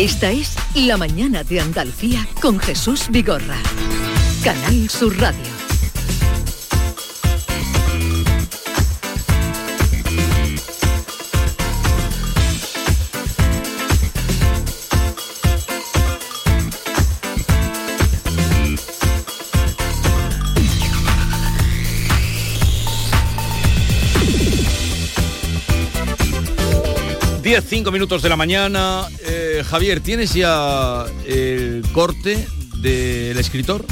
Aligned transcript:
Esta 0.00 0.30
es 0.30 0.54
La 0.74 0.96
Mañana 0.96 1.44
de 1.44 1.60
Andalucía 1.60 2.26
con 2.40 2.58
Jesús 2.58 3.08
Vigorra. 3.10 3.58
Canal 4.42 4.88
Sur 4.88 5.14
Radio. 5.20 5.44
Diez, 27.42 27.64
cinco 27.68 27.90
minutos 27.90 28.22
de 28.22 28.28
la 28.30 28.36
mañana. 28.36 29.06
Eh, 29.60 29.64
Javier, 29.64 30.00
¿tienes 30.00 30.32
ya 30.32 31.04
el 31.26 31.84
corte 31.92 32.48
del 32.78 33.36
escritor? 33.36 33.84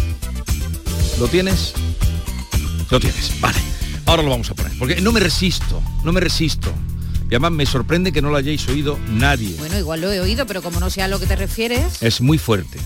¿Lo 1.19 1.29
tienes? 1.29 1.75
Lo 2.91 2.99
tienes, 2.99 3.39
vale. 3.41 3.59
Ahora 4.07 4.23
lo 4.23 4.31
vamos 4.31 4.51
a 4.51 4.55
poner, 4.55 4.73
porque 4.79 5.03
no 5.03 5.13
me 5.13 5.21
resisto, 5.21 5.83
no 6.05 6.13
me 6.13 6.21
resisto. 6.21 6.73
Y 7.25 7.35
además 7.35 7.53
me 7.53 7.67
sorprende 7.67 8.13
que 8.13 8.23
no 8.23 8.31
lo 8.31 8.39
hayáis 8.39 8.67
oído 8.69 8.99
nadie. 9.11 9.57
Bueno, 9.59 9.79
igual 9.79 10.01
lo 10.01 10.11
he 10.11 10.21
oído, 10.21 10.47
pero 10.47 10.63
como 10.63 10.81
no 10.81 10.89
sé 10.89 11.03
a 11.03 11.09
lo 11.09 11.21
que 11.21 11.27
te 11.27 11.37
refieres. 11.37 12.03
Es 12.03 12.23
muy 12.23 12.39
fuerte. 12.39 12.79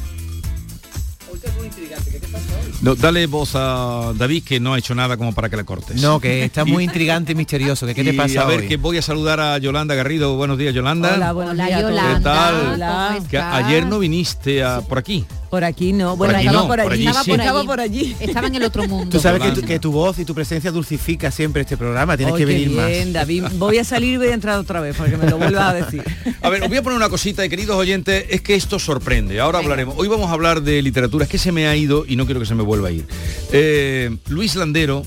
No, 2.83 2.97
dale 2.97 3.27
voz 3.29 3.53
a 3.55 4.13
David 4.17 4.43
que 4.43 4.59
no 4.59 4.75
ha 4.75 4.79
hecho 4.79 4.93
nada 4.95 5.17
como 5.17 5.33
para 5.33 5.49
que 5.49 5.57
le 5.57 5.65
cortes. 5.65 6.03
No, 6.03 6.19
que 6.19 6.45
está 6.45 6.65
muy 6.65 6.83
intrigante 6.89 7.31
y 7.31 7.35
misterioso. 7.37 7.87
Que, 7.87 7.95
¿Qué 7.95 8.03
te 8.03 8.13
Y 8.13 8.17
pasa 8.17 8.43
a 8.43 8.47
ver, 8.47 8.61
hoy? 8.63 8.67
que 8.69 8.77
voy 8.77 8.99
a 8.99 9.03
saludar 9.03 9.39
a 9.39 9.57
Yolanda 9.59 9.95
Garrido. 9.95 10.35
Buenos 10.37 10.59
días, 10.59 10.75
Yolanda. 10.75 11.15
Hola, 11.15 11.33
buenos 11.33 11.55
Hola, 11.55 11.67
días. 11.67 11.81
Yolanda. 11.81 12.15
¿Qué 12.19 12.25
tal? 12.25 12.73
Hola. 12.75 13.11
¿Cómo 13.15 13.29
Que 13.29 13.37
estás? 13.37 13.55
ayer 13.65 13.87
no 13.87 13.99
viniste 14.01 14.65
a- 14.65 14.81
por 14.81 14.99
aquí. 14.99 15.25
Por 15.53 15.65
aquí 15.65 15.93
no. 15.93 16.17
Por 16.17 16.29
Bueno, 16.29 16.39
aquí 16.39 16.47
estaba 16.47 16.63
no, 16.63 16.67
por 16.67 16.79
por 16.79 16.81
allí. 16.81 16.93
allí 16.95 17.07
Estaba 17.09 17.25
sí. 17.25 17.31
por 17.31 17.41
Estaba 17.41 17.65
por 17.65 17.81
allí. 17.81 18.17
Estaba 18.21 18.47
en 18.47 18.55
el 18.55 18.63
otro 18.63 18.89
mundo. 18.89 19.11
Tú 19.11 19.21
sabes 19.21 19.43
que 19.43 19.49
tu, 19.49 19.55
Yolanda. 19.57 19.67
que 19.75 19.79
tu 19.79 19.93
voz 19.93 20.19
y 20.19 20.25
tu 20.25 20.35
presencia 20.35 20.71
dulcifica 20.73 21.31
siempre 21.31 21.61
este 21.61 21.77
programa. 21.77 22.17
Tienes 22.17 22.37
que 22.37 22.47
venir 22.47 22.71
bien, 22.71 23.09
más. 23.09 23.13
David. 23.13 23.45
Voy 23.59 23.77
a 23.77 23.85
salir 23.85 24.15
y 24.15 24.17
voy 24.17 24.29
a 24.29 24.33
entrar 24.33 24.59
otra 24.59 24.81
vez 24.81 24.97
para 24.97 25.11
que 25.11 25.19
me 25.19 25.29
lo 25.29 25.37
vuelvas 25.37 25.65
a 25.65 25.75
decir. 25.75 26.03
A 26.41 26.49
ver, 26.49 26.63
os 26.63 26.71
voy 26.71 26.79
a 26.79 26.83
poner 26.83 26.97
una 26.97 27.11
cosita, 27.11 27.45
y 27.45 27.51
queridos 27.51 27.77
oyentes, 27.77 28.25
es 28.31 28.41
que 28.41 28.55
esto 28.55 28.79
sorprende. 28.79 29.41
Ahora 29.41 29.59
hablaremos. 29.59 29.95
Hoy 29.99 30.09
vamos 30.09 30.31
a 30.31 30.33
hablar 30.33 30.63
de 30.63 30.81
literatura, 30.81 31.27
es 31.27 31.31
que 31.31 31.37
se 31.37 31.53
me 31.53 31.67
ha 31.67 31.77
ido 31.77 32.07
y 32.09 32.17
no 32.17 32.25
quiero 32.25 32.41
que 32.41 32.47
se 32.47 32.55
me 32.55 32.63
vuelva 32.63 32.89
a 32.89 32.93
ir. 32.93 33.05
Eh, 33.53 34.17
Luis 34.29 34.57
Landero, 34.57 35.03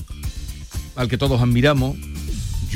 al 0.94 1.08
que 1.08 1.18
todos 1.18 1.40
admiramos. 1.42 1.96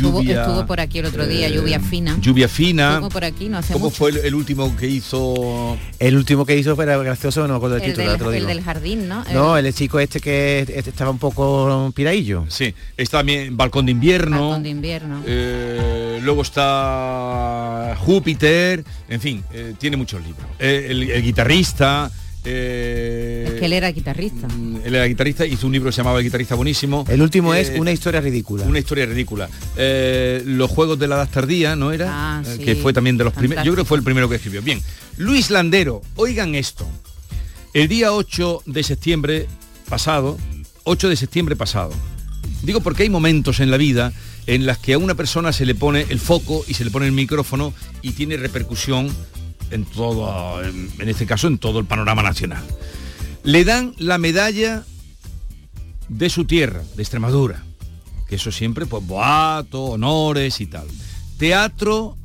Estuvo, 0.00 0.20
Lluvia, 0.22 0.40
estuvo 0.42 0.66
por 0.66 0.80
aquí 0.80 0.98
el 0.98 1.06
otro 1.06 1.26
día, 1.26 1.48
eh, 1.48 1.52
lluvia 1.52 1.78
fina. 1.80 2.16
Lluvia 2.20 2.48
fina. 2.48 2.94
Estuvo 2.94 3.08
por 3.10 3.24
aquí, 3.24 3.48
no 3.48 3.58
hace 3.58 3.72
¿Cómo 3.72 3.86
mucho. 3.86 3.96
fue 3.96 4.10
el, 4.10 4.16
el 4.18 4.34
último 4.34 4.74
que 4.76 4.86
hizo? 4.86 5.76
El 5.98 6.16
último 6.16 6.46
que 6.46 6.56
hizo 6.56 6.74
fue 6.76 6.86
gracioso, 6.86 7.42
no 7.42 7.48
me 7.48 7.56
acuerdo 7.56 7.76
del 7.76 7.84
el, 7.84 7.90
título, 7.92 8.10
del, 8.12 8.22
el 8.26 8.32
digo. 8.34 8.48
del 8.48 8.62
jardín, 8.62 9.08
¿no? 9.08 9.24
No, 9.32 9.56
el 9.56 9.72
chico 9.74 10.00
este 10.00 10.20
que 10.20 10.60
este 10.60 10.90
estaba 10.90 11.10
un 11.10 11.18
poco 11.18 11.92
piraillo. 11.94 12.44
Sí, 12.48 12.74
está 12.96 13.18
también 13.18 13.56
Balcón 13.56 13.86
de 13.86 13.92
Invierno. 13.92 14.40
Balcón 14.48 14.62
de 14.62 14.68
invierno. 14.70 15.22
Eh, 15.26 16.18
luego 16.22 16.42
está 16.42 17.96
Júpiter, 17.98 18.84
en 19.08 19.20
fin, 19.20 19.44
eh, 19.52 19.74
tiene 19.78 19.96
muchos 19.96 20.22
libros. 20.24 20.46
Eh, 20.58 20.86
el, 20.90 21.10
el 21.10 21.22
guitarrista. 21.22 22.10
Eh, 22.44 23.44
es 23.46 23.60
que 23.60 23.66
él 23.66 23.72
era 23.72 23.90
guitarrista. 23.92 24.48
mm, 24.48 24.76
él 24.84 24.94
era 24.94 25.04
guitarrista, 25.06 25.44
hizo 25.46 25.66
un 25.66 25.72
libro 25.72 25.88
que 25.90 25.92
se 25.92 25.98
llamaba 25.98 26.18
El 26.18 26.24
guitarrista 26.24 26.54
buenísimo. 26.54 27.04
El 27.08 27.20
último 27.22 27.54
Eh, 27.54 27.60
es 27.60 27.72
una 27.78 27.92
historia 27.92 28.20
ridícula. 28.20 28.64
Una 28.64 28.78
historia 28.78 29.06
ridícula. 29.06 29.48
Eh, 29.76 30.42
los 30.46 30.70
Juegos 30.70 30.98
de 30.98 31.08
la 31.08 31.16
Edad 31.16 31.28
Tardía, 31.30 31.76
¿no 31.76 31.92
era? 31.92 32.08
Ah, 32.10 32.42
Eh, 32.46 32.54
sí. 32.58 32.64
que 32.64 32.76
fue 32.76 32.92
también 32.92 33.16
de 33.16 33.24
los 33.24 33.32
primeros. 33.34 33.64
Yo 33.64 33.72
creo 33.72 33.84
que 33.84 33.88
fue 33.88 33.98
el 33.98 34.04
primero 34.04 34.28
que 34.28 34.36
escribió. 34.36 34.62
Bien. 34.62 34.80
Luis 35.16 35.50
Landero, 35.50 36.02
oigan 36.16 36.54
esto. 36.54 36.86
El 37.74 37.88
día 37.88 38.12
8 38.12 38.62
de 38.66 38.82
septiembre 38.82 39.46
pasado, 39.88 40.38
8 40.84 41.08
de 41.08 41.16
septiembre 41.16 41.56
pasado. 41.56 41.92
Digo 42.62 42.80
porque 42.80 43.04
hay 43.04 43.10
momentos 43.10 43.60
en 43.60 43.70
la 43.70 43.76
vida 43.76 44.12
en 44.46 44.66
las 44.66 44.78
que 44.78 44.94
a 44.94 44.98
una 44.98 45.14
persona 45.14 45.52
se 45.52 45.66
le 45.66 45.74
pone 45.74 46.06
el 46.08 46.18
foco 46.18 46.64
y 46.66 46.74
se 46.74 46.84
le 46.84 46.90
pone 46.90 47.06
el 47.06 47.12
micrófono 47.12 47.72
y 48.02 48.12
tiene 48.12 48.36
repercusión 48.36 49.08
en 49.70 49.84
todo, 49.84 50.62
en 50.62 51.08
este 51.08 51.26
caso, 51.26 51.46
en 51.46 51.58
todo 51.58 51.78
el 51.78 51.86
panorama 51.86 52.22
nacional. 52.22 52.64
Le 53.42 53.64
dan 53.64 53.94
la 53.98 54.18
medalla 54.18 54.84
de 56.08 56.28
su 56.28 56.44
tierra, 56.44 56.82
de 56.96 57.02
Extremadura. 57.02 57.64
Que 58.28 58.36
eso 58.36 58.52
siempre, 58.52 58.86
pues, 58.86 59.06
boato, 59.06 59.82
honores 59.84 60.60
y 60.60 60.66
tal. 60.66 60.86
Teatro 61.38 62.16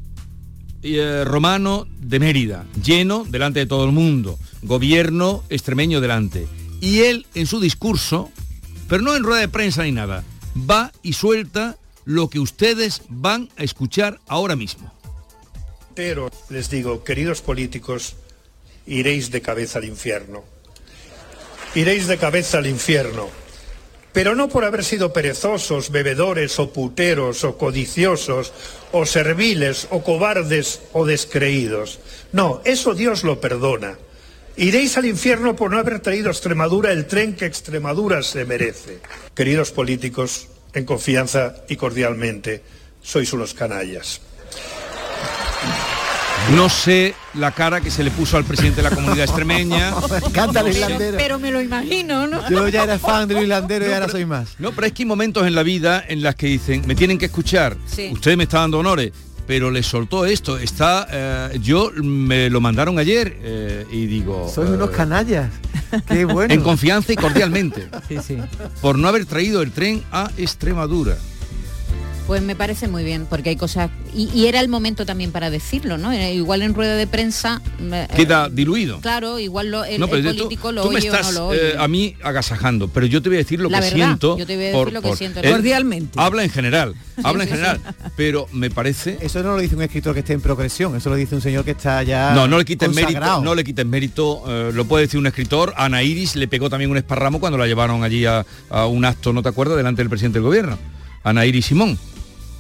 eh, 0.84 1.24
romano 1.26 1.88
de 2.00 2.20
Mérida, 2.20 2.66
lleno 2.84 3.26
delante 3.28 3.60
de 3.60 3.66
todo 3.66 3.86
el 3.86 3.92
mundo. 3.92 4.38
Gobierno 4.62 5.44
extremeño 5.50 6.02
delante. 6.02 6.48
Y 6.82 7.00
él, 7.00 7.26
en 7.34 7.48
su 7.48 7.60
discurso, 7.60 8.30
pero 8.88 9.02
no 9.02 9.16
en 9.16 9.24
rueda 9.24 9.42
de 9.42 9.48
prensa 9.48 9.84
ni 9.84 9.92
nada, 9.92 10.24
va 10.70 10.92
y 11.02 11.14
suelta 11.14 11.78
lo 12.04 12.30
que 12.30 12.40
ustedes 12.40 13.02
van 13.10 13.50
a 13.58 13.64
escuchar 13.64 14.20
ahora 14.28 14.56
mismo. 14.56 14.92
Pero 15.96 16.30
les 16.50 16.70
digo, 16.70 17.04
queridos 17.04 17.42
políticos, 17.42 18.16
iréis 18.86 19.32
de 19.32 19.42
cabeza 19.42 19.80
al 19.80 19.86
infierno. 19.86 20.44
Iréis 21.74 22.08
de 22.08 22.18
cabeza 22.18 22.58
al 22.58 22.68
infierno. 22.68 23.30
Pero 24.12 24.36
no 24.36 24.48
por 24.48 24.64
haber 24.64 24.84
sido 24.84 25.12
perezosos, 25.12 25.92
bebedores 25.92 26.60
o 26.60 26.72
puteros 26.72 27.44
o 27.44 27.58
codiciosos 27.58 28.54
o 28.92 29.06
serviles 29.06 29.88
o 29.90 30.04
cobardes 30.04 30.82
o 30.92 31.06
descreídos. 31.06 32.00
No, 32.32 32.62
eso 32.64 32.94
Dios 32.94 33.24
lo 33.24 33.42
perdona. 33.42 33.98
Iréis 34.56 34.98
al 34.98 35.06
infierno 35.06 35.56
por 35.56 35.72
no 35.72 35.80
haber 35.80 36.00
traído 36.00 36.30
a 36.30 36.32
Extremadura 36.32 36.94
el 36.94 37.08
tren 37.08 37.36
que 37.36 37.46
Extremadura 37.46 38.24
se 38.24 38.46
merece. 38.46 39.00
Queridos 39.36 39.72
políticos, 39.72 40.48
en 40.74 40.86
confianza 40.86 41.64
y 41.68 41.76
cordialmente, 41.76 42.64
sois 43.04 43.34
unos 43.34 43.54
canallas. 43.54 44.25
No 46.56 46.70
sé 46.70 47.16
la 47.34 47.52
cara 47.52 47.82
que 47.82 47.90
se 47.90 48.04
le 48.04 48.12
puso 48.12 48.38
al 48.38 48.44
presidente 48.46 48.84
de 48.84 48.90
la 48.90 48.96
comunidad 48.96 49.26
extremeña. 49.26 49.92
Me 50.12 50.18
encanta 50.18 50.60
el 50.60 50.66
pero, 50.68 50.70
islandero. 50.78 51.18
pero 51.18 51.40
me 51.40 51.52
lo 51.52 51.60
imagino, 51.62 52.28
¿no? 52.28 52.48
Yo 52.50 52.68
ya 52.68 52.84
era 52.84 53.00
fan 53.00 53.28
del 53.28 53.42
islandero 53.44 53.88
y 53.90 53.92
ahora 53.94 54.08
soy 54.10 54.26
más. 54.26 54.50
No, 54.60 54.72
pero 54.72 54.86
es 54.88 54.94
que 54.94 55.02
hay 55.04 55.08
momentos 55.08 55.48
en 55.48 55.56
la 55.56 55.64
vida 55.64 56.04
en 56.08 56.22
las 56.22 56.36
que 56.36 56.46
dicen, 56.48 56.84
me 56.86 56.94
tienen 56.94 57.18
que 57.18 57.26
escuchar, 57.26 57.76
Sí. 57.88 58.10
usted 58.14 58.38
me 58.38 58.44
está 58.44 58.60
dando 58.60 58.78
honores, 58.78 59.12
pero 59.48 59.72
le 59.72 59.82
soltó 59.82 60.26
esto, 60.26 60.58
está, 60.60 61.08
eh, 61.12 61.60
yo 61.64 61.92
me 62.04 62.50
lo 62.52 62.62
mandaron 62.62 63.00
ayer 63.00 63.38
eh, 63.42 63.86
y 63.92 64.06
digo, 64.06 64.48
Sois 64.54 64.70
eh, 64.70 64.74
unos 64.74 64.92
canallas. 64.92 65.50
Qué 66.08 66.26
bueno. 66.26 66.54
en 66.54 66.62
confianza 66.62 67.12
y 67.12 67.16
cordialmente, 67.16 67.88
Sí, 68.08 68.18
sí. 68.26 68.38
por 68.82 69.00
no 69.00 69.08
haber 69.08 69.26
traído 69.26 69.64
el 69.64 69.72
tren 69.72 70.04
a 70.12 70.30
Extremadura. 70.38 71.18
Pues 72.28 72.42
me 72.42 72.56
parece 72.56 72.88
muy 72.88 73.04
bien, 73.04 73.28
porque 73.30 73.50
hay 73.52 73.56
cosas... 73.56 73.92
Y, 74.16 74.30
y 74.34 74.48
era 74.48 74.60
el 74.60 74.68
momento 74.68 75.06
también 75.06 75.32
para 75.32 75.52
decirlo, 75.52 76.00
¿no? 76.00 76.12
Era 76.12 76.32
igual 76.32 76.64
en 76.64 76.74
rueda 76.74 76.96
de 76.96 77.06
prensa... 77.06 77.62
eh, 77.80 78.08
Queda 78.16 78.50
diluido. 78.50 79.00
Claro, 79.00 79.38
igual 79.38 79.70
lo, 79.70 79.86
el, 79.86 80.00
No, 80.00 80.08
pero 80.08 80.18
el 80.18 80.24
yo- 80.26 80.32
tú- 80.32 80.38
político 80.46 80.72
lo 80.72 80.82
tú 80.82 80.90
me 80.90 80.96
oye 80.98 81.08
estás 81.10 81.28
o 81.28 81.32
no 81.34 81.40
lo 81.42 81.48
oye. 81.50 81.74
eh, 81.74 81.76
a 81.78 81.88
mí 81.88 82.16
agasajando, 82.24 82.88
pero 82.88 83.06
yo 83.06 83.22
te 83.22 83.30
voy 83.30 83.36
a 83.36 83.40
decir 83.40 83.60
lo 83.60 83.70
La 83.70 83.78
que 83.80 83.86
verdad, 83.92 83.96
siento. 84.08 84.38
yo 84.40 84.46
te 84.48 84.56
voy 84.56 84.66
a 84.66 84.68
decir 84.72 84.94
lo 84.94 85.02
que 85.04 85.16
siento. 85.16 85.42
Cordialmente. 85.44 86.20
Habla 86.20 86.44
en 86.44 86.50
general, 86.50 86.96
habla 87.24 87.44
en 87.44 87.50
sí, 87.50 87.56
general, 87.56 87.82
pero 88.16 88.48
me 88.52 88.72
parece 88.72 89.20
Eso 89.22 89.44
no 89.44 89.50
lo 89.56 89.58
dice 89.60 89.76
un 89.76 89.84
escritor 89.84 90.14
que 90.16 90.22
esté 90.22 90.34
en 90.34 90.42
progresión, 90.42 90.96
eso 90.96 91.12
lo 91.12 91.16
dice 91.18 91.36
un 91.36 91.42
señor 91.42 91.64
que 91.64 91.72
está 91.72 92.02
ya 92.02 92.34
No, 92.34 92.48
no 92.48 92.58
le 92.58 92.66
quiten 92.66 92.92
mérito, 92.92 93.42
no 93.44 93.54
le 93.54 93.64
quiten 93.64 93.88
mérito, 93.88 94.44
eh, 94.48 94.72
lo 94.74 94.86
puede 94.86 95.06
decir 95.06 95.20
un 95.20 95.28
escritor. 95.28 95.76
Ana 95.78 96.02
Iris 96.02 96.36
le 96.36 96.48
pegó 96.48 96.72
también 96.72 96.90
un 96.90 96.98
esparramo 96.98 97.40
cuando 97.40 97.60
la 97.60 97.68
llevaron 97.68 98.04
allí 98.04 98.26
a, 98.26 98.44
a 98.72 98.88
un 98.88 99.06
acto, 99.06 99.32
¿no 99.32 99.44
te 99.44 99.50
acuerdas?, 99.50 99.78
delante 99.78 100.02
del 100.02 100.10
presidente 100.10 100.40
del 100.40 100.44
gobierno. 100.46 100.80
Ana 101.24 101.46
Iris 101.46 101.68
Simón. 101.68 102.00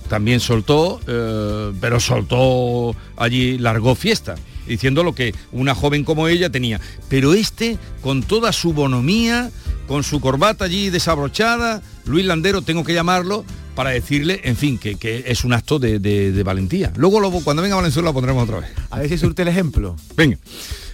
También 0.09 0.39
soltó, 0.39 0.99
eh, 1.07 1.71
pero 1.81 1.99
soltó 1.99 2.95
allí, 3.17 3.57
largó 3.57 3.95
fiesta, 3.95 4.35
diciendo 4.67 5.03
lo 5.03 5.15
que 5.15 5.33
una 5.51 5.73
joven 5.75 6.03
como 6.03 6.27
ella 6.27 6.49
tenía. 6.49 6.79
Pero 7.09 7.33
este, 7.33 7.77
con 8.01 8.21
toda 8.23 8.51
su 8.53 8.73
bonomía, 8.73 9.49
con 9.87 10.03
su 10.03 10.19
corbata 10.21 10.65
allí 10.65 10.89
desabrochada, 10.89 11.81
Luis 12.05 12.25
Landero, 12.25 12.61
tengo 12.61 12.83
que 12.83 12.93
llamarlo, 12.93 13.43
para 13.75 13.89
decirle, 13.89 14.39
en 14.45 14.55
fin, 14.55 14.77
que, 14.77 14.95
que 14.95 15.25
es 15.27 15.43
un 15.43 15.51
acto 15.51 15.79
de, 15.79 15.99
de- 15.99 16.31
de 16.31 16.43
valentía. 16.43 16.93
Luego, 16.95 17.19
lo- 17.19 17.29
cuando 17.31 17.61
venga 17.61 17.73
a 17.75 17.77
Valenzuela 17.77 18.09
lo 18.09 18.13
pondremos 18.13 18.43
otra 18.43 18.61
vez. 18.61 18.69
A 18.89 18.99
ver 18.99 19.09
si 19.09 19.17
surte 19.17 19.41
el 19.41 19.49
ejemplo. 19.49 19.97
Venga. 20.15 20.37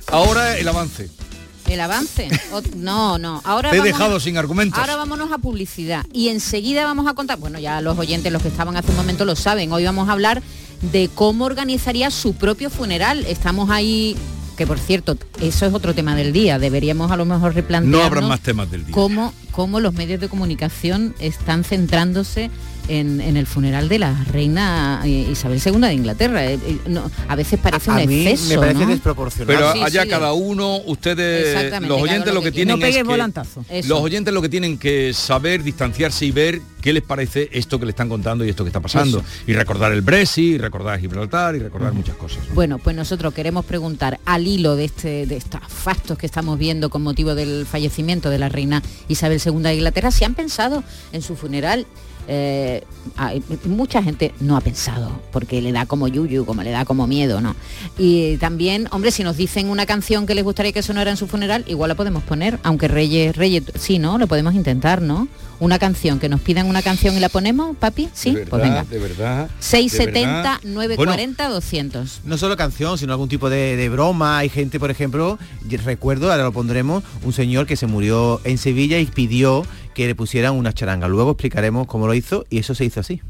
Ahora 0.07 0.57
el 0.57 0.67
avance. 0.67 1.09
El 1.73 1.79
avance. 1.81 2.27
O- 2.53 2.62
no, 2.75 3.18
no. 3.18 3.41
Ahora 3.45 3.69
Te 3.71 3.77
he 3.77 3.79
vamos- 3.79 3.94
dejado 3.94 4.19
sin 4.19 4.38
argumentos. 4.38 4.79
Ahora 4.79 4.95
vámonos 4.97 5.31
a 5.31 5.38
publicidad 5.38 6.06
y 6.13 6.29
enseguida 6.29 6.83
vamos 6.85 7.07
a 7.07 7.13
contar, 7.13 7.38
bueno, 7.39 7.59
ya 7.59 7.81
los 7.81 7.97
oyentes, 7.97 8.31
los 8.31 8.41
que 8.41 8.50
estaban 8.50 8.75
hace 8.77 8.91
un 8.91 8.97
momento 8.97 9.25
lo 9.25 9.35
saben, 9.35 9.71
hoy 9.71 9.85
vamos 9.85 10.09
a 10.09 10.12
hablar 10.12 10.41
de 10.91 11.09
cómo 11.13 11.45
organizaría 11.45 12.12
su 12.12 12.33
propio 12.33 12.69
funeral. 12.69 13.25
Estamos 13.27 13.69
ahí, 13.69 14.15
que 14.57 14.65
por 14.68 14.79
cierto, 14.79 15.18
eso 15.39 15.65
es 15.65 15.73
otro 15.73 15.94
tema 15.95 16.15
del 16.15 16.33
día, 16.33 16.59
deberíamos 16.59 17.12
a 17.12 17.18
lo 17.18 17.25
mejor 17.25 17.53
replantearnos 17.56 18.00
No 18.01 18.06
habrá 18.06 18.21
más 18.27 18.41
temas 18.41 18.69
del 18.69 18.85
día. 18.85 18.94
cómo, 18.94 19.33
cómo 19.51 19.79
los 19.79 19.94
medios 19.94 20.19
de 20.19 20.27
comunicación 20.29 21.15
están 21.19 21.63
centrándose 21.63 22.50
en, 22.99 23.21
en 23.21 23.38
el 23.38 23.47
funeral 23.47 23.88
de 23.89 23.99
la 23.99 24.13
reina 24.31 25.01
eh, 25.05 25.27
Isabel 25.31 25.61
II 25.65 25.79
de 25.81 25.93
Inglaterra. 25.93 26.45
Eh, 26.45 26.59
eh, 26.65 26.77
no, 26.88 27.09
a 27.27 27.35
veces 27.35 27.59
parece 27.59 27.89
a 27.91 27.95
un 27.95 28.05
mí 28.07 28.27
exceso, 28.27 28.49
me 28.49 28.57
parece 28.67 28.85
¿no? 28.85 28.91
desproporcionado. 28.91 29.57
Pero 29.57 29.73
Sí, 29.73 29.81
allá 29.81 30.03
sí. 30.03 30.09
cada 30.09 30.33
uno, 30.33 30.77
ustedes, 30.85 31.71
los 31.81 32.01
oyentes 32.01 32.33
lo 32.33 32.41
que 32.41 32.47
que 32.47 32.51
tienen 32.51 32.75
No 32.75 32.81
pegue 32.81 32.97
es 32.99 33.03
que- 33.03 33.03
volantazo. 33.03 33.63
Eso. 33.69 33.88
Los 33.89 33.99
oyentes 34.01 34.33
lo 34.33 34.41
que 34.41 34.49
tienen 34.49 34.77
que 34.77 35.13
saber, 35.13 35.63
distanciarse 35.63 36.25
y 36.25 36.31
ver 36.31 36.61
qué 36.81 36.91
les 36.93 37.03
parece 37.03 37.49
esto 37.53 37.79
que 37.79 37.85
le 37.85 37.91
están 37.91 38.09
contando 38.09 38.43
y 38.43 38.49
esto 38.49 38.63
que 38.63 38.69
está 38.69 38.79
pasando. 38.79 39.23
Y 39.47 39.53
recordar 39.53 39.91
el 39.91 40.01
Brexit, 40.01 40.55
y 40.55 40.57
recordar 40.57 40.99
Gibraltar, 40.99 41.55
y 41.55 41.59
recordar 41.59 41.93
muchas 41.93 42.15
cosas. 42.17 42.39
Bueno, 42.53 42.77
pues 42.79 42.95
nosotros 42.95 43.33
queremos 43.33 43.63
preguntar 43.65 44.19
al 44.25 44.47
hilo 44.47 44.75
de 44.75 44.85
este 44.85 45.25
de 45.27 45.38
estos 45.38 45.61
factos 45.67 46.17
que 46.17 46.25
estamos 46.25 46.57
viendo 46.57 46.89
con 46.89 47.03
motivo 47.03 47.35
del 47.35 47.65
fallecimiento 47.65 48.29
de 48.29 48.39
la 48.39 48.49
reina 48.49 48.81
Isabel 49.07 49.39
II 49.45 49.61
de 49.61 49.75
Inglaterra, 49.75 50.11
si 50.11 50.23
han 50.25 50.33
pensado 50.35 50.83
en 51.13 51.21
su 51.21 51.35
funeral. 51.35 51.85
Eh, 52.27 52.83
hay- 53.18 53.44
mucha 53.65 54.01
gente 54.03 54.33
no 54.39 54.56
ha 54.56 54.62
pensado 54.62 55.12
porque 55.31 55.62
le 55.62 55.71
da 55.71 55.85
como 55.85 56.07
yuyu, 56.07 56.45
como 56.45 56.63
le 56.63 56.71
da 56.71 56.85
como 56.85 57.07
miedo, 57.07 57.41
¿no? 57.41 57.56
Y 57.97 58.38
también, 58.38 58.88
hombre, 58.91 59.12
si 59.12 59.23
nos 59.23 59.38
dicen 59.38 59.69
una 59.69 59.85
canción 59.85 60.25
que 60.25 60.35
les 60.35 60.44
gustaría 60.44 60.71
que 60.71 60.83
sonara 60.83 61.12
en 61.12 61.18
su 61.18 61.27
funeral, 61.27 61.63
igual 61.68 61.89
la 61.89 61.95
podemos 61.95 62.23
poner, 62.23 62.59
aunque 62.63 62.88
Reyes, 62.88 63.35
Reyes, 63.35 63.63
sí, 63.79 64.00
¿no? 64.00 64.18
Lo 64.18 64.27
podemos 64.27 64.53
intentar, 64.53 65.01
¿no? 65.01 65.27
Una 65.59 65.77
canción, 65.77 66.18
que 66.19 66.27
nos 66.27 66.41
pidan 66.41 66.65
una 66.68 66.81
canción 66.81 67.15
y 67.15 67.19
la 67.19 67.29
ponemos, 67.29 67.77
papi, 67.77 68.09
sí, 68.13 68.33
de 68.33 68.45
pues 68.47 68.63
verdad, 68.63 68.85
venga. 68.89 68.89
de 68.89 69.00
verdad. 69.00 69.50
670 69.59 70.27
de 70.27 70.33
verdad. 70.33 70.59
940 70.63 71.50
200. 71.50 72.21
No 72.25 72.38
solo 72.38 72.57
canción, 72.57 72.97
sino 72.97 73.13
algún 73.13 73.29
tipo 73.29 73.47
de, 73.50 73.75
de 73.75 73.89
broma. 73.89 74.39
Hay 74.39 74.50
gente, 74.50 74.79
por 74.79 74.89
ejemplo, 74.89 75.38
recuerdo, 75.83 76.31
ahora 76.31 76.44
lo 76.45 76.51
pondremos, 76.51 77.03
un 77.24 77.33
señor 77.33 77.67
que 77.67 77.75
se 77.75 77.85
murió 77.88 78.41
en 78.44 78.57
Sevilla 78.57 78.97
y 79.00 79.06
pidió 79.06 79.63
que 80.01 80.07
le 80.07 80.15
pusieran 80.15 80.56
una 80.56 80.74
charanga. 80.74 81.07
Luego 81.07 81.30
explicaremos 81.30 81.86
cómo 81.86 82.07
lo 82.07 82.15
hizo 82.15 82.44
y 82.50 82.57
eso 82.57 82.74
se 82.74 82.86
hizo 82.86 83.01
así. 83.01 83.21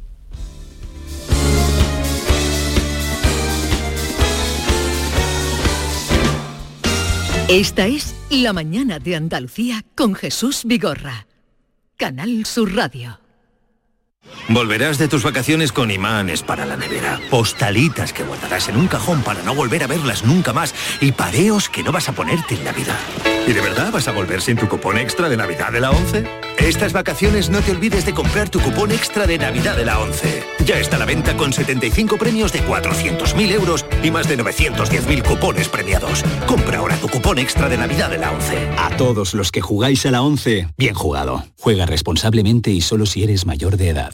Esta 7.49 7.87
es 7.87 8.15
La 8.29 8.53
mañana 8.53 8.99
de 8.99 9.17
Andalucía 9.17 9.83
con 9.95 10.15
Jesús 10.15 10.61
Vigorra. 10.63 11.27
Canal 11.97 12.45
Sur 12.45 12.73
Radio. 12.73 13.19
Volverás 14.47 14.97
de 14.97 15.09
tus 15.09 15.23
vacaciones 15.23 15.73
con 15.73 15.91
imanes 15.91 16.41
para 16.41 16.65
la 16.65 16.77
nevera, 16.77 17.19
postalitas 17.29 18.13
que 18.13 18.23
guardarás 18.23 18.69
en 18.69 18.77
un 18.77 18.87
cajón 18.87 19.23
para 19.23 19.43
no 19.43 19.53
volver 19.53 19.83
a 19.83 19.87
verlas 19.87 20.23
nunca 20.23 20.53
más 20.53 20.73
y 21.01 21.11
pareos 21.11 21.67
que 21.67 21.83
no 21.83 21.91
vas 21.91 22.07
a 22.07 22.13
ponerte 22.13 22.55
en 22.55 22.63
Navidad. 22.63 22.99
¿Y 23.45 23.51
de 23.51 23.59
verdad 23.59 23.91
vas 23.91 24.07
a 24.07 24.13
volver 24.13 24.41
sin 24.41 24.55
tu 24.55 24.69
cupón 24.69 24.97
extra 24.97 25.27
de 25.27 25.35
Navidad 25.35 25.73
de 25.73 25.81
la 25.81 25.91
11? 25.91 26.50
Estas 26.59 26.93
vacaciones 26.93 27.49
no 27.49 27.61
te 27.61 27.71
olvides 27.71 28.05
de 28.05 28.13
comprar 28.13 28.49
tu 28.49 28.59
cupón 28.59 28.91
extra 28.91 29.27
de 29.27 29.37
Navidad 29.37 29.75
de 29.75 29.85
la 29.85 29.99
11. 29.99 30.43
Ya 30.65 30.79
está 30.79 30.95
a 30.97 30.99
la 30.99 31.05
venta 31.05 31.35
con 31.35 31.51
75 31.51 32.17
premios 32.17 32.53
de 32.53 32.61
400.000 32.61 33.51
euros 33.51 33.85
y 34.03 34.11
más 34.11 34.27
de 34.27 34.37
910.000 34.37 35.23
cupones 35.23 35.67
premiados. 35.69 36.23
Compra 36.47 36.79
ahora 36.79 36.95
tu 36.97 37.07
cupón 37.09 37.39
extra 37.39 37.67
de 37.69 37.77
Navidad 37.77 38.09
de 38.09 38.17
la 38.17 38.31
11. 38.31 38.69
A 38.77 38.95
todos 38.97 39.33
los 39.33 39.51
que 39.51 39.61
jugáis 39.61 40.05
a 40.05 40.11
la 40.11 40.21
11, 40.21 40.67
bien 40.77 40.93
jugado. 40.93 41.43
Juega 41.59 41.85
responsablemente 41.85 42.71
y 42.71 42.81
solo 42.81 43.05
si 43.05 43.23
eres 43.23 43.45
mayor 43.45 43.77
de 43.77 43.89
edad. 43.89 44.13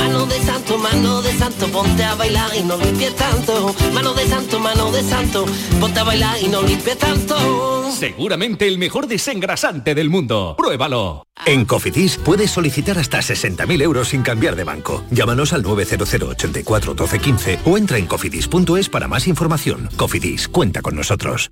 mano 0.11 0.25
de 0.25 0.39
santo, 0.41 0.77
mano 0.77 1.21
de 1.21 1.31
santo, 1.31 1.67
ponte 1.67 2.03
a 2.03 2.15
bailar 2.15 2.51
y 2.55 2.63
no 2.63 2.77
limpies 2.77 3.15
tanto, 3.15 3.73
mano 3.93 4.13
de 4.13 4.27
santo, 4.27 4.59
mano 4.59 4.91
de 4.91 5.03
santo, 5.03 5.45
ponte 5.79 5.99
a 5.99 6.03
bailar 6.03 6.37
y 6.41 6.49
no 6.49 6.61
limpies 6.61 6.97
tanto. 6.97 7.89
Seguramente 7.91 8.67
el 8.67 8.77
mejor 8.77 9.07
desengrasante 9.07 9.95
del 9.95 10.09
mundo. 10.09 10.55
Pruébalo. 10.57 11.23
En 11.45 11.65
Cofidis 11.65 12.17
puedes 12.17 12.51
solicitar 12.51 12.97
hasta 12.97 13.19
60.000 13.19 13.81
euros 13.81 14.09
sin 14.09 14.21
cambiar 14.21 14.55
de 14.55 14.65
banco. 14.65 15.03
Llámanos 15.11 15.53
al 15.53 15.63
900 15.63 16.13
84 16.13 16.93
12 16.93 17.19
15 17.19 17.59
o 17.65 17.77
entra 17.77 17.97
en 17.97 18.07
cofidis.es 18.07 18.89
para 18.89 19.07
más 19.07 19.27
información. 19.27 19.89
Cofidis, 19.95 20.47
cuenta 20.49 20.81
con 20.81 20.95
nosotros. 20.95 21.51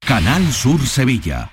Canal 0.00 0.50
Sur 0.52 0.86
Sevilla. 0.86 1.52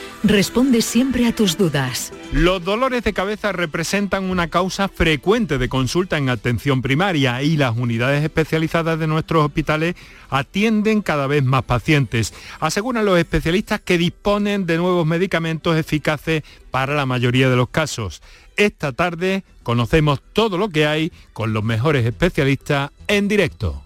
responde 0.23 0.81
siempre 0.81 1.25
a 1.25 1.35
tus 1.35 1.57
dudas. 1.57 2.13
Los 2.31 2.63
dolores 2.63 3.03
de 3.03 3.13
cabeza 3.13 3.51
representan 3.51 4.29
una 4.29 4.49
causa 4.49 4.87
frecuente 4.87 5.57
de 5.57 5.69
consulta 5.69 6.17
en 6.17 6.29
atención 6.29 6.81
primaria 6.81 7.41
y 7.41 7.57
las 7.57 7.75
unidades 7.77 8.23
especializadas 8.23 8.99
de 8.99 9.07
nuestros 9.07 9.45
hospitales 9.45 9.95
atienden 10.29 11.01
cada 11.01 11.27
vez 11.27 11.43
más 11.43 11.63
pacientes. 11.63 12.33
Aseguran 12.59 13.05
los 13.05 13.19
especialistas 13.19 13.81
que 13.81 13.97
disponen 13.97 14.65
de 14.65 14.77
nuevos 14.77 15.05
medicamentos 15.05 15.77
eficaces 15.77 16.43
para 16.69 16.95
la 16.95 17.05
mayoría 17.05 17.49
de 17.49 17.55
los 17.55 17.69
casos. 17.69 18.21
Esta 18.55 18.91
tarde 18.91 19.43
conocemos 19.63 20.21
todo 20.33 20.57
lo 20.57 20.69
que 20.69 20.85
hay 20.85 21.11
con 21.33 21.53
los 21.53 21.63
mejores 21.63 22.05
especialistas 22.05 22.91
en 23.07 23.27
directo. 23.27 23.83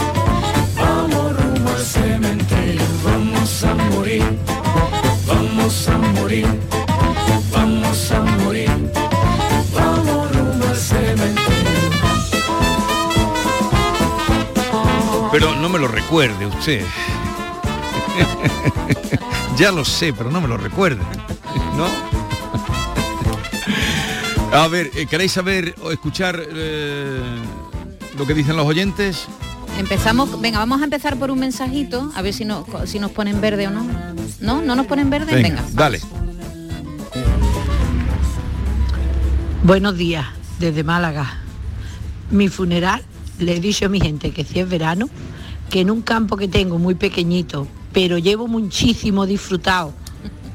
Recuerde 16.11 16.45
usted. 16.45 16.85
ya 19.57 19.71
lo 19.71 19.85
sé, 19.85 20.13
pero 20.13 20.29
no 20.29 20.41
me 20.41 20.49
lo 20.49 20.57
recuerde. 20.57 21.01
¿No? 21.77 21.87
A 24.53 24.67
ver, 24.67 24.91
eh, 24.97 25.07
¿queréis 25.07 25.31
saber 25.31 25.77
o 25.81 25.93
escuchar 25.93 26.43
eh, 26.53 27.23
lo 28.19 28.27
que 28.27 28.35
dicen 28.35 28.57
los 28.57 28.67
oyentes? 28.67 29.29
Empezamos, 29.79 30.41
venga, 30.41 30.59
vamos 30.59 30.81
a 30.81 30.85
empezar 30.85 31.17
por 31.17 31.31
un 31.31 31.39
mensajito, 31.39 32.11
a 32.17 32.23
ver 32.23 32.35
si, 32.35 32.45
no, 32.45 32.67
si 32.87 32.99
nos 32.99 33.13
ponen 33.13 33.41
verde 33.41 33.69
o 33.69 33.71
no. 33.71 33.85
¿No? 34.41 34.63
¿No 34.63 34.75
nos 34.75 34.87
ponen 34.87 35.11
verde? 35.11 35.41
Venga. 35.41 35.63
dale. 35.75 36.01
Buenos 39.63 39.97
días, 39.97 40.27
desde 40.59 40.83
Málaga. 40.83 41.39
Mi 42.33 42.49
funeral, 42.49 43.05
le 43.39 43.59
he 43.59 43.61
dicho 43.61 43.87
a 43.87 43.89
mi 43.89 44.01
gente 44.01 44.33
que 44.33 44.43
si 44.43 44.59
es 44.59 44.69
verano, 44.69 45.09
que 45.71 45.81
en 45.81 45.91
un 45.91 46.03
campo 46.03 46.37
que 46.37 46.49
tengo 46.49 46.79
muy 46.79 46.97
pequeñito, 46.97 47.67
pero 47.93 48.19
llevo 48.19 48.49
muchísimo 48.49 49.25
disfrutado 49.25 49.95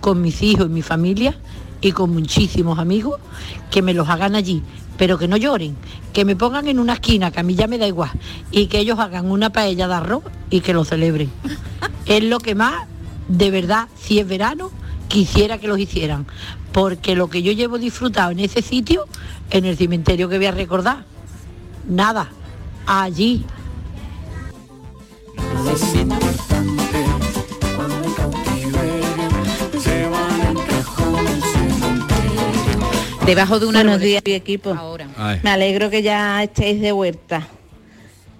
con 0.01 0.21
mis 0.21 0.43
hijos 0.43 0.67
y 0.67 0.69
mi 0.69 0.81
familia 0.81 1.35
y 1.81 1.93
con 1.93 2.13
muchísimos 2.13 2.79
amigos, 2.79 3.19
que 3.71 3.81
me 3.81 3.93
los 3.93 4.09
hagan 4.09 4.35
allí, 4.35 4.61
pero 4.97 5.17
que 5.17 5.27
no 5.27 5.37
lloren, 5.37 5.75
que 6.13 6.25
me 6.25 6.35
pongan 6.35 6.67
en 6.67 6.79
una 6.79 6.93
esquina, 6.93 7.31
que 7.31 7.39
a 7.39 7.43
mí 7.43 7.55
ya 7.55 7.67
me 7.67 7.77
da 7.77 7.87
igual, 7.87 8.11
y 8.51 8.67
que 8.67 8.79
ellos 8.79 8.99
hagan 8.99 9.29
una 9.29 9.51
paella 9.51 9.87
de 9.87 9.93
arroz 9.93 10.23
y 10.49 10.61
que 10.61 10.73
lo 10.73 10.83
celebren. 10.83 11.31
es 12.05 12.23
lo 12.23 12.39
que 12.39 12.55
más, 12.55 12.87
de 13.27 13.51
verdad, 13.51 13.87
si 13.95 14.19
es 14.19 14.27
verano, 14.27 14.71
quisiera 15.07 15.59
que 15.59 15.67
los 15.67 15.79
hicieran, 15.79 16.25
porque 16.71 17.15
lo 17.15 17.29
que 17.29 17.41
yo 17.41 17.51
llevo 17.51 17.77
disfrutado 17.77 18.31
en 18.31 18.39
ese 18.39 18.61
sitio, 18.61 19.05
en 19.51 19.65
el 19.65 19.77
cementerio 19.77 20.27
que 20.27 20.37
voy 20.37 20.47
a 20.47 20.51
recordar, 20.51 21.05
nada, 21.87 22.29
allí. 22.85 23.45
Debajo 33.25 33.59
de 33.59 33.65
una 33.65 33.79
Buenos 33.83 33.99
días, 34.01 34.21
mi 34.23 34.33
equipo. 34.33 34.69
Ahora. 34.69 35.07
Ay. 35.17 35.39
Me 35.43 35.49
alegro 35.49 35.89
que 35.89 36.03
ya 36.03 36.43
estéis 36.43 36.79
de 36.79 36.91
vuelta. 36.91 37.47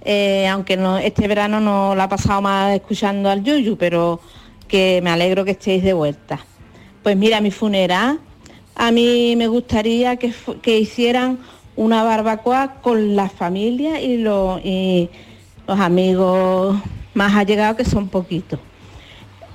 Eh, 0.02 0.48
aunque 0.48 0.78
no, 0.78 1.00
este 1.00 1.28
verano 1.28 1.60
no 1.60 1.96
la 1.96 2.04
ha 2.04 2.10
pasado 2.10 2.42
más 2.44 2.76
escuchando 2.76 3.30
al 3.32 3.44
Yuyu, 3.44 3.76
pero 3.78 4.20
que 4.68 5.02
me 5.04 5.10
alegro 5.10 5.44
que 5.44 5.52
estéis 5.52 5.84
de 5.84 5.94
vuelta. 5.94 6.40
Pues 7.02 7.18
mira, 7.18 7.42
mi 7.42 7.50
funeral, 7.50 8.20
a 8.76 8.92
mí 8.92 9.36
me 9.36 9.48
gustaría 9.48 10.18
que, 10.18 10.32
que 10.62 10.78
hicieran 10.78 11.40
una 11.76 12.04
barbacoa 12.04 12.76
con 12.82 13.16
la 13.16 13.28
familia 13.28 14.00
y 14.00 14.18
los, 14.18 14.64
y 14.64 15.10
los 15.68 15.80
amigos 15.80 16.78
más 17.16 17.36
allegados, 17.36 17.78
que 17.78 17.86
son 17.86 18.08
poquitos. 18.08 18.60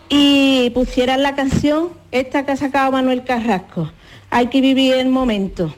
Y 0.09 0.71
pusieran 0.71 1.23
la 1.23 1.37
canción, 1.37 1.91
esta 2.11 2.45
que 2.45 2.53
ha 2.53 2.57
sacado 2.57 2.91
Manuel 2.91 3.23
Carrasco, 3.23 3.93
hay 4.29 4.49
que 4.49 4.61
vivir 4.61 4.95
el 4.95 5.09
momento 5.09 5.73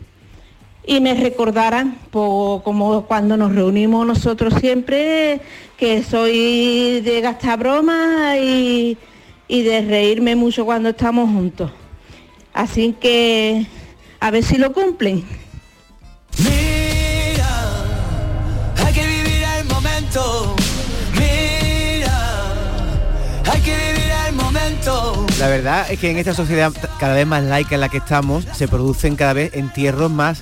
y 0.85 1.01
me 1.01 1.15
recordaran 1.15 1.99
como 2.11 3.05
cuando 3.07 3.37
nos 3.37 3.55
reunimos 3.55 4.07
nosotros 4.07 4.55
siempre, 4.55 5.41
que 5.77 6.03
soy 6.03 7.01
de 7.03 7.21
gastar 7.21 7.59
bromas 7.59 8.37
y, 8.39 8.97
y 9.49 9.63
de 9.63 9.83
reírme 9.83 10.35
mucho 10.35 10.65
cuando 10.65 10.89
estamos 10.89 11.31
juntos. 11.31 11.71
Así 12.53 12.95
que 13.01 13.67
a 14.21 14.31
ver 14.31 14.43
si 14.43 14.59
lo 14.59 14.73
cumplen. 14.73 15.25
La 25.43 25.49
verdad 25.49 25.87
es 25.91 25.99
que 25.99 26.09
en 26.09 26.19
esta 26.19 26.35
sociedad 26.35 26.71
cada 27.01 27.15
vez 27.15 27.27
más 27.27 27.43
laica 27.43 27.75
en 27.75 27.81
la 27.81 27.89
que 27.89 27.97
estamos, 27.97 28.45
se 28.55 28.69
producen 28.69 29.17
cada 29.17 29.33
vez 29.33 29.53
entierros 29.55 30.09
más 30.09 30.41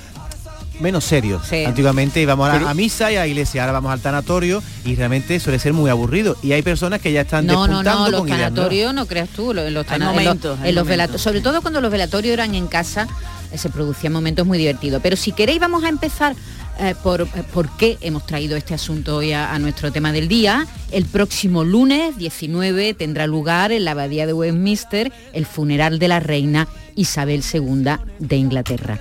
menos 0.78 1.04
serios. 1.04 1.40
Antiguamente 1.66 2.21
íbamos 2.21 2.47
a, 2.47 2.52
la- 2.52 2.59
Pero- 2.59 2.69
a 2.69 2.75
misa 2.75 3.11
y 3.11 3.16
a 3.16 3.26
iglesia, 3.26 3.62
ahora 3.62 3.73
vamos 3.73 3.92
al 3.92 4.00
tanatorio 4.00 4.62
y 4.85 4.95
realmente 4.97 5.40
suele 5.40 5.59
ser 5.59 5.73
muy 5.73 5.88
aburrido. 5.88 6.37
Y 6.42 6.52
hay 6.52 6.61
personas 6.61 7.00
que 7.00 7.12
ya 7.12 7.23
están 7.23 7.47
No, 7.47 7.54
no, 7.54 7.78
despuntando 7.78 8.04
no, 8.04 8.11
los 8.11 8.21
con 8.21 8.28
nuevas. 8.28 8.45
tanatorios, 8.50 8.92
no 8.92 9.07
creas 9.07 9.30
tú, 9.30 9.54
lo- 9.54 9.64
en 9.66 9.73
los, 9.73 9.87
en 9.90 10.00
los- 10.00 10.59
en 10.64 10.75
los 10.75 10.87
velato- 10.87 11.16
sobre 11.19 11.40
todo 11.40 11.62
cuando 11.62 11.80
los 11.80 11.90
velatorios 11.90 12.35
eran 12.35 12.54
en 12.54 12.66
casa, 12.66 13.09
eh, 13.52 13.57
se 13.57 13.71
producían 13.71 14.12
momentos 14.12 14.47
muy 14.47 14.59
divertidos. 14.59 15.00
Pero 15.02 15.16
si 15.16 15.33
queréis 15.33 15.61
vamos 15.61 15.83
a 15.83 15.88
empezar 15.88 16.35
eh, 16.80 16.94
por, 17.02 17.22
eh, 17.22 17.26
por 17.52 17.68
qué 17.76 17.99
hemos 18.00 18.26
traído 18.26 18.56
este 18.56 18.75
asunto 18.75 19.16
hoy 19.16 19.32
a, 19.32 19.58
nuestro 19.58 19.92
tema 19.92 20.12
del 20.12 20.28
día. 20.28 20.66
El 20.90 21.04
próximo 21.04 21.62
lunes 21.62 22.16
19 22.16 22.94
tendrá 22.94 23.26
lugar 23.26 23.70
en 23.70 23.84
la 23.84 23.90
abadía 23.90 24.26
de 24.26 24.32
Westminster 24.32 25.12
el 25.32 25.44
funeral 25.44 25.99
de 25.99 26.08
la 26.08 26.20
reina 26.20 26.68
Isabel 26.96 27.42
II 27.52 27.84
de 28.18 28.37
Inglaterra. 28.37 28.99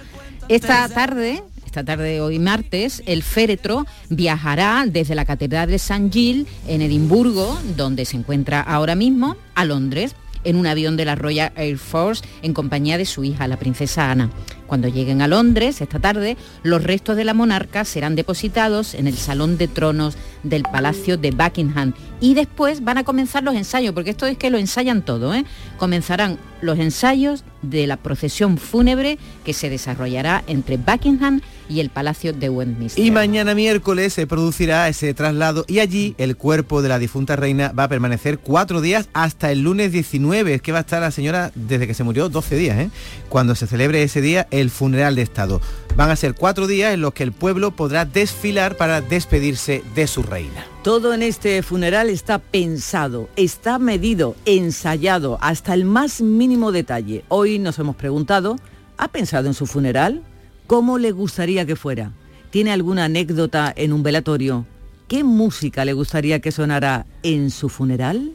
Esta 0.49 0.89
tarde, 0.89 1.41
esta 1.65 1.83
tarde 1.83 2.09
de 2.09 2.21
hoy 2.21 2.37
martes, 2.37 3.01
el 3.05 3.23
féretro 3.23 3.85
viajará 4.09 4.85
desde 4.87 5.15
la 5.15 5.25
Catedral 5.25 5.69
de 5.69 5.75
St. 5.75 6.09
Gill 6.11 6.47
en 6.67 6.81
Edimburgo, 6.81 7.57
donde 7.77 8.03
se 8.05 8.17
encuentra 8.17 8.59
ahora 8.59 8.95
mismo, 8.95 9.37
a 9.55 9.63
Londres 9.63 10.15
en 10.43 10.55
un 10.55 10.67
avión 10.67 10.97
de 10.97 11.05
la 11.05 11.15
Royal 11.15 11.51
Air 11.55 11.77
Force 11.77 12.23
en 12.41 12.53
compañía 12.53 12.97
de 12.97 13.05
su 13.05 13.23
hija, 13.23 13.47
la 13.47 13.57
princesa 13.57 14.11
Ana. 14.11 14.29
Cuando 14.67 14.87
lleguen 14.87 15.23
a 15.23 15.27
Londres 15.27 15.81
esta 15.81 15.99
tarde, 15.99 16.37
los 16.61 16.83
restos 16.83 17.17
de 17.17 17.25
la 17.25 17.33
monarca 17.33 17.85
serán 17.85 18.15
depositados 18.15 18.93
en 18.93 19.07
el 19.07 19.17
Salón 19.17 19.57
de 19.57 19.67
Tronos 19.67 20.15
del 20.43 20.61
Palacio 20.61 21.17
de 21.17 21.31
Buckingham 21.31 21.93
y 22.21 22.35
después 22.35 22.83
van 22.83 22.99
a 22.99 23.03
comenzar 23.03 23.43
los 23.43 23.55
ensayos, 23.55 23.93
porque 23.93 24.11
esto 24.11 24.27
es 24.27 24.37
que 24.37 24.51
lo 24.51 24.59
ensayan 24.59 25.01
todo, 25.01 25.33
¿eh? 25.33 25.43
Comenzarán 25.77 26.37
los 26.61 26.77
ensayos 26.77 27.43
de 27.61 27.87
la 27.87 27.97
procesión 27.97 28.57
fúnebre 28.57 29.17
que 29.43 29.53
se 29.53 29.69
desarrollará 29.69 30.43
entre 30.45 30.77
Buckingham 30.77 31.41
el 31.77 31.89
Palacio 31.89 32.33
de 32.33 32.49
Westminster. 32.49 33.03
Y 33.03 33.11
mañana 33.11 33.53
miércoles 33.53 34.13
se 34.13 34.25
producirá 34.27 34.87
ese 34.89 35.13
traslado 35.13 35.65
y 35.67 35.79
allí 35.79 36.15
el 36.17 36.35
cuerpo 36.35 36.81
de 36.81 36.89
la 36.89 36.99
difunta 36.99 37.35
reina 37.35 37.71
va 37.77 37.83
a 37.83 37.87
permanecer 37.87 38.39
cuatro 38.39 38.81
días 38.81 39.09
hasta 39.13 39.51
el 39.51 39.61
lunes 39.61 39.91
19. 39.91 40.55
Es 40.55 40.61
que 40.61 40.71
va 40.71 40.79
a 40.79 40.81
estar 40.81 41.01
la 41.01 41.11
señora 41.11 41.51
desde 41.55 41.85
que 41.85 41.93
se 41.93 42.03
murió 42.03 42.29
12 42.29 42.55
días, 42.55 42.79
¿eh? 42.79 42.89
Cuando 43.29 43.55
se 43.55 43.67
celebre 43.67 44.01
ese 44.03 44.21
día 44.21 44.47
el 44.51 44.69
funeral 44.69 45.15
de 45.15 45.21
Estado. 45.21 45.61
Van 45.95 46.09
a 46.09 46.15
ser 46.15 46.33
cuatro 46.33 46.65
días 46.65 46.93
en 46.93 47.01
los 47.01 47.13
que 47.13 47.23
el 47.23 47.31
pueblo 47.31 47.71
podrá 47.71 48.05
desfilar 48.05 48.77
para 48.77 49.01
despedirse 49.01 49.83
de 49.95 50.07
su 50.07 50.23
reina. 50.23 50.65
Todo 50.83 51.13
en 51.13 51.23
este 51.23 51.61
funeral 51.61 52.09
está 52.09 52.39
pensado, 52.39 53.29
está 53.35 53.79
medido, 53.79 54.35
ensayado 54.45 55.37
hasta 55.41 55.73
el 55.73 55.85
más 55.85 56.21
mínimo 56.21 56.71
detalle. 56.71 57.25
Hoy 57.27 57.59
nos 57.59 57.77
hemos 57.79 57.95
preguntado, 57.95 58.55
¿ha 58.97 59.09
pensado 59.09 59.47
en 59.47 59.53
su 59.53 59.65
funeral? 59.65 60.23
¿Cómo 60.69 60.99
le 60.99 61.11
gustaría 61.11 61.65
que 61.65 61.75
fuera? 61.75 62.11
¿Tiene 62.51 62.71
alguna 62.71 63.05
anécdota 63.05 63.73
en 63.75 63.91
un 63.91 64.03
velatorio? 64.03 64.67
¿Qué 65.07 65.23
música 65.23 65.83
le 65.83 65.93
gustaría 65.93 66.41
que 66.41 66.51
sonara 66.51 67.07
en 67.23 67.49
su 67.49 67.69
funeral? 67.69 68.33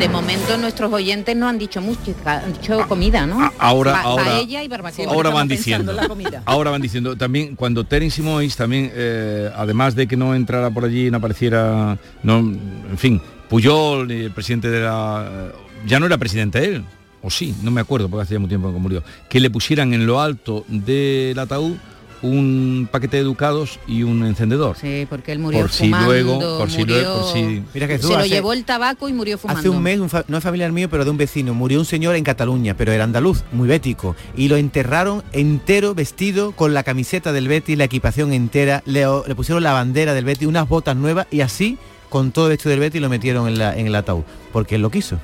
De 0.00 0.08
momento 0.08 0.58
nuestros 0.58 0.92
oyentes 0.92 1.36
no 1.36 1.46
han 1.48 1.58
dicho 1.60 1.80
música, 1.80 2.42
han 2.44 2.54
dicho 2.54 2.84
comida, 2.88 3.24
¿no? 3.24 3.52
Ahora, 3.56 3.92
Pa- 3.92 4.00
ahora, 4.02 4.24
paella 4.24 4.64
y 4.64 4.68
barbacoa. 4.68 5.04
ahora 5.12 5.30
van 5.30 5.46
diciendo. 5.46 5.92
Ahora 6.44 6.72
van 6.72 6.82
diciendo. 6.82 7.16
También 7.16 7.54
cuando 7.54 7.84
Terence 7.84 8.16
Simois 8.16 8.56
también, 8.56 8.90
eh, 8.94 9.48
además 9.54 9.94
de 9.94 10.08
que 10.08 10.16
no 10.16 10.34
entrara 10.34 10.70
por 10.72 10.84
allí, 10.84 11.08
no 11.08 11.18
apareciera, 11.18 11.96
no, 12.24 12.38
en 12.38 12.98
fin, 12.98 13.22
Puyol, 13.48 14.10
el 14.10 14.32
presidente 14.32 14.68
de 14.70 14.80
la, 14.80 15.52
ya 15.86 16.00
no 16.00 16.06
era 16.06 16.18
presidente 16.18 16.64
él, 16.64 16.84
o 17.28 17.30
sí, 17.30 17.54
no 17.62 17.70
me 17.70 17.80
acuerdo 17.80 18.08
porque 18.08 18.22
hace 18.24 18.34
ya 18.34 18.40
mucho 18.40 18.48
tiempo 18.48 18.72
que 18.72 18.78
murió, 18.78 19.04
que 19.28 19.38
le 19.38 19.50
pusieran 19.50 19.94
en 19.94 20.06
lo 20.06 20.20
alto 20.20 20.64
del 20.68 21.38
ataúd 21.38 21.76
un 22.20 22.88
paquete 22.90 23.18
de 23.18 23.22
educados 23.22 23.78
y 23.86 24.02
un 24.02 24.24
encendedor. 24.26 24.76
Sí, 24.76 25.06
porque 25.08 25.30
él 25.30 25.38
murió 25.38 25.60
por 25.60 25.70
si 25.70 25.88
luego, 25.88 26.58
por 26.58 26.68
si 26.68 26.82
luego, 26.84 27.20
por 27.20 27.32
si 27.32 27.62
Mira 27.72 27.86
que 27.86 27.96
tú 28.00 28.08
Se 28.08 28.12
lo 28.14 28.18
hace- 28.18 28.28
llevó 28.28 28.52
el 28.52 28.64
tabaco 28.64 29.08
y 29.08 29.12
murió 29.12 29.38
fumando. 29.38 29.60
Hace 29.60 29.68
un 29.68 29.80
mes, 29.80 30.00
un 30.00 30.08
fa- 30.08 30.24
no 30.26 30.36
es 30.38 30.42
familiar 30.42 30.72
mío, 30.72 30.88
pero 30.90 31.04
de 31.04 31.10
un 31.12 31.16
vecino, 31.16 31.54
murió 31.54 31.78
un 31.78 31.84
señor 31.84 32.16
en 32.16 32.24
Cataluña, 32.24 32.74
pero 32.76 32.90
era 32.90 33.04
andaluz, 33.04 33.44
muy 33.52 33.68
bético, 33.68 34.16
y 34.36 34.48
lo 34.48 34.56
enterraron 34.56 35.22
entero 35.32 35.94
vestido 35.94 36.50
con 36.52 36.74
la 36.74 36.82
camiseta 36.82 37.30
del 37.32 37.46
Betis, 37.46 37.78
la 37.78 37.84
equipación 37.84 38.32
entera, 38.32 38.82
le, 38.84 39.04
le 39.26 39.34
pusieron 39.36 39.62
la 39.62 39.72
bandera 39.72 40.12
del 40.12 40.24
Betis, 40.24 40.48
unas 40.48 40.68
botas 40.68 40.96
nuevas 40.96 41.28
y 41.30 41.42
así, 41.42 41.78
con 42.08 42.32
todo 42.32 42.50
esto 42.50 42.68
del 42.68 42.80
Betis, 42.80 43.00
lo 43.00 43.08
metieron 43.08 43.46
en, 43.46 43.58
la- 43.58 43.76
en 43.78 43.86
el 43.86 43.94
ataúd, 43.94 44.24
porque 44.52 44.74
él 44.74 44.82
lo 44.82 44.90
quiso. 44.90 45.20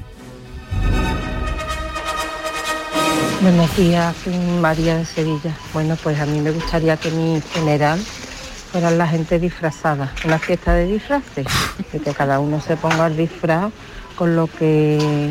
Buenos 3.40 3.76
días, 3.76 4.14
María 4.60 4.96
de 4.96 5.04
Sevilla. 5.04 5.54
Bueno, 5.72 5.96
pues 6.02 6.18
a 6.20 6.26
mí 6.26 6.40
me 6.40 6.50
gustaría 6.50 6.96
que 6.96 7.10
mi 7.10 7.40
funeral 7.40 7.98
fuera 7.98 8.90
la 8.90 9.06
gente 9.06 9.38
disfrazada, 9.38 10.12
una 10.24 10.38
fiesta 10.38 10.72
de 10.72 10.86
disfraces, 10.86 11.46
y 11.92 11.98
que 11.98 12.14
cada 12.14 12.40
uno 12.40 12.60
se 12.60 12.76
ponga 12.76 13.06
el 13.06 13.16
disfraz 13.16 13.70
con 14.16 14.34
lo 14.36 14.46
que 14.46 15.30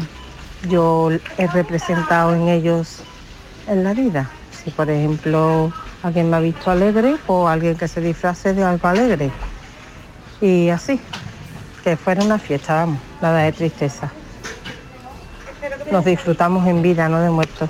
yo 0.70 1.10
he 1.38 1.48
representado 1.48 2.36
en 2.36 2.50
ellos 2.50 3.00
en 3.68 3.84
la 3.84 3.94
vida. 3.94 4.30
Si 4.52 4.70
por 4.70 4.90
ejemplo 4.90 5.74
alguien 6.04 6.30
me 6.30 6.38
ha 6.38 6.40
visto 6.40 6.70
alegre, 6.70 7.16
o 7.28 7.48
alguien 7.48 7.76
que 7.76 7.88
se 7.88 8.02
disfrace 8.02 8.54
de 8.54 8.64
algo 8.64 8.88
alegre. 8.88 9.32
Y 10.40 10.70
así, 10.70 11.00
que 11.84 11.98
fuera 11.98 12.24
una 12.24 12.38
fiesta, 12.38 12.76
vamos, 12.76 13.00
nada 13.22 13.40
de 13.40 13.54
tristeza. 13.54 14.12
Nos 15.92 16.06
disfrutamos 16.06 16.68
en 16.68 16.82
vida, 16.82 17.10
no 17.10 17.20
de 17.20 17.30
muertos. 17.30 17.70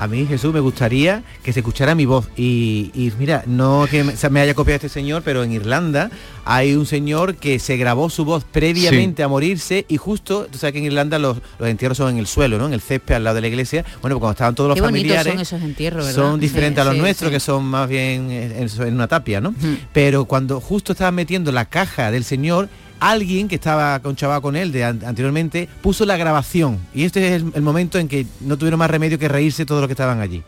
A 0.00 0.06
mí, 0.06 0.24
Jesús, 0.26 0.54
me 0.54 0.60
gustaría 0.60 1.22
que 1.42 1.52
se 1.52 1.60
escuchara 1.60 1.94
mi 1.94 2.06
voz. 2.06 2.26
Y, 2.34 2.90
y 2.94 3.12
mira, 3.18 3.42
no 3.46 3.86
que 3.90 4.02
me, 4.02 4.16
se 4.16 4.30
me 4.30 4.40
haya 4.40 4.54
copiado 4.54 4.76
este 4.76 4.88
señor, 4.88 5.20
pero 5.22 5.44
en 5.44 5.52
Irlanda 5.52 6.10
hay 6.46 6.74
un 6.74 6.86
señor 6.86 7.34
que 7.36 7.58
se 7.58 7.76
grabó 7.76 8.08
su 8.08 8.24
voz 8.24 8.44
previamente 8.44 9.22
a 9.22 9.28
morirse 9.28 9.84
y 9.88 9.98
justo, 9.98 10.46
tú 10.50 10.56
sabes 10.56 10.72
que 10.72 10.78
en 10.78 10.86
Irlanda 10.86 11.18
los, 11.18 11.36
los 11.58 11.68
entierros 11.68 11.98
son 11.98 12.08
en 12.12 12.16
el 12.16 12.26
suelo, 12.26 12.56
¿no? 12.56 12.66
En 12.66 12.72
el 12.72 12.80
césped 12.80 13.14
al 13.16 13.24
lado 13.24 13.34
de 13.36 13.42
la 13.42 13.48
iglesia. 13.48 13.84
Bueno, 14.00 14.14
pues 14.16 14.20
cuando 14.20 14.32
estaban 14.32 14.54
todos 14.54 14.68
los 14.68 14.76
Qué 14.76 14.82
familiares... 14.82 15.32
son 15.34 15.42
esos 15.42 15.60
entierros, 15.60 16.06
¿verdad? 16.06 16.22
Son 16.22 16.40
diferentes 16.40 16.76
Sí, 16.76 16.80
a 16.80 16.84
los 16.84 16.94
sí, 16.94 17.00
nuestros, 17.00 17.28
sí. 17.28 17.34
que 17.34 17.40
son 17.40 17.64
más 17.66 17.86
bien 17.86 18.30
en, 18.30 18.68
en 18.68 18.94
una 18.94 19.06
tapia, 19.06 19.42
¿no? 19.42 19.54
Pero 19.92 20.24
cuando 20.24 20.62
justo 20.62 20.92
estaban 20.92 21.14
metiendo 21.14 21.52
la 21.52 21.66
caja 21.66 22.10
del 22.10 22.24
señor, 22.24 22.70
alguien 23.00 23.48
que 23.48 23.56
estaba 23.56 23.98
conchaba 24.00 24.40
con 24.40 24.54
él 24.56 24.70
de 24.72 24.84
an- 24.84 25.02
anteriormente 25.04 25.68
puso 25.82 26.04
la 26.04 26.16
grabación. 26.16 26.78
Y 26.94 27.04
este 27.04 27.26
es 27.28 27.42
el, 27.42 27.50
el 27.54 27.62
momento 27.62 27.98
en 27.98 28.06
que 28.08 28.26
no 28.40 28.56
tuvieron 28.56 28.78
más 28.78 28.90
remedio 28.90 29.18
que 29.18 29.28
reírse 29.28 29.66
todos 29.66 29.80
los 29.80 29.88
que 29.88 29.94
estaban 29.94 30.20
allí. 30.20 30.42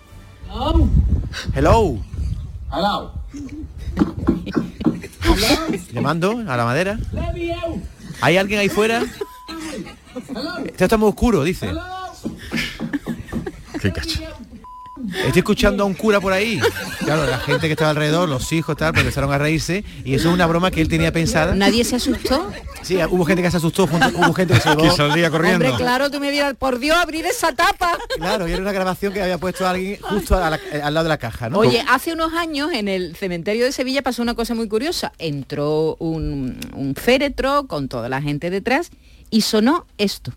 Hello. 1.55 1.99
Hello. 2.73 3.13
Llamando 5.93 6.43
a 6.47 6.57
la 6.57 6.65
madera. 6.65 6.99
¿Hay 8.21 8.37
alguien 8.37 8.61
ahí 8.61 8.69
fuera? 8.69 9.03
Esto 10.67 10.85
está 10.85 10.97
muy 10.97 11.09
oscuro, 11.09 11.43
dice. 11.43 11.71
Qué 13.81 13.93
cacho. 13.93 14.21
Estoy 15.25 15.39
escuchando 15.41 15.83
a 15.83 15.87
un 15.87 15.95
cura 15.95 16.21
por 16.21 16.33
ahí. 16.33 16.61
Claro, 17.01 17.27
la 17.27 17.39
gente 17.39 17.67
que 17.67 17.73
estaba 17.73 17.91
alrededor, 17.91 18.29
los 18.29 18.53
hijos, 18.53 18.77
tal, 18.77 18.93
pues 18.93 19.03
empezaron 19.05 19.33
a 19.33 19.39
reírse. 19.39 19.85
Y 20.05 20.15
eso 20.15 20.29
es 20.29 20.35
una 20.35 20.47
broma 20.47 20.71
que 20.71 20.81
él 20.81 20.89
tenía 20.89 21.13
pensada. 21.13 21.55
¿Nadie 21.55 21.85
se 21.85 21.97
asustó? 21.97 22.51
Sí, 22.83 22.97
hubo 23.11 23.25
gente 23.25 23.43
que 23.43 23.51
se 23.51 23.57
asustó, 23.59 23.87
junto- 23.87 24.09
hubo 24.19 24.33
gente 24.35 24.55
que 24.55 24.61
se 24.61 24.77
Que 24.77 24.91
saldría 24.91 25.31
corriendo. 25.31 25.67
Hombre, 25.69 25.83
claro, 25.85 26.11
tú 26.11 26.19
me 26.21 26.31
dirás, 26.31 26.55
por 26.55 26.79
Dios, 26.79 26.97
abrir 26.97 27.25
esa 27.27 27.53
tapa. 27.53 27.97
Claro, 28.17 28.49
y 28.49 28.53
era 28.53 28.61
una 28.63 28.73
grabación 28.73 29.13
que 29.13 29.23
había 29.23 29.39
puesto 29.39 29.67
alguien 29.67 29.99
justo 30.01 30.39
la- 30.39 30.59
al 30.83 30.95
lado 30.95 31.05
de 31.05 31.09
la 31.09 31.19
caja, 31.19 31.49
¿no? 31.49 31.59
Oye, 31.59 31.85
hace 31.89 32.13
unos 32.13 32.33
años 32.35 32.71
en 32.73 32.89
el 32.89 33.15
cementerio 33.17 33.65
de 33.65 33.73
Sevilla 33.73 34.03
pasó 34.03 34.23
una 34.23 34.35
cosa 34.35 34.55
muy 34.55 34.69
curiosa. 34.69 35.13
Entró 35.19 35.97
un, 36.01 36.59
un 36.75 36.95
féretro 36.95 37.67
con 37.67 37.89
toda 37.89 38.09
la 38.09 38.21
gente 38.23 38.51
detrás 38.51 38.91
y 39.31 39.43
sonó 39.43 39.87
esto. 39.99 40.33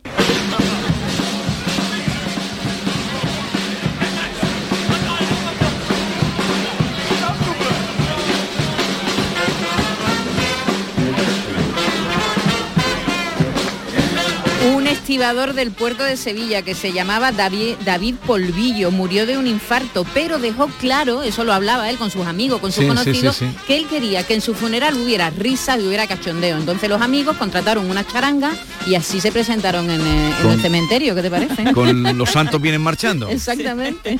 Estibador 15.05 15.53
del 15.53 15.69
puerto 15.69 16.03
de 16.03 16.17
Sevilla 16.17 16.63
que 16.63 16.73
se 16.73 16.91
llamaba 16.91 17.31
David, 17.31 17.75
David 17.85 18.15
Polvillo 18.25 18.89
murió 18.89 19.27
de 19.27 19.37
un 19.37 19.45
infarto, 19.45 20.03
pero 20.15 20.39
dejó 20.39 20.65
claro, 20.79 21.21
eso 21.21 21.43
lo 21.43 21.53
hablaba 21.53 21.91
él 21.91 21.97
con 21.97 22.09
sus 22.09 22.25
amigos, 22.25 22.59
con 22.59 22.71
sus 22.71 22.81
Sí, 22.81 22.87
conocidos, 22.87 23.35
sí, 23.35 23.45
sí. 23.47 23.57
que 23.67 23.77
él 23.77 23.85
quería 23.87 24.23
que 24.25 24.33
en 24.33 24.41
su 24.41 24.55
funeral 24.55 24.95
hubiera 24.95 25.29
risas 25.29 25.79
y 25.79 25.85
hubiera 25.85 26.07
cachondeo. 26.07 26.57
Entonces 26.57 26.89
los 26.89 27.03
amigos 27.03 27.37
contrataron 27.37 27.87
una 27.87 28.03
charanga 28.07 28.51
y 28.87 28.95
así 28.95 29.21
se 29.21 29.31
presentaron 29.31 29.91
en, 29.91 30.01
eh, 30.01 30.33
en 30.41 30.49
el 30.49 30.59
cementerio, 30.59 31.13
¿qué 31.13 31.21
te 31.21 31.29
parece? 31.29 31.71
Con 31.73 32.17
los 32.17 32.31
santos 32.31 32.59
vienen 32.59 32.81
marchando. 32.81 33.29
Exactamente. 33.29 34.17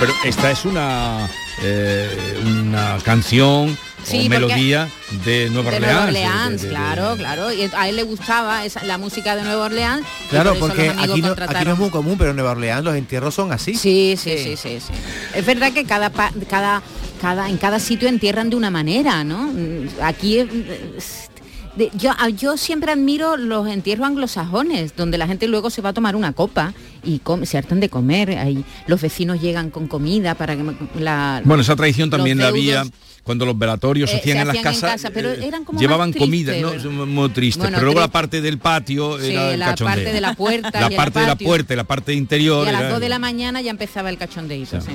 Pero 0.00 0.12
esta 0.24 0.50
es 0.50 0.64
una 0.64 1.28
eh, 1.62 2.40
una 2.46 2.96
canción 3.04 3.76
Sí, 4.04 4.16
o 4.16 4.20
porque- 4.22 4.28
melodía 4.28 4.88
de 5.24 5.48
Nueva 5.50 5.70
De 5.70 5.76
Orleans. 5.76 5.92
Nueva 5.94 6.02
de- 6.04 6.08
Orleans, 6.26 6.62
de- 6.62 6.68
de- 6.68 6.74
claro, 6.74 7.16
claro. 7.16 7.52
Y 7.52 7.70
a 7.74 7.88
él 7.88 7.96
le 7.96 8.02
gustaba 8.02 8.64
esa- 8.64 8.82
la 8.84 8.98
música 8.98 9.36
de 9.36 9.42
Nueva 9.42 9.64
Orleans. 9.66 10.06
Claro, 10.30 10.50
por 10.54 10.70
porque 10.70 10.88
aquí 10.90 10.96
no, 11.06 11.12
aquí 11.12 11.22
contrataron- 11.22 11.64
no 11.64 11.72
es 11.74 11.78
muy 11.78 11.90
común, 11.90 12.16
pero 12.18 12.30
en 12.30 12.36
Nueva 12.36 12.52
Orleans 12.52 12.84
los 12.84 12.96
entierros 12.96 13.34
son 13.34 13.52
así. 13.52 13.74
Sí, 13.74 14.14
sí, 14.18 14.34
sí, 14.38 14.56
sí, 14.56 14.78
sí. 14.80 14.92
Es 15.34 15.44
verdad 15.46 15.72
que 15.72 15.84
cada, 15.84 16.10
pa- 16.10 16.32
cada, 16.48 16.82
cada, 17.20 17.48
en 17.48 17.56
cada 17.58 17.78
sitio 17.78 18.08
entierran 18.08 18.50
de 18.50 18.56
una 18.56 18.70
manera, 18.70 19.22
¿no? 19.24 19.44
Mm, 19.52 19.88
Aquí 20.02 20.38
es- 20.38 20.48
es- 20.96 21.28
de- 21.76 21.90
yo, 21.94 22.10
a- 22.18 22.28
yo 22.28 22.56
siempre 22.58 22.92
admiro 22.92 23.36
los 23.38 23.66
entierros 23.68 24.06
anglosajones, 24.06 24.94
donde 24.96 25.16
la 25.16 25.26
gente 25.26 25.46
luego 25.48 25.70
se 25.70 25.80
va 25.80 25.90
a 25.90 25.92
tomar 25.94 26.16
una 26.16 26.32
copa 26.34 26.74
y 27.02 27.20
come- 27.20 27.46
se 27.46 27.56
hartan 27.56 27.80
de 27.80 27.88
comer. 27.88 28.36
Ahí 28.38 28.62
los 28.86 29.00
vecinos 29.00 29.40
llegan 29.40 29.70
con 29.70 29.86
comida 29.86 30.34
para 30.34 30.54
que 30.56 30.64
la, 30.98 31.40
Bueno, 31.44 31.62
esa 31.62 31.74
tradición 31.76 32.10
también 32.10 32.38
la 32.38 32.48
había 32.48 32.84
cuando 33.22 33.46
los 33.46 33.56
velatorios 33.58 34.10
se 34.10 34.16
eh, 34.16 34.18
hacían 34.20 34.36
se 34.36 34.40
en 34.42 34.46
las 34.48 34.56
hacían 34.56 34.74
en 34.74 34.80
casas. 34.80 34.90
casa, 35.02 35.10
pero 35.14 35.30
eh, 35.30 35.46
eran 35.46 35.64
como 35.64 35.78
llevaban 35.80 36.10
más 36.10 36.18
comida, 36.18 36.52
tristes, 36.52 36.84
¿no? 36.84 37.06
Muy 37.06 37.28
triste. 37.30 37.60
Bueno, 37.60 37.76
pero 37.76 37.84
luego 37.86 38.00
la 38.00 38.08
parte 38.08 38.40
del 38.40 38.58
patio 38.58 39.18
Sí, 39.20 39.30
era 39.32 39.52
el 39.54 39.60
la 39.60 39.66
cachondeo. 39.66 39.94
parte 39.96 40.12
de 40.12 40.20
la 40.20 40.34
puerta 40.34 40.80
La 40.80 40.92
y 40.92 40.96
parte 40.96 41.20
de 41.20 41.26
la 41.26 41.36
puerta 41.36 41.72
y 41.72 41.76
la 41.76 41.84
parte 41.84 42.12
interior. 42.14 42.66
y 42.66 42.68
a 42.68 42.72
las 42.72 42.80
era- 42.82 42.90
2 42.90 43.00
de 43.00 43.08
la 43.08 43.18
mañana 43.18 43.60
ya 43.60 43.70
empezaba 43.70 44.10
el 44.10 44.18
cachondeito. 44.18 44.80
sí. 44.80 44.90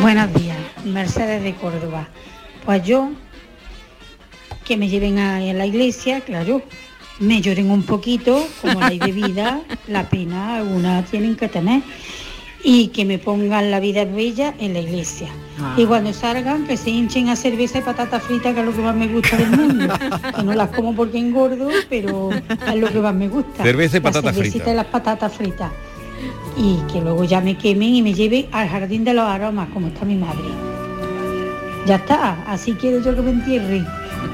Buenos 0.00 0.32
días, 0.34 0.56
Mercedes 0.84 1.42
de 1.42 1.54
Córdoba. 1.54 2.08
Pues 2.64 2.82
yo, 2.84 3.10
que 4.64 4.76
me 4.76 4.88
lleven 4.88 5.18
a, 5.18 5.36
a 5.36 5.40
la 5.40 5.66
iglesia, 5.66 6.20
claro, 6.20 6.62
me 7.18 7.40
lloren 7.40 7.70
un 7.70 7.82
poquito, 7.82 8.46
como 8.60 8.80
ley 8.88 8.98
de 8.98 9.12
vida, 9.12 9.60
la 9.88 10.08
pena 10.08 10.56
alguna 10.56 11.04
tienen 11.04 11.36
que 11.36 11.48
tener, 11.48 11.82
y 12.64 12.88
que 12.88 13.04
me 13.04 13.18
pongan 13.18 13.70
la 13.70 13.80
vida 13.80 14.04
bella 14.04 14.54
en 14.58 14.72
la 14.72 14.80
iglesia. 14.80 15.28
Ah. 15.60 15.74
Y 15.76 15.84
cuando 15.84 16.12
salgan, 16.12 16.66
que 16.66 16.76
se 16.76 16.90
hinchen 16.90 17.28
a 17.28 17.36
cerveza 17.36 17.78
y 17.78 17.82
patatas 17.82 18.22
fritas, 18.22 18.54
que 18.54 18.60
es 18.60 18.66
lo 18.66 18.72
que 18.72 18.82
más 18.82 18.94
me 18.94 19.08
gusta 19.08 19.36
del 19.36 19.50
mundo. 19.50 19.94
que 20.36 20.42
no 20.42 20.54
las 20.54 20.70
como 20.70 20.94
porque 20.94 21.18
engordo, 21.18 21.68
pero 21.88 22.30
es 22.30 22.76
lo 22.76 22.88
que 22.88 22.98
más 23.00 23.14
me 23.14 23.28
gusta. 23.28 23.62
Cerveza 23.62 23.98
y 23.98 24.00
fritas. 24.00 24.68
y 24.68 24.74
las 24.74 24.86
patatas 24.86 25.32
fritas. 25.32 25.70
Y 26.56 26.78
que 26.92 27.00
luego 27.00 27.24
ya 27.24 27.40
me 27.40 27.56
quemen 27.56 27.94
y 27.94 28.02
me 28.02 28.14
lleven 28.14 28.46
al 28.52 28.68
jardín 28.68 29.04
de 29.04 29.14
los 29.14 29.24
aromas, 29.24 29.68
como 29.72 29.88
está 29.88 30.04
mi 30.04 30.16
madre. 30.16 30.48
Ya 31.86 31.96
está, 31.96 32.42
así 32.46 32.74
quiero 32.74 33.02
yo 33.02 33.14
que 33.14 33.22
me 33.22 33.30
entierren. 33.30 33.86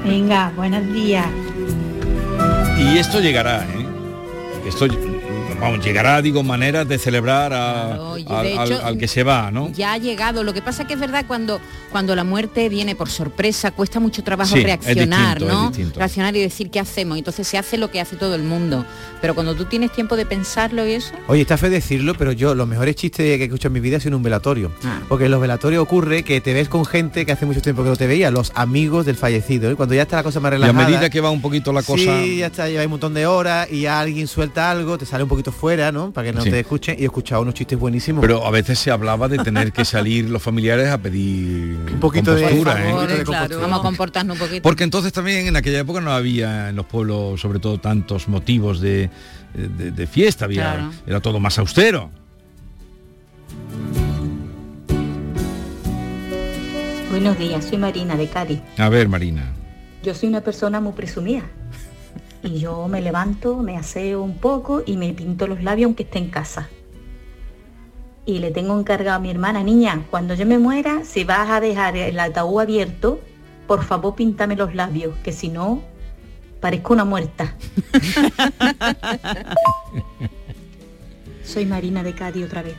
Venga, 0.05 0.51
buenos 0.55 0.85
días. 0.93 1.25
Y 2.77 2.97
esto 2.97 3.19
llegará, 3.19 3.63
¿eh? 3.63 3.85
Esto, 4.67 4.87
vamos, 5.59 5.83
llegará, 5.85 6.21
digo, 6.21 6.43
maneras 6.43 6.87
de 6.87 6.97
celebrar 6.97 7.53
a- 7.53 7.97
y 8.17 8.25
al, 8.31 8.43
de 8.45 8.57
al- 8.57 8.71
hecho, 8.71 8.85
al 8.85 8.97
que 8.97 9.07
se 9.07 9.23
va, 9.23 9.51
¿no? 9.51 9.71
Ya 9.73 9.93
ha 9.93 9.97
llegado. 9.97 10.43
Lo 10.43 10.53
que 10.53 10.61
pasa 10.61 10.85
que 10.85 10.93
es 10.93 10.99
verdad 10.99 11.25
cuando 11.27 11.59
cuando 11.91 12.15
la 12.15 12.23
muerte 12.23 12.69
viene 12.69 12.95
por 12.95 13.09
sorpresa 13.09 13.71
cuesta 13.71 13.99
mucho 13.99 14.23
trabajo 14.23 14.53
Sí, 14.53 14.59
es 14.59 14.63
reaccionar, 14.65 15.39
distinto, 15.39 15.79
es 15.81 15.87
¿no? 15.87 15.93
Reaccionar 15.95 16.35
y 16.35 16.41
decir 16.41 16.69
qué 16.69 16.79
hacemos. 16.79 17.17
Entonces 17.17 17.47
se 17.47 17.57
hace 17.57 17.77
lo 17.77 17.89
que 17.89 17.99
hace 17.99 18.15
todo 18.15 18.35
el 18.35 18.43
mundo. 18.43 18.85
Pero 19.21 19.33
cuando 19.35 19.55
tú 19.55 19.65
tienes 19.65 19.91
tiempo 19.91 20.15
de 20.15 20.25
pensarlo 20.25 20.85
y 20.87 20.91
eso, 20.93 21.13
Oye, 21.27 21.41
está 21.41 21.57
fe 21.57 21.69
decirlo, 21.69 22.13
pero 22.15 22.31
yo 22.31 22.53
los 22.55 22.67
mejores 22.67 22.95
chistes 22.95 23.25
que 23.37 23.43
he 23.43 23.45
escuchado 23.45 23.67
en 23.69 23.73
mi 23.73 23.79
vida 23.79 23.97
ha 23.97 23.99
sido 23.99 24.09
en 24.09 24.15
un 24.15 24.23
velatorio. 24.23 24.71
Ah. 24.83 24.99
Porque 25.09 25.25
en 25.25 25.31
los 25.31 25.41
velatorios 25.41 25.81
ocurre 25.81 26.23
que 26.23 26.41
te 26.41 26.53
ves 26.53 26.69
con 26.69 26.85
gente 26.85 27.25
que 27.25 27.31
hace 27.31 27.45
mucho 27.45 27.61
tiempo 27.61 27.83
que 27.83 27.89
no 27.89 27.95
te 27.95 28.07
veía, 28.07 28.29
los 28.31 28.51
amigos 28.55 29.05
del 29.05 29.15
fallecido. 29.15 29.71
Y 29.71 29.75
cuando 29.75 29.95
ya 29.95 30.03
está 30.03 30.17
la 30.17 30.23
cosa 30.23 30.39
más 30.39 30.51
Y 30.51 30.55
a 30.55 30.57
relajada. 30.59 30.85
medida 30.87 31.09
que 31.09 31.21
va 31.21 31.31
un 31.31 31.41
poquito 31.41 31.73
la 31.73 31.81
cosa... 31.81 32.21
Sí, 32.23 32.37
ya 32.37 32.47
está, 32.47 32.69
lleva 32.69 32.83
un 32.83 32.91
montón 32.91 33.13
de 33.15 33.25
horas 33.25 33.67
y 33.71 33.81
ya 33.81 33.99
alguien 33.99 34.27
suelta 34.27 34.69
algo, 34.71 34.97
te 34.97 35.05
sale 35.05 35.23
un 35.23 35.29
poquito 35.29 35.48
fuera, 35.51 35.91
¿no? 35.91 36.11
Para 36.11 36.27
que 36.27 36.33
no 36.33 36.41
Sí. 36.41 36.49
te 36.49 36.59
escuchen. 36.59 36.95
Y 36.99 37.03
he 37.03 37.05
escuchado 37.05 37.41
unos 37.41 37.53
chistes 37.53 37.77
buenísimos. 37.77 38.21
Pero 38.21 38.45
a 38.45 38.51
veces 38.51 38.79
se 38.79 38.91
hablaba 38.91 39.27
de 39.27 39.37
tener 39.39 39.71
que 39.71 39.85
salir 39.85 40.29
los 40.29 40.41
familiares 40.41 40.89
a 40.89 40.97
pedir 40.97 41.77
un 41.93 41.99
poquito 41.99 42.33
de- 42.35 42.45
¿eh? 42.45 42.63
favor, 42.63 43.11
eh, 43.11 43.23
claro, 43.23 43.59
vamos 43.59 43.79
a 43.79 43.81
comportarnos 43.83 44.35
un 44.39 44.45
poquito. 44.47 44.61
Porque 44.63 44.83
entonces 44.83 45.11
también 45.13 45.47
en 45.47 45.55
aquella 45.55 45.79
época 45.79 46.01
no 46.01 46.11
había 46.11 46.69
en 46.69 46.75
los 46.75 46.85
pueblos, 46.85 47.39
sobre 47.41 47.59
todo, 47.59 47.79
tantos 47.79 48.27
motivos 48.27 48.79
de, 48.81 49.09
de- 49.53 49.91
de 49.91 50.07
fiesta, 50.07 50.45
había, 50.45 50.61
Claro. 50.73 50.91
era 51.07 51.19
todo 51.21 51.39
más 51.39 51.57
austero. 51.59 52.11
Buenos 57.09 57.37
días, 57.37 57.65
soy 57.65 57.77
Marina 57.77 58.15
de 58.15 58.27
Cádiz. 58.27 58.59
A 58.77 58.89
ver, 58.89 59.09
Marina. 59.09 59.51
Yo 60.03 60.13
soy 60.13 60.29
una 60.29 60.41
persona 60.41 60.79
muy 60.79 60.93
presumida. 60.93 61.41
Y 62.41 62.59
yo 62.59 62.87
me 62.87 63.01
levanto, 63.01 63.57
me 63.57 63.77
aseo 63.77 64.21
un 64.21 64.37
poco 64.37 64.81
y 64.85 64.95
me 64.95 65.13
pinto 65.13 65.47
los 65.47 65.61
labios 65.61 65.87
aunque 65.87 66.03
esté 66.03 66.19
en 66.19 66.29
casa. 66.29 66.69
Y 68.25 68.39
le 68.39 68.51
tengo 68.51 68.79
encargado 68.79 69.17
a 69.17 69.19
mi 69.19 69.29
hermana, 69.29 69.63
niña, 69.63 70.05
cuando 70.09 70.35
yo 70.35 70.45
me 70.45 70.57
muera, 70.57 71.03
si 71.03 71.23
vas 71.23 71.49
a 71.49 71.59
dejar 71.59 71.97
el 71.97 72.19
ataúd 72.19 72.61
abierto, 72.61 73.19
por 73.67 73.83
favor 73.83 74.15
píntame 74.15 74.55
los 74.55 74.73
labios, 74.73 75.15
que 75.23 75.31
si 75.31 75.49
no, 75.49 75.81
parezco 76.61 76.93
una 76.93 77.05
muerta. 77.05 77.55
Soy 81.43 81.65
Marina 81.65 82.03
de 82.03 82.13
Cádiz 82.13 82.45
otra 82.45 82.61
vez. 82.61 82.75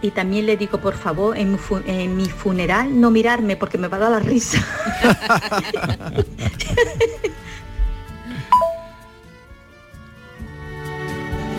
Y 0.00 0.10
también 0.10 0.46
le 0.46 0.56
digo, 0.56 0.80
por 0.80 0.94
favor, 0.94 1.36
en 1.36 1.52
mi, 1.52 1.58
en 1.86 2.16
mi 2.16 2.26
funeral 2.26 3.00
no 3.00 3.10
mirarme 3.10 3.56
porque 3.56 3.78
me 3.78 3.88
va 3.88 3.96
a 3.96 4.00
dar 4.00 4.10
la 4.12 4.20
risa. 4.20 4.64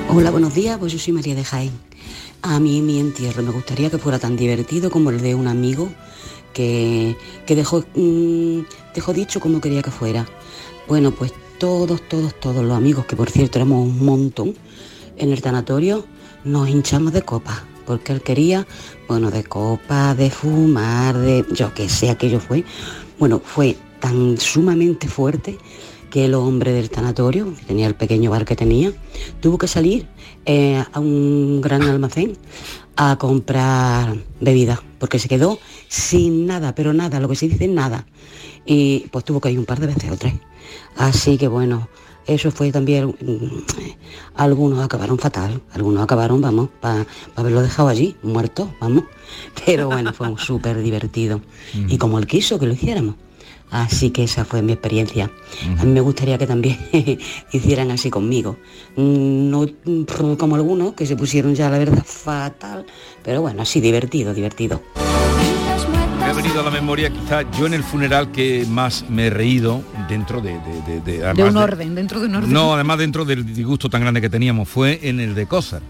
Hola, 0.10 0.32
buenos 0.32 0.54
días, 0.54 0.78
pues 0.78 0.94
yo 0.94 1.00
soy 1.00 1.12
María 1.12 1.36
de 1.36 1.44
Jaén. 1.44 1.72
A 2.42 2.62
mí 2.62 2.82
mi 2.82 2.98
entierro 2.98 3.44
me 3.44 3.52
gustaría 3.52 3.90
que 3.90 3.98
fuera 3.98 4.18
tan 4.18 4.38
divertido 4.38 4.90
como 4.90 5.10
el 5.10 5.22
de 5.22 5.36
un 5.36 5.48
amigo 5.48 5.90
que, 6.54 7.18
que 7.46 7.56
dejó, 7.58 7.84
mm, 7.94 8.62
dejó 8.96 9.12
dicho 9.12 9.42
como 9.42 9.60
quería 9.60 9.82
que 9.82 9.92
fuera. 9.92 10.26
Bueno, 10.88 11.12
pues 11.12 11.34
todos, 11.60 12.02
todos, 12.08 12.40
todos 12.40 12.64
los 12.64 12.78
amigos, 12.78 13.06
que 13.06 13.18
por 13.18 13.30
cierto 13.30 13.60
éramos 13.60 13.86
un 13.86 14.06
montón, 14.06 14.56
en 15.18 15.34
el 15.34 15.42
tanatorio 15.42 16.06
nos 16.46 16.70
hinchamos 16.70 17.12
de 17.12 17.24
copa, 17.24 17.66
porque 17.86 18.14
él 18.14 18.22
quería, 18.22 18.66
bueno, 19.10 19.30
de 19.30 19.44
copa, 19.44 20.16
de 20.16 20.30
fumar, 20.30 21.18
de 21.18 21.46
yo 21.52 21.74
que 21.74 21.90
sé, 21.90 22.10
aquello 22.10 22.40
fue. 22.40 22.64
Bueno, 23.20 23.42
fue 23.44 23.76
tan 24.00 24.38
sumamente 24.38 25.10
fuerte 25.10 25.58
que 26.18 26.26
el 26.26 26.34
hombre 26.34 26.72
del 26.72 26.90
tanatorio, 26.90 27.54
que 27.54 27.66
tenía 27.66 27.86
el 27.86 27.94
pequeño 27.94 28.32
bar 28.32 28.44
que 28.44 28.56
tenía, 28.56 28.92
tuvo 29.40 29.60
que 29.60 29.68
salir 29.68 30.08
eh, 30.48 30.84
a 30.92 31.00
un 31.00 31.62
gran 31.62 31.84
almacén 31.84 32.36
a 32.96 33.20
comprar 33.20 34.18
bebida, 34.42 34.82
porque 34.98 35.20
se 35.20 35.30
quedó 35.30 35.60
sin 35.90 36.48
nada, 36.48 36.74
pero 36.74 36.92
nada, 36.92 37.20
lo 37.20 37.30
que 37.30 37.36
se 37.36 37.48
dice 37.48 37.68
nada. 37.68 38.08
Y 38.66 39.06
pues 39.12 39.26
tuvo 39.26 39.40
que 39.40 39.52
ir 39.52 39.60
un 39.60 39.66
par 39.66 39.80
de 39.80 39.86
veces 39.86 40.10
o 40.10 40.18
tres. 40.18 40.34
Así 40.96 41.38
que 41.38 41.48
bueno, 41.48 41.88
eso 42.26 42.50
fue 42.50 42.72
también, 42.72 43.10
mm, 43.10 44.34
algunos 44.38 44.84
acabaron 44.84 45.20
fatal, 45.20 45.62
algunos 45.72 46.02
acabaron, 46.02 46.42
vamos, 46.42 46.70
para 46.82 47.06
haberlo 47.36 47.62
dejado 47.62 47.90
allí, 47.90 48.16
muerto, 48.24 48.74
vamos. 48.82 49.04
Pero 49.68 49.86
bueno, 49.86 50.14
fue 50.14 50.34
súper 50.40 50.82
divertido. 50.82 51.42
Y 51.76 52.00
como 52.00 52.18
él 52.18 52.26
quiso 52.26 52.58
que 52.58 52.66
lo 52.66 52.74
hiciéramos. 52.74 53.14
Así 53.70 54.12
que 54.12 54.24
esa 54.24 54.46
fue 54.46 54.62
mi 54.62 54.72
experiencia. 54.74 55.30
A 55.78 55.84
mí 55.84 55.92
me 55.92 56.00
gustaría 56.02 56.38
que 56.38 56.48
también 56.48 56.78
hicieran 57.52 57.92
así 57.92 58.10
conmigo. 58.10 58.58
Mm, 58.96 59.50
No 59.50 59.66
mm, 59.86 60.36
como 60.38 60.56
algunos 60.56 60.94
que 60.94 61.06
se 61.06 61.16
pusieron 61.18 61.54
ya, 61.54 61.70
la 61.70 61.78
verdad, 61.78 62.04
fatal. 62.06 62.86
Pero 63.24 63.42
bueno, 63.42 63.62
así 63.64 63.82
divertido, 63.82 64.34
divertido. 64.34 64.82
Me 66.20 66.26
ha 66.26 66.34
venido 66.34 66.60
a 66.60 66.64
la 66.64 66.72
memoria 66.72 67.10
quizá 67.10 67.50
yo 67.58 67.68
en 67.68 67.74
el 67.74 67.84
funeral 67.84 68.32
que 68.32 68.66
más 68.70 69.06
me 69.10 69.28
he 69.28 69.30
reído 69.30 69.82
dentro 70.10 70.42
de... 70.42 70.54
De, 70.60 71.02
de- 71.02 71.20
de- 71.22 71.44
un 71.44 71.54
de- 71.54 71.60
orden, 71.60 71.96
dentro 71.96 72.20
de 72.20 72.28
un 72.28 72.36
orden. 72.36 72.52
No, 72.54 72.74
además 72.74 72.98
dentro 73.00 73.24
del 73.26 73.46
disgusto 73.54 73.90
tan 73.90 74.02
grande 74.02 74.20
que 74.22 74.30
teníamos 74.30 74.68
fue 74.68 75.00
en 75.04 75.20
el 75.20 75.36
de 75.36 75.46
Cózar. 75.46 75.82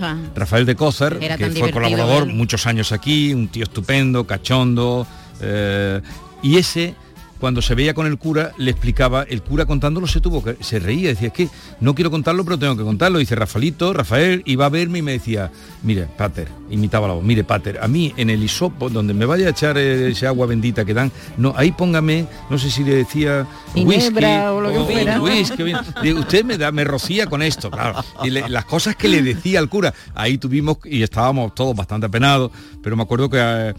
Ah. 0.00 0.16
Rafael 0.34 0.64
de 0.66 0.74
Cózar, 0.74 1.18
Era 1.20 1.36
que 1.36 1.50
fue 1.50 1.70
colaborador 1.70 2.26
muchos 2.26 2.66
años 2.66 2.92
aquí, 2.92 3.34
un 3.34 3.48
tío 3.48 3.64
estupendo, 3.64 4.26
cachondo, 4.26 5.06
eh, 5.40 6.00
y 6.42 6.56
ese 6.56 6.94
cuando 7.42 7.60
se 7.60 7.74
veía 7.74 7.92
con 7.92 8.06
el 8.06 8.18
cura 8.18 8.52
le 8.56 8.70
explicaba, 8.70 9.24
el 9.24 9.42
cura 9.42 9.66
contándolo 9.66 10.06
se 10.06 10.20
tuvo 10.20 10.44
que, 10.44 10.56
se 10.60 10.78
reía, 10.78 11.08
decía, 11.08 11.26
es 11.26 11.34
que 11.34 11.48
no 11.80 11.92
quiero 11.92 12.08
contarlo, 12.08 12.44
pero 12.44 12.56
tengo 12.56 12.76
que 12.76 12.84
contarlo. 12.84 13.18
Dice 13.18 13.34
Rafaelito, 13.34 13.92
Rafael 13.92 14.44
iba 14.46 14.66
a 14.66 14.68
verme 14.68 15.00
y 15.00 15.02
me 15.02 15.10
decía, 15.10 15.50
mire, 15.82 16.06
Pater, 16.16 16.46
imitaba 16.70 17.08
la 17.08 17.14
voz, 17.14 17.24
mire, 17.24 17.42
Pater, 17.42 17.80
a 17.82 17.88
mí 17.88 18.14
en 18.16 18.30
el 18.30 18.44
hisopo, 18.44 18.88
donde 18.88 19.12
me 19.12 19.26
vaya 19.26 19.48
a 19.48 19.50
echar 19.50 19.76
eh, 19.76 20.12
ese 20.12 20.28
agua 20.28 20.46
bendita 20.46 20.84
que 20.84 20.94
dan, 20.94 21.10
no, 21.36 21.52
ahí 21.56 21.72
póngame, 21.72 22.26
no 22.48 22.58
sé 22.58 22.70
si 22.70 22.84
le 22.84 22.94
decía 22.94 23.44
Ginebra 23.74 23.96
whisky 23.98 24.24
o 24.56 24.60
lo 24.60 24.72
que 24.86 24.92
fuera. 24.92 25.20
whisky, 25.20 25.62
bien. 25.64 25.78
Digo, 26.00 26.20
usted 26.20 26.44
me 26.44 26.56
da, 26.56 26.70
me 26.70 26.84
rocía 26.84 27.26
con 27.26 27.42
esto, 27.42 27.72
claro. 27.72 28.04
Y 28.22 28.30
le- 28.30 28.48
las 28.48 28.66
cosas 28.66 28.94
que 28.94 29.08
le 29.08 29.20
decía 29.20 29.58
al 29.58 29.68
cura, 29.68 29.92
ahí 30.14 30.38
tuvimos 30.38 30.78
y 30.84 31.02
estábamos 31.02 31.56
todos 31.56 31.74
bastante 31.74 32.06
apenados, 32.06 32.52
pero 32.84 32.94
me 32.96 33.02
acuerdo 33.02 33.28
que 33.28 33.38
eh, 33.40 33.74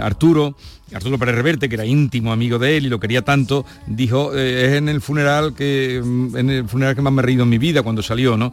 Arturo, 0.00 0.54
Arturo 0.94 1.18
Pérez 1.18 1.34
Reverte, 1.34 1.68
que 1.68 1.74
era 1.74 1.84
íntimo 1.84 2.32
amigo 2.32 2.58
de 2.58 2.76
él 2.76 2.86
y 2.86 2.88
lo 2.88 2.98
quería 2.98 3.22
tanto, 3.22 3.66
dijo, 3.86 4.34
eh, 4.34 4.66
es 4.66 4.72
en 4.74 4.88
el 4.88 5.00
funeral 5.00 5.54
que 5.54 6.00
mm, 6.02 6.36
en 6.36 6.50
el 6.50 6.68
funeral 6.68 6.94
que 6.94 7.02
más 7.02 7.12
me 7.12 7.20
he 7.20 7.24
reído 7.24 7.42
en 7.42 7.48
mi 7.50 7.58
vida 7.58 7.82
cuando 7.82 8.02
salió, 8.02 8.36
¿no? 8.36 8.52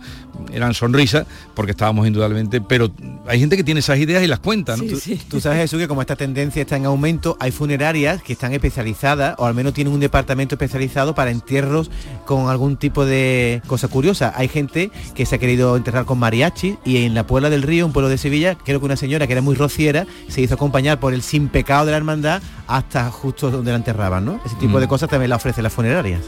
Eran 0.51 0.73
sonrisas, 0.73 1.25
porque 1.53 1.71
estábamos 1.71 2.07
indudablemente, 2.07 2.59
pero 2.59 2.91
hay 3.27 3.39
gente 3.39 3.55
que 3.55 3.63
tiene 3.63 3.79
esas 3.79 3.99
ideas 3.99 4.23
y 4.23 4.27
las 4.27 4.39
cuenta, 4.39 4.75
¿no? 4.75 4.83
Tú, 4.83 4.99
tú 5.29 5.39
sabes, 5.39 5.59
Jesús, 5.59 5.79
que 5.79 5.87
como 5.87 6.01
esta 6.01 6.15
tendencia 6.15 6.61
está 6.61 6.75
en 6.75 6.85
aumento, 6.85 7.37
hay 7.39 7.51
funerarias 7.51 8.21
que 8.21 8.33
están 8.33 8.53
especializadas, 8.53 9.35
o 9.37 9.45
al 9.45 9.53
menos 9.53 9.73
tienen 9.73 9.93
un 9.93 9.99
departamento 9.99 10.55
especializado 10.55 11.15
para 11.15 11.31
entierros 11.31 11.89
con 12.25 12.49
algún 12.49 12.75
tipo 12.75 13.05
de 13.05 13.61
cosa 13.67 13.87
curiosa. 13.87 14.33
Hay 14.35 14.49
gente 14.49 14.91
que 15.13 15.25
se 15.25 15.35
ha 15.35 15.37
querido 15.37 15.77
enterrar 15.77 16.05
con 16.05 16.19
mariachi 16.19 16.77
y 16.83 16.97
en 16.97 17.13
la 17.13 17.25
Puebla 17.25 17.49
del 17.49 17.61
Río, 17.61 17.85
un 17.85 17.93
pueblo 17.93 18.09
de 18.09 18.17
Sevilla, 18.17 18.55
creo 18.55 18.79
que 18.79 18.85
una 18.85 18.97
señora 18.97 19.25
que 19.25 19.33
era 19.33 19.41
muy 19.41 19.55
rociera 19.55 20.05
se 20.27 20.41
hizo 20.41 20.55
acompañar 20.55 20.99
por 20.99 21.13
el 21.13 21.21
sin 21.21 21.47
pecado 21.47 21.85
de 21.85 21.91
la 21.91 21.97
hermandad 21.97 22.24
hasta 22.67 23.09
justo 23.11 23.49
donde 23.51 23.71
la 23.71 23.77
enterraban, 23.77 24.25
¿no? 24.25 24.39
Ese 24.45 24.55
tipo 24.55 24.77
Mm. 24.77 24.81
de 24.81 24.87
cosas 24.87 25.09
también 25.09 25.29
la 25.29 25.35
ofrecen 25.37 25.63
las 25.63 25.73
funerarias. 25.73 26.21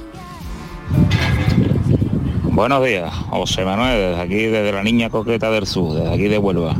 Buenos 2.51 2.83
días, 2.83 3.13
José 3.29 3.63
Manuel, 3.65 3.97
desde 4.11 4.21
aquí, 4.21 4.35
desde 4.45 4.71
la 4.71 4.83
Niña 4.83 5.09
Coqueta 5.09 5.51
del 5.51 5.67
Sur, 5.67 5.93
desde 5.93 6.13
aquí 6.13 6.23
de 6.27 6.37
Huelva. 6.39 6.75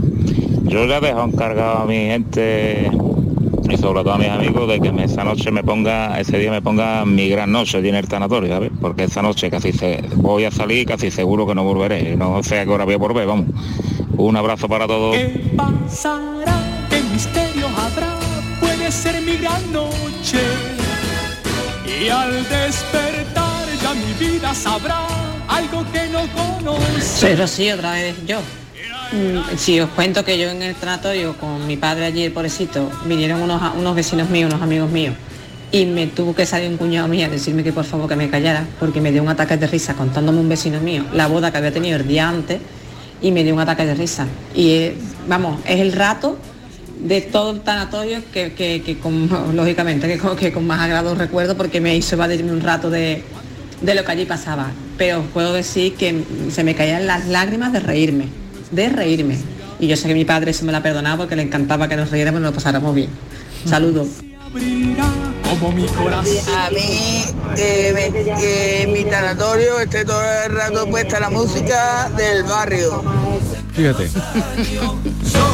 Yo 0.63 0.85
ya 0.85 0.99
dejo 0.99 1.23
encargado 1.23 1.79
a 1.79 1.85
mi 1.85 1.95
gente 1.95 2.89
y 3.69 3.77
sobre 3.77 4.01
todo 4.03 4.13
a 4.13 4.17
mis 4.17 4.29
amigos 4.29 4.67
de 4.67 4.79
que 4.79 4.91
me- 4.91 5.03
esa 5.03 5.23
noche 5.23 5.51
me 5.51 5.63
ponga, 5.63 6.19
ese 6.19 6.39
día 6.39 6.49
me 6.51 6.61
ponga 6.61 7.05
mi 7.05 7.29
gran 7.29 7.51
noche 7.51 7.77
en 7.87 7.95
el 7.95 8.07
tanatorio, 8.07 8.49
¿sabes? 8.49 8.71
Porque 8.81 9.03
esa 9.03 9.21
noche 9.21 9.51
casi 9.51 9.71
se, 9.71 10.03
voy 10.15 10.45
a 10.45 10.51
salir 10.51 10.85
casi 10.87 11.11
seguro 11.11 11.45
que 11.45 11.53
no 11.53 11.63
volveré, 11.63 12.15
no 12.17 12.41
sé 12.43 12.59
a 12.59 12.65
qué 12.65 12.71
hora 12.71 12.85
voy 12.85 12.95
a 12.95 12.97
volver, 12.97 13.27
vamos. 13.27 13.45
Un 14.17 14.35
abrazo 14.35 14.67
para 14.67 14.87
todos. 14.87 15.15
¿Qué 15.15 15.51
pasará? 15.55 16.57
¿Qué 16.89 17.01
misterio 17.13 17.67
habrá? 17.67 18.15
Ser 18.89 19.21
mi 19.21 19.35
gran. 19.35 19.61
Y 21.85 22.07
al 22.07 22.31
despertar 22.31 23.65
ya 23.81 23.93
mi 23.93 24.13
vida 24.13 24.53
sabrá 24.53 25.05
algo 25.47 25.85
que 25.91 26.07
no 26.07 26.21
conoce. 26.29 27.01
Soy 27.01 27.35
Rocío, 27.35 27.75
otra 27.75 27.91
vez 27.93 28.15
yo. 28.25 28.39
Mm, 29.11 29.57
Si 29.57 29.79
os 29.81 29.89
cuento 29.89 30.23
que 30.23 30.37
yo 30.37 30.49
en 30.49 30.61
el 30.61 30.73
tanatorio 30.75 31.35
con 31.37 31.67
mi 31.67 31.75
padre 31.75 32.05
allí, 32.05 32.23
el 32.23 32.31
pobrecito, 32.31 32.89
vinieron 33.05 33.41
unos, 33.41 33.61
unos 33.75 33.93
vecinos 33.93 34.29
míos, 34.29 34.49
unos 34.51 34.63
amigos 34.63 34.89
míos, 34.89 35.15
y 35.71 35.85
me 35.85 36.07
tuvo 36.07 36.33
que 36.33 36.45
salir 36.45 36.69
un 36.69 36.77
cuñado 36.77 37.09
mío 37.09 37.25
a 37.25 37.29
decirme 37.29 37.63
que 37.63 37.73
por 37.73 37.83
favor 37.83 38.07
que 38.07 38.15
me 38.15 38.29
callara, 38.29 38.65
porque 38.79 39.01
me 39.01 39.11
dio 39.11 39.21
un 39.21 39.29
ataque 39.29 39.57
de 39.57 39.67
risa 39.67 39.95
contándome 39.95 40.39
un 40.39 40.47
vecino 40.47 40.79
mío 40.79 41.03
la 41.13 41.27
boda 41.27 41.51
que 41.51 41.57
había 41.57 41.73
tenido 41.73 41.97
el 41.97 42.07
día 42.07 42.29
antes, 42.29 42.59
y 43.21 43.31
me 43.31 43.43
dio 43.43 43.53
un 43.53 43.59
ataque 43.59 43.85
de 43.85 43.95
risa. 43.95 44.27
Y 44.55 44.69
eh, 44.69 44.97
vamos, 45.27 45.59
es 45.65 45.81
el 45.81 45.91
rato 45.91 46.37
de 46.99 47.21
todo 47.21 47.51
el 47.51 47.61
tanatorio 47.61 48.19
que, 48.33 48.53
que- 48.53 48.81
que 48.83 48.97
con, 48.97 49.29
lógicamente 49.55 50.07
que 50.07 50.17
con, 50.17 50.35
que 50.35 50.51
con 50.51 50.65
más 50.65 50.79
agrado 50.81 51.13
recuerdo 51.15 51.55
porque 51.55 51.79
me 51.81 51.95
hizo 51.95 52.15
evadirme 52.15 52.51
un 52.51 52.61
rato 52.61 52.89
de, 52.89 53.23
de 53.81 53.95
lo 53.95 54.03
que 54.03 54.11
allí 54.11 54.25
pasaba. 54.25 54.71
Pero 54.97 55.21
puedo 55.33 55.53
decir 55.53 55.95
que 55.95 56.23
se 56.51 56.63
me 56.63 56.73
caían 56.75 57.05
las 57.07 57.27
lágrimas 57.27 57.71
de 57.73 57.79
reírme, 57.81 58.25
de 58.71 58.89
reírme. 58.89 59.37
Y 59.79 59.87
yo 59.87 59.95
sé 59.95 60.07
que 60.07 60.15
mi 60.15 60.25
padre 60.25 60.53
se 60.53 60.65
me 60.65 60.71
la 60.71 60.81
perdonaba 60.81 61.17
porque 61.17 61.35
le 61.35 61.43
encantaba 61.43 61.87
que 61.87 61.95
nos 61.95 62.09
riéramos 62.09 62.39
y 62.39 62.43
nos 62.43 62.51
lo 62.51 62.55
pasáramos 62.55 62.95
bien. 62.95 63.09
Saludos. 63.65 64.07
Como 65.49 65.71
mi 65.71 65.85
corazón. 65.85 66.35
A 66.57 66.69
mí, 66.71 67.23
que, 67.55 67.91
me- 67.93 68.35
que 68.39 68.81
en 68.83 68.93
mi 68.93 69.03
tanatorio 69.05 69.79
esté 69.79 70.03
todo 70.03 70.21
el 70.45 70.51
rato 70.51 70.87
puesta 70.89 71.19
la 71.19 71.29
música 71.29 72.09
del 72.17 72.43
barrio. 72.43 73.03
Fíjate. 73.73 74.09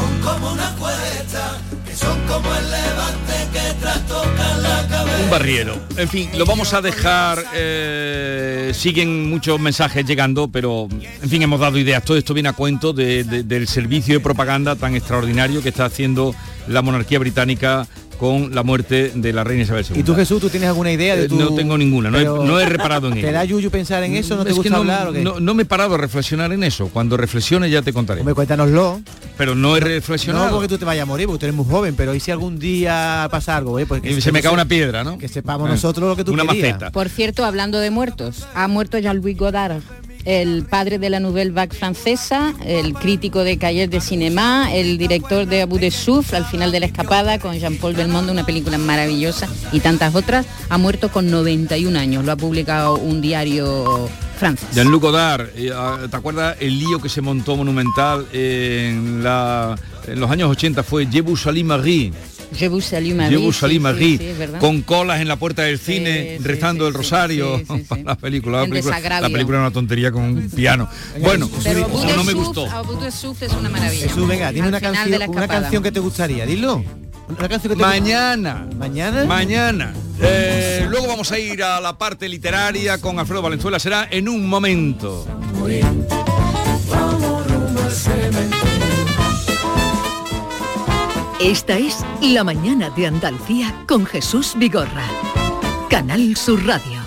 Un 5.24 5.30
barriero. 5.30 5.80
En 5.98 6.08
fin, 6.10 6.30
lo 6.38 6.46
vamos 6.46 6.74
a 6.74 6.82
dejar. 6.82 7.44
eh, 7.54 8.72
siguen 8.74 9.30
muchos 9.30 9.60
mensajes 9.60 10.06
llegando, 10.06 10.48
pero 10.48 10.88
en 11.22 11.30
fin, 11.30 11.42
hemos 11.42 11.60
dado 11.60 11.78
ideas. 11.78 12.04
Todo 12.04 12.18
esto 12.18 12.34
viene 12.34 12.50
a 12.50 12.54
cuento 12.54 12.94
de- 12.94 13.24
de- 13.24 13.44
del 13.44 13.68
servicio 13.68 14.16
de 14.16 14.20
propaganda 14.20 14.76
tan 14.76 14.96
extraordinario 14.96 15.62
que 15.62 15.70
está 15.70 15.86
haciendo 15.86 16.34
la 16.68 16.82
monarquía 16.82 17.20
británica 17.20 17.88
con 18.24 18.56
la 18.56 18.64
muerte 18.64 19.12
de 19.14 19.34
la 19.34 19.44
reina 19.44 19.64
Isabel 19.64 19.86
II. 19.90 20.00
¿Y 20.00 20.04
tú 20.04 20.16
Jesús, 20.16 20.40
tú 20.40 20.50
tienes 20.50 20.70
alguna 20.70 20.94
idea 20.94 21.18
de 21.18 21.26
Eh, 21.26 21.28
tu... 21.28 21.36
No 21.38 21.54
tengo 21.56 21.78
ninguna, 21.78 22.10
no 22.10 22.18
he, 22.18 22.22
Pero- 22.22 22.46
no 22.46 22.58
he 22.58 22.66
reparado 22.66 23.08
en 23.10 23.16
¿Te 23.16 23.20
ello. 23.20 23.32
da 23.34 23.44
yuyu 23.44 23.70
pensar 23.70 24.02
en 24.04 24.16
eso? 24.16 24.38
¿No 24.38 24.46
te 24.46 24.52
Es 24.52 24.56
gusta 24.56 24.70
no, 24.70 24.78
hablar 24.78 25.10
o 25.10 25.12
qué? 25.12 25.22
no- 25.22 25.42
no 25.42 25.54
me 25.54 25.64
he 25.64 25.66
parado 25.66 25.96
a 25.96 25.98
reflexionar 25.98 26.54
en 26.54 26.64
eso. 26.64 26.88
Cuando 26.88 27.18
reflexione 27.18 27.70
ya 27.70 27.82
te 27.82 27.92
contaré. 27.92 28.22
Hombre, 28.22 28.34
cuéntanoslo. 28.34 29.02
Pero 29.38 29.56
no 29.56 29.76
he 29.76 29.82
reflexionado. 29.82 30.46
No 30.46 30.52
porque 30.54 30.70
tú 30.70 30.78
te 30.78 30.86
vayas 30.86 31.04
a 31.04 31.06
morir, 31.06 31.26
porque 31.28 31.40
tú 31.42 31.46
eres 31.48 31.56
muy 31.56 31.66
joven, 31.66 31.96
pero 31.98 32.16
¿y 32.16 32.22
si 32.22 32.32
algún 32.32 32.60
día 32.60 33.28
pasa 33.30 33.58
algo? 33.58 33.78
eh? 33.80 33.86
Pues 33.86 34.02
que 34.02 34.12
Y 34.12 34.22
se 34.22 34.32
me 34.32 34.42
cae 34.42 34.54
una 34.54 34.66
piedra, 34.66 35.04
¿no? 35.04 35.18
Que 35.18 35.28
sepamos 35.28 35.68
Eh, 35.68 35.74
nosotros 35.74 36.08
lo 36.10 36.16
que 36.16 36.24
tú 36.24 36.32
una 36.32 36.44
querías. 36.46 36.76
maceta. 36.76 36.92
Por 36.92 37.10
cierto, 37.10 37.44
hablando 37.44 37.80
de 37.80 37.90
muertos, 37.90 38.48
ha 38.56 38.70
muerto 38.70 38.98
Jean-Louis 39.00 39.38
Godard, 39.38 39.82
el 40.26 40.64
padre 40.64 41.00
de 41.00 41.10
la 41.10 41.20
Nouvelle 41.20 41.52
Vague 41.52 41.76
francesa, 41.76 42.54
el 42.66 42.94
crítico 42.94 43.44
de 43.44 43.58
Cahiers 43.58 43.92
de 43.92 44.02
Cinema, 44.02 44.74
el 44.74 44.98
director 44.98 45.46
de 45.46 45.62
Abu 45.62 45.78
de 45.80 45.92
Souffle, 45.92 46.38
al 46.38 46.46
final 46.46 46.72
de 46.72 46.80
la 46.80 46.86
escapada, 46.86 47.40
con 47.40 47.58
Jean-Paul 47.58 47.94
Belmondo, 47.94 48.32
una 48.32 48.46
película 48.46 48.78
maravillosa, 48.78 49.48
y 49.72 49.80
tantas 49.80 50.16
otras, 50.16 50.46
ha 50.70 50.78
muerto 50.78 51.12
con 51.12 51.30
91 51.30 51.98
años. 51.98 52.26
Lo 52.26 52.32
ha 52.32 52.36
publicado 52.36 52.98
un 52.98 53.22
diario 53.22 54.10
francés. 54.38 54.68
Jean-Luc 54.74 55.02
Godard, 55.02 55.50
eh, 55.56 55.72
ah, 55.74 56.00
¿te 56.10 56.16
acuerdas 56.16 56.58
el 56.60 56.80
lío 56.80 57.02
que 57.02 57.10
se 57.10 57.22
montó 57.22 57.56
monumental 57.56 58.26
en, 58.32 59.24
los 59.24 60.32
años 60.32 60.50
80? 60.52 60.84
Fue 60.84 61.06
Je 61.06 61.22
vous 61.22 61.40
salue 61.40 61.64
Marie. 61.64 62.12
Je 62.52 62.68
vous 62.68 62.82
salue 62.82 63.14
Marie. 63.14 63.36
Je 63.36 63.40
vous 63.40 63.54
sí, 63.54 63.60
salue 63.60 63.74
sí, 63.74 63.80
Marie, 63.80 64.18
sí, 64.18 64.26
es 64.26 64.38
verdad. 64.38 64.60
con 64.60 64.82
colas 64.82 65.22
en 65.22 65.28
la 65.28 65.38
puerta 65.38 65.64
del 65.64 65.80
cine, 65.80 66.38
sí, 66.38 66.44
rezando 66.44 66.86
sí, 66.86 66.88
el 66.90 66.94
rosario. 66.94 67.58
sí, 67.60 67.66
sí, 67.68 67.86
sí. 67.94 68.04
la 68.06 68.16
película, 68.16 68.62
la 68.62 68.68
película, 68.68 69.00
la 69.00 69.30
película 69.30 69.58
era 69.58 69.68
una 69.68 69.74
tontería 69.74 70.12
con 70.12 70.24
un 70.24 70.50
piano. 70.50 70.90
Bueno, 71.20 71.50
Pero 71.64 71.88
no 72.16 72.24
me 72.24 72.34
gustó. 72.34 72.68
Es 72.68 73.54
una 73.54 73.70
maravilla. 73.70 74.08
Jesús, 74.08 74.28
venga, 74.28 74.52
dime 74.52 74.68
una 74.68 74.82
canción, 74.82 75.30
una 75.30 75.48
canción 75.48 75.84
que 75.84 75.92
te 75.92 76.00
gustaría, 76.00 76.46
dilo. 76.46 76.84
Una 77.30 77.48
canción 77.48 77.62
que 77.62 77.70
te 77.70 77.76
Mañana. 77.76 78.68
¿Mañana? 78.76 79.26
Mañana. 79.26 79.94
Eh, 80.22 80.86
luego 80.90 81.08
vamos 81.08 81.32
a 81.32 81.40
ir 81.40 81.64
a 81.64 81.80
la 81.82 81.98
parte 81.98 82.30
literaria 82.30 83.00
con 83.00 83.18
Alfredo 83.20 83.42
Valenzuela. 83.42 83.80
Será 83.80 84.08
en 84.12 84.30
un 84.30 84.48
momento. 84.48 85.26
Esta 91.40 91.78
es 91.78 92.06
La 92.22 92.44
mañana 92.44 92.90
de 92.92 93.08
Andalucía 93.08 93.74
con 93.88 94.06
Jesús 94.06 94.54
Vigorra. 94.58 95.06
Canal 95.90 96.36
Sur 96.38 96.66
Radio. 96.66 97.02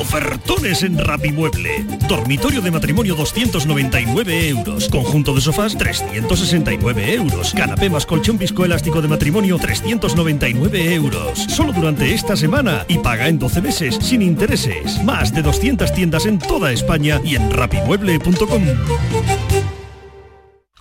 Ofertones 0.00 0.84
en 0.84 0.98
Rapimueble. 0.98 1.84
Dormitorio 2.08 2.60
de 2.60 2.70
matrimonio 2.70 3.14
299 3.16 4.48
euros. 4.48 4.88
Conjunto 4.88 5.34
de 5.34 5.40
sofás 5.40 5.76
369 5.76 7.14
euros. 7.14 7.52
Canapé 7.54 7.90
más 7.90 8.06
colchón 8.06 8.38
viscoelástico 8.38 9.02
de 9.02 9.08
matrimonio 9.08 9.58
399 9.58 10.94
euros. 10.94 11.38
Solo 11.38 11.72
durante 11.72 12.14
esta 12.14 12.36
semana 12.36 12.86
y 12.88 12.98
paga 12.98 13.28
en 13.28 13.38
12 13.38 13.60
meses 13.60 13.98
sin 14.00 14.22
intereses. 14.22 15.02
Más 15.04 15.34
de 15.34 15.42
200 15.42 15.92
tiendas 15.92 16.24
en 16.24 16.38
toda 16.38 16.72
España 16.72 17.20
y 17.24 17.34
en 17.34 17.50
rapimueble.com. 17.50 18.62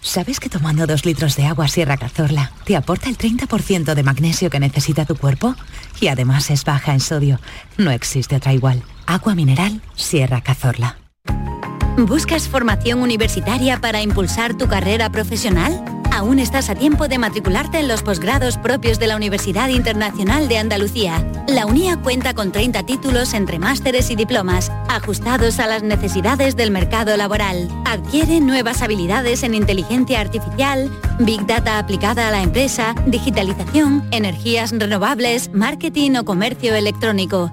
¿Sabes 0.08 0.40
que 0.40 0.48
tomando 0.48 0.88
dos 0.88 1.06
litros 1.06 1.36
de 1.36 1.46
agua 1.46 1.68
Sierra 1.68 1.98
Cazorla 1.98 2.54
te 2.64 2.78
aporta 2.78 3.10
el 3.10 3.18
30% 3.18 3.94
de 3.94 4.04
magnesio 4.04 4.50
que 4.50 4.58
necesita 4.58 5.04
tu 5.04 5.18
cuerpo? 5.18 5.54
Y 6.00 6.08
además 6.08 6.50
es 6.50 6.64
baja 6.64 6.94
en 6.94 7.02
sodio. 7.02 7.42
No 7.78 7.92
existe 7.92 8.38
otra 8.38 8.54
igual. 8.54 8.84
Agua 9.06 9.36
mineral 9.36 9.82
Sierra 9.96 10.40
Cazorla. 10.40 10.98
¿Buscas 11.98 12.48
formación 12.48 13.02
universitaria 13.02 13.82
para 13.82 14.02
impulsar 14.02 14.56
tu 14.56 14.70
carrera 14.70 15.12
profesional? 15.12 15.84
Aún 16.12 16.40
estás 16.40 16.70
a 16.70 16.76
tiempo 16.76 17.08
de 17.08 17.18
matricularte 17.18 17.80
en 17.80 17.88
los 17.88 18.04
posgrados 18.04 18.58
propios 18.58 19.00
de 19.00 19.08
la 19.08 19.16
Universidad 19.16 19.70
Internacional 19.70 20.48
de 20.48 20.58
Andalucía. 20.58 21.26
La 21.48 21.66
UNIA 21.66 21.98
cuenta 21.98 22.34
con 22.34 22.52
30 22.52 22.84
títulos 22.84 23.34
entre 23.34 23.60
másteres 23.60 24.10
y 24.10 24.16
diplomas, 24.16 24.72
ajustados 24.90 25.60
a 25.60 25.68
las 25.68 25.84
necesidades 25.84 26.56
del 26.56 26.72
mercado 26.72 27.16
laboral. 27.18 27.70
Adquiere 27.86 28.40
nuevas 28.40 28.82
habilidades 28.82 29.44
en 29.44 29.54
inteligencia 29.54 30.22
artificial, 30.22 30.92
Big 31.20 31.46
Data 31.46 31.80
aplicada 31.80 32.28
a 32.28 32.32
la 32.32 32.42
empresa, 32.42 32.96
digitalización, 33.06 34.08
energías 34.12 34.72
renovables, 34.72 35.52
marketing 35.54 36.16
o 36.16 36.26
comercio 36.26 36.76
electrónico. 36.76 37.52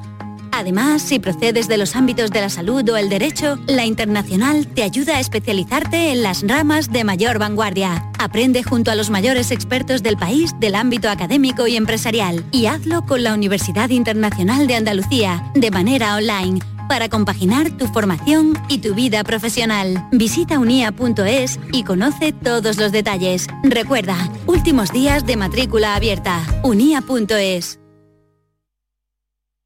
Además, 0.57 1.03
si 1.03 1.19
procedes 1.19 1.67
de 1.67 1.77
los 1.77 1.97
ámbitos 1.97 2.31
de 2.31 2.41
la 2.41 2.49
salud 2.49 2.89
o 2.89 2.97
el 2.97 3.09
derecho, 3.09 3.59
la 3.67 3.87
Internacional 3.87 4.69
te 4.69 4.85
ayuda 4.85 5.17
a 5.17 5.21
especializarte 5.21 6.13
en 6.13 6.23
las 6.23 6.47
ramas 6.47 6.93
de 6.93 7.03
mayor 7.03 7.41
vanguardia. 7.41 8.09
Aprende 8.21 8.63
junto 8.63 8.93
a 8.93 8.95
los 8.95 9.11
mayores 9.11 9.51
expertos 9.51 10.05
del 10.05 10.17
país 10.17 10.55
del 10.61 10.77
ámbito 10.77 11.11
académico 11.11 11.67
y 11.67 11.75
empresarial 11.75 12.45
y 12.53 12.67
hazlo 12.67 13.05
con 13.05 13.25
la 13.25 13.35
Universidad 13.35 13.91
Internacional 13.91 14.69
de 14.69 14.77
Andalucía, 14.77 15.45
de 15.57 15.73
manera 15.73 16.15
online, 16.15 16.61
para 16.89 17.09
compaginar 17.09 17.73
tu 17.73 17.89
formación 17.89 18.57
y 18.69 18.79
tu 18.79 18.95
vida 18.95 19.25
profesional. 19.25 20.07
Visita 20.13 20.61
unia.es 20.61 21.59
y 21.73 21.83
conoce 21.83 22.33
todos 22.33 22.77
los 22.77 22.93
detalles. 22.93 23.49
Recuerda, 23.65 24.31
últimos 24.47 24.93
días 24.93 25.27
de 25.27 25.37
matrícula 25.37 25.97
abierta. 25.97 26.41
unia.es. 26.63 27.81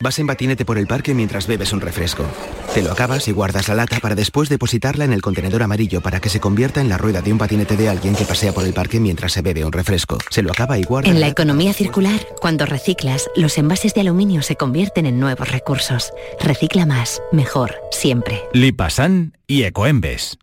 Vas 0.00 0.20
en 0.20 0.28
patinete 0.28 0.64
por 0.64 0.78
el 0.78 0.86
parque 0.86 1.12
mientras 1.12 1.48
bebes 1.48 1.72
un 1.72 1.80
refresco. 1.80 2.24
Te 2.72 2.82
lo 2.82 2.92
acabas 2.92 3.26
y 3.26 3.32
guardas 3.32 3.66
la 3.66 3.74
lata 3.74 3.98
para 3.98 4.14
después 4.14 4.48
depositarla 4.48 5.04
en 5.04 5.12
el 5.12 5.20
contenedor 5.20 5.64
amarillo 5.64 6.00
para 6.00 6.20
que 6.20 6.28
se 6.28 6.38
convierta 6.38 6.80
en 6.80 6.88
la 6.88 6.96
rueda 6.96 7.20
de 7.20 7.32
un 7.32 7.38
patinete 7.38 7.76
de 7.76 7.88
alguien 7.88 8.14
que 8.14 8.24
pasea 8.24 8.52
por 8.52 8.64
el 8.64 8.72
parque 8.72 9.00
mientras 9.00 9.32
se 9.32 9.42
bebe 9.42 9.64
un 9.64 9.72
refresco. 9.72 10.18
Se 10.30 10.42
lo 10.42 10.52
acaba 10.52 10.78
y 10.78 10.84
guarda. 10.84 11.10
En 11.10 11.18
la 11.18 11.26
economía 11.26 11.72
circular, 11.72 12.20
cuando 12.40 12.64
reciclas, 12.64 13.28
los 13.34 13.58
envases 13.58 13.92
de 13.92 14.02
aluminio 14.02 14.42
se 14.42 14.54
convierten 14.54 15.04
en 15.04 15.18
nuevos 15.18 15.50
recursos. 15.50 16.12
Recicla 16.38 16.86
más, 16.86 17.20
mejor, 17.32 17.74
siempre. 17.90 18.44
Lipasan 18.52 19.36
y 19.48 19.64
Ecoembes. 19.64 20.38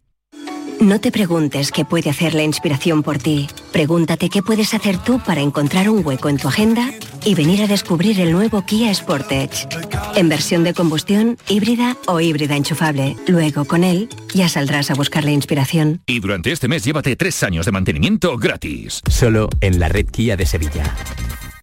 No 0.82 1.00
te 1.00 1.14
preguntes 1.14 1.72
qué 1.72 1.86
puede 1.86 2.10
hacer 2.10 2.34
la 2.34 2.44
inspiración 2.44 3.04
por 3.04 3.20
ti. 3.20 3.48
Pregúntate 3.72 4.28
qué 4.30 4.42
puedes 4.42 4.74
hacer 4.74 4.98
tú 4.98 5.22
para 5.26 5.40
encontrar 5.40 5.90
un 5.90 6.06
hueco 6.06 6.28
en 6.28 6.36
tu 6.36 6.50
agenda 6.50 6.92
y 7.26 7.36
venir 7.36 7.64
a 7.64 7.68
descubrir 7.68 8.20
el 8.22 8.32
nuevo 8.32 8.66
Kia 8.66 8.94
Sportage. 8.94 9.68
En 10.16 10.30
versión 10.30 10.64
de 10.64 10.74
combustión, 10.74 11.38
híbrida 11.50 11.98
o 12.06 12.22
híbrida 12.22 12.56
enchufable. 12.56 13.16
Luego, 13.28 13.66
con 13.66 13.84
él, 13.84 14.08
ya 14.34 14.48
saldrás 14.48 14.92
a 14.92 14.94
buscar 14.94 15.26
la 15.26 15.32
inspiración. 15.32 16.02
Y 16.06 16.20
durante 16.20 16.52
este 16.52 16.68
mes 16.68 16.84
llévate 16.84 17.16
tres 17.16 17.42
años 17.44 17.66
de 17.66 17.72
mantenimiento 17.72 18.38
gratis. 18.38 19.02
Solo 19.10 19.50
en 19.62 19.80
la 19.80 19.90
red 19.90 20.06
Kia 20.06 20.38
de 20.38 20.46
Sevilla. 20.46 20.96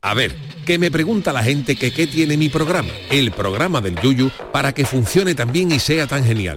A 0.02 0.14
ver, 0.14 0.34
que 0.66 0.78
me 0.78 0.90
pregunta 0.90 1.32
la 1.32 1.44
gente 1.44 1.76
que 1.76 1.92
qué 1.92 2.08
tiene 2.08 2.36
mi 2.36 2.48
programa, 2.48 2.90
el 3.10 3.30
programa 3.30 3.80
del 3.80 3.94
Yuyu, 4.00 4.30
para 4.52 4.74
que 4.74 4.84
funcione 4.84 5.36
tan 5.36 5.52
bien 5.52 5.70
y 5.70 5.78
sea 5.78 6.08
tan 6.08 6.24
genial. 6.24 6.56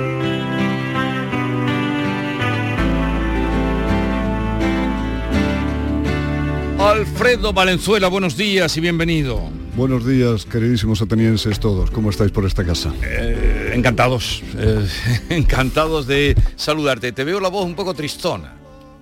Alfredo 6.91 7.53
Valenzuela, 7.53 8.09
buenos 8.09 8.35
días 8.35 8.75
y 8.75 8.81
bienvenido. 8.81 9.49
Buenos 9.77 10.05
días, 10.05 10.43
queridísimos 10.43 11.01
atenienses 11.01 11.57
todos. 11.57 11.89
¿Cómo 11.89 12.09
estáis 12.09 12.31
por 12.31 12.45
esta 12.45 12.65
casa? 12.65 12.93
Eh, 13.01 13.71
encantados, 13.73 14.43
eh, 14.57 14.85
encantados 15.29 16.05
de 16.05 16.35
saludarte. 16.57 17.13
Te 17.13 17.23
veo 17.23 17.39
la 17.39 17.47
voz 17.47 17.65
un 17.65 17.75
poco 17.75 17.93
tristona. 17.93 18.55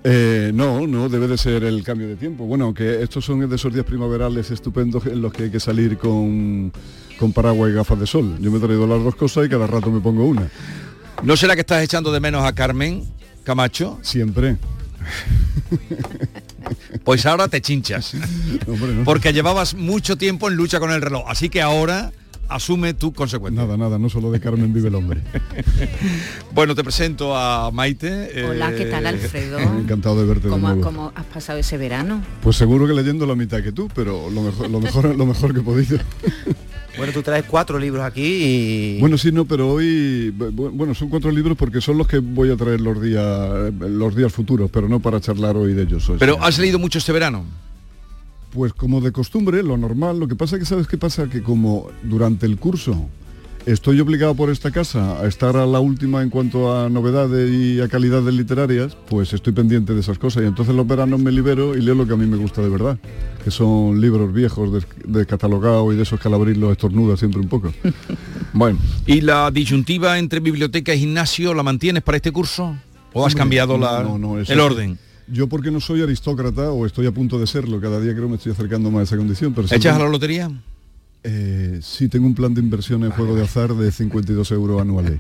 Eh, 0.04 0.52
no, 0.54 0.86
no, 0.86 1.10
debe 1.10 1.28
de 1.28 1.36
ser 1.36 1.63
el 1.63 1.84
cambio 1.84 2.08
de 2.08 2.15
tiempo. 2.15 2.45
Bueno, 2.45 2.65
aunque 2.65 3.02
estos 3.02 3.25
son 3.25 3.49
de 3.49 3.56
esos 3.56 3.73
días 3.73 3.88
primaverales 3.88 4.52
estupendos 4.52 5.08
en 5.08 5.19
los 5.19 5.34
que 5.34 5.45
hay 5.45 5.49
que 5.49 5.60
salir 5.60 5.97
con, 5.97 6.71
con 7.17 7.34
paraguas 7.34 7.71
y 7.71 7.73
gafas 7.73 7.99
de 7.99 8.06
sol. 8.06 8.38
Yo 8.39 8.52
me 8.52 8.60
he 8.60 8.62
traído 8.62 8.86
las 8.86 9.04
dos 9.04 9.15
cosas 9.15 9.47
y 9.47 9.49
cada 9.49 9.65
rato 9.65 9.89
me 9.89 9.99
pongo 9.99 10.25
una. 10.25 10.47
¿No 11.23 11.36
será 11.36 11.56
que 11.56 11.62
estás 11.62 11.82
echando 11.82 12.12
de 12.12 12.19
menos 12.19 12.45
a 12.45 12.54
Carmen 12.54 13.04
Camacho? 13.43 13.97
Siempre. 14.04 14.58
Pues 17.09 17.25
ahora 17.25 17.47
te 17.47 17.59
chinchas. 17.59 18.13
Porque 19.03 19.33
llevabas 19.33 19.73
mucho 19.73 20.15
tiempo 20.15 20.47
en 20.47 20.53
lucha 20.53 20.79
con 20.79 20.91
el 20.91 21.01
reloj. 21.01 21.23
Así 21.27 21.49
que 21.49 21.59
ahora 21.59 22.11
asume 22.49 22.93
tu 22.93 23.13
consecuencia. 23.13 23.62
Nada, 23.63 23.77
nada, 23.77 23.97
no 23.99 24.09
solo 24.09 24.31
de 24.31 24.39
Carmen 24.39 24.73
vive 24.73 24.89
el 24.89 24.95
hombre. 24.95 25.21
Bueno, 26.53 26.75
te 26.75 26.83
presento 26.83 27.35
a 27.38 27.71
Maite. 27.71 28.43
Hola, 28.43 28.73
¿qué 28.75 28.85
tal 28.85 29.05
eh, 29.05 29.09
Alfredo? 29.09 29.59
Encantado 29.79 30.19
de 30.19 30.25
verte 30.27 30.43
de 30.47 30.49
¿Cómo, 30.49 30.67
nuevo. 30.67 30.81
cómo 30.81 31.12
has 31.15 31.25
pasado 31.25 31.59
ese 31.59 31.77
verano? 31.77 32.21
Pues 32.41 32.57
seguro 32.57 32.85
que 32.88 32.93
leyendo 32.93 33.25
la 33.25 33.35
mitad 33.35 33.62
que 33.63 33.71
tú, 33.71 33.88
pero 33.93 34.29
lo 34.29 34.41
mejor, 34.41 34.69
lo 34.69 34.79
mejor, 34.81 35.15
lo 35.15 35.25
mejor 35.25 35.53
que 35.53 35.59
he 35.59 35.63
podido. 35.63 35.99
Bueno, 36.97 37.13
tú 37.13 37.21
traes 37.21 37.45
cuatro 37.45 37.79
libros 37.79 38.03
aquí 38.03 38.25
y... 38.25 38.99
Bueno, 38.99 39.17
sí, 39.17 39.31
no, 39.31 39.45
pero 39.45 39.69
hoy, 39.71 40.33
bu- 40.38 40.71
bueno, 40.73 40.93
son 40.93 41.07
cuatro 41.07 41.31
libros 41.31 41.55
porque 41.55 41.79
son 41.79 41.97
los 41.97 42.07
que 42.07 42.17
voy 42.17 42.51
a 42.51 42.57
traer 42.57 42.81
los 42.81 43.01
días, 43.01 43.71
los 43.79 44.13
días 44.17 44.33
futuros, 44.33 44.69
pero 44.69 44.89
no 44.89 44.99
para 44.99 45.21
charlar 45.21 45.55
hoy 45.55 45.73
de 45.73 45.83
ellos. 45.83 46.09
hoy. 46.09 46.17
Pero 46.19 46.43
has 46.43 46.57
leído 46.59 46.77
mucho 46.77 46.97
este 46.97 47.13
verano. 47.13 47.45
Pues 48.51 48.73
como 48.73 48.99
de 49.01 49.12
costumbre, 49.12 49.62
lo 49.63 49.77
normal, 49.77 50.19
lo 50.19 50.27
que 50.27 50.35
pasa 50.35 50.57
que 50.57 50.65
sabes 50.65 50.88
qué 50.88 50.97
pasa, 50.97 51.29
que 51.29 51.43
como 51.43 51.88
durante 52.03 52.45
el 52.47 52.57
curso 52.57 53.07
estoy 53.65 53.99
obligado 53.99 54.33
por 54.33 54.49
esta 54.49 54.71
casa 54.71 55.19
a 55.21 55.27
estar 55.27 55.55
a 55.55 55.67
la 55.67 55.79
última 55.79 56.23
en 56.23 56.31
cuanto 56.31 56.75
a 56.75 56.89
novedades 56.89 57.51
y 57.51 57.79
a 57.79 57.88
calidades 57.88 58.33
literarias, 58.33 58.97
pues 59.07 59.33
estoy 59.33 59.53
pendiente 59.53 59.93
de 59.93 59.99
esas 59.99 60.17
cosas 60.17 60.41
y 60.43 60.47
entonces 60.47 60.73
los 60.73 60.88
veranos 60.88 61.19
me 61.19 61.31
libero 61.31 61.77
y 61.77 61.81
leo 61.81 61.93
lo 61.93 62.07
que 62.07 62.13
a 62.13 62.17
mí 62.17 62.25
me 62.25 62.38
gusta 62.38 62.63
de 62.63 62.69
verdad, 62.69 62.97
que 63.43 63.51
son 63.51 64.01
libros 64.01 64.33
viejos 64.33 64.73
de, 64.73 64.83
de 65.19 65.25
catalogado 65.27 65.93
y 65.93 65.97
de 65.97 66.01
esos 66.01 66.19
que 66.19 66.27
al 66.27 66.33
abrirlos 66.33 66.71
estornuda 66.71 67.17
siempre 67.17 67.39
un 67.41 67.49
poco. 67.49 67.71
Bueno, 68.51 68.79
¿y 69.05 69.21
la 69.21 69.51
disyuntiva 69.51 70.17
entre 70.17 70.39
biblioteca 70.39 70.95
y 70.95 70.99
gimnasio 71.01 71.53
la 71.53 71.62
mantienes 71.62 72.01
para 72.01 72.15
este 72.15 72.31
curso? 72.31 72.75
¿O 73.13 73.23
has 73.23 73.33
Hombre, 73.33 73.38
cambiado 73.38 73.77
no, 73.77 73.85
la- 73.85 74.01
no, 74.03 74.17
no, 74.17 74.39
el 74.39 74.59
orden? 74.59 74.97
Yo 75.31 75.47
porque 75.47 75.71
no 75.71 75.79
soy 75.79 76.01
aristócrata 76.01 76.71
o 76.71 76.85
estoy 76.85 77.05
a 77.07 77.11
punto 77.11 77.39
de 77.39 77.47
serlo, 77.47 77.79
cada 77.79 77.99
día 78.01 78.13
creo 78.15 78.29
me 78.29 78.35
estoy 78.37 78.51
acercando 78.51 78.89
más 78.91 79.01
a 79.01 79.03
esa 79.03 79.17
condición. 79.17 79.53
Pero 79.53 79.67
¿Echas 79.67 79.81
siempre- 79.81 80.01
a 80.01 80.05
la 80.05 80.11
lotería? 80.11 80.51
Eh, 81.21 81.79
sí, 81.83 82.07
tengo 82.07 82.25
un 82.27 82.33
plan 82.33 82.53
de 82.53 82.61
inversión 82.61 83.03
en 83.03 83.11
juego 83.11 83.35
de 83.35 83.43
azar 83.43 83.73
de 83.73 83.91
52 83.91 84.51
euros 84.51 84.81
anuales. 84.81 85.19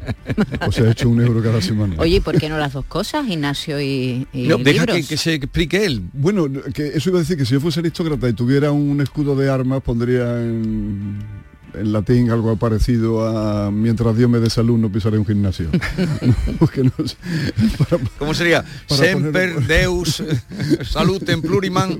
O 0.65 0.71
sea, 0.71 0.85
he 0.85 0.91
hecho 0.91 1.09
un 1.09 1.19
euro 1.21 1.43
cada 1.43 1.61
semana. 1.61 1.95
Oye, 1.97 2.15
¿y 2.15 2.19
¿por 2.21 2.39
qué 2.39 2.47
no 2.47 2.57
las 2.57 2.71
dos 2.71 2.85
cosas, 2.85 3.25
gimnasio 3.27 3.81
y, 3.81 4.25
y 4.31 4.47
No, 4.47 4.57
deja 4.59 4.85
que- 4.85 5.03
que 5.03 5.17
se 5.17 5.33
explique 5.33 5.83
él. 5.85 6.01
Bueno, 6.13 6.47
que 6.73 6.87
eso 6.95 7.09
iba 7.09 7.19
a 7.19 7.21
decir 7.21 7.35
que 7.35 7.43
si 7.45 7.51
yo 7.53 7.59
fuese 7.59 7.81
aristócrata 7.81 8.29
y 8.29 8.33
tuviera 8.33 8.71
un 8.71 9.01
escudo 9.01 9.35
de 9.35 9.49
armas, 9.49 9.81
pondría 9.81 10.41
en, 10.41 11.17
en 11.73 11.91
latín 11.93 12.31
algo 12.31 12.55
parecido 12.57 13.27
a 13.27 13.71
mientras 13.71 14.15
Dios 14.17 14.29
me 14.29 14.39
dé 14.39 14.49
salud 14.49 14.77
no 14.77 14.91
pisaré 14.91 15.17
un 15.17 15.25
gimnasio. 15.25 15.69
No 16.99 17.07
sé, 17.07 17.17
¿Cómo 18.17 18.33
sería? 18.33 18.63
Semper 18.87 19.55
ponerlo- 19.55 19.67
Deus 19.67 20.23
Salutem 20.89 21.41
Pluriman. 21.41 21.97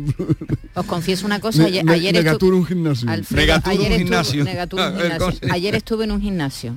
Os 0.74 0.86
confieso 0.86 1.26
una 1.26 1.40
cosa, 1.40 1.66
ayer, 1.66 1.84
ne- 1.86 1.94
ayer 1.94 2.14
negatur 2.14 2.54
estu- 2.54 2.58
un 2.58 2.66
gimnasio. 2.66 3.10
Alfredo, 3.10 3.42
Negatur 3.48 3.72
un 3.74 3.80
ayer 3.80 3.92
estuve- 3.92 4.04
gimnasio. 4.04 4.44
negatur 4.44 4.80
un 4.80 4.86
gimnasio. 5.00 5.18
¿cómo 5.20 5.32
se- 5.32 5.52
Ayer 5.52 5.76
estuve 5.76 6.04
en 6.06 6.12
un 6.12 6.22
gimnasio. 6.22 6.76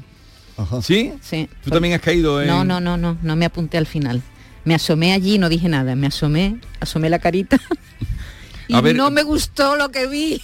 ¿Sí? 0.82 1.12
Sí. 1.22 1.48
¿Tú 1.64 1.70
también 1.70 1.94
has 1.94 2.00
caído 2.00 2.40
en...? 2.40 2.46
No, 2.48 2.64
no, 2.64 2.80
no, 2.80 2.96
no, 2.96 3.16
no 3.22 3.36
me 3.36 3.44
apunté 3.46 3.78
al 3.78 3.86
final. 3.86 4.22
Me 4.64 4.74
asomé 4.74 5.12
allí 5.12 5.34
y 5.34 5.38
no 5.38 5.48
dije 5.48 5.68
nada. 5.68 5.96
Me 5.96 6.06
asomé, 6.06 6.60
asomé 6.80 7.10
la 7.10 7.18
carita. 7.18 7.58
Y 8.72 8.76
A 8.76 8.80
ver- 8.80 8.96
no 8.96 9.10
me 9.10 9.22
gustó 9.22 9.76
lo 9.76 9.90
que 9.90 10.06
vi. 10.06 10.40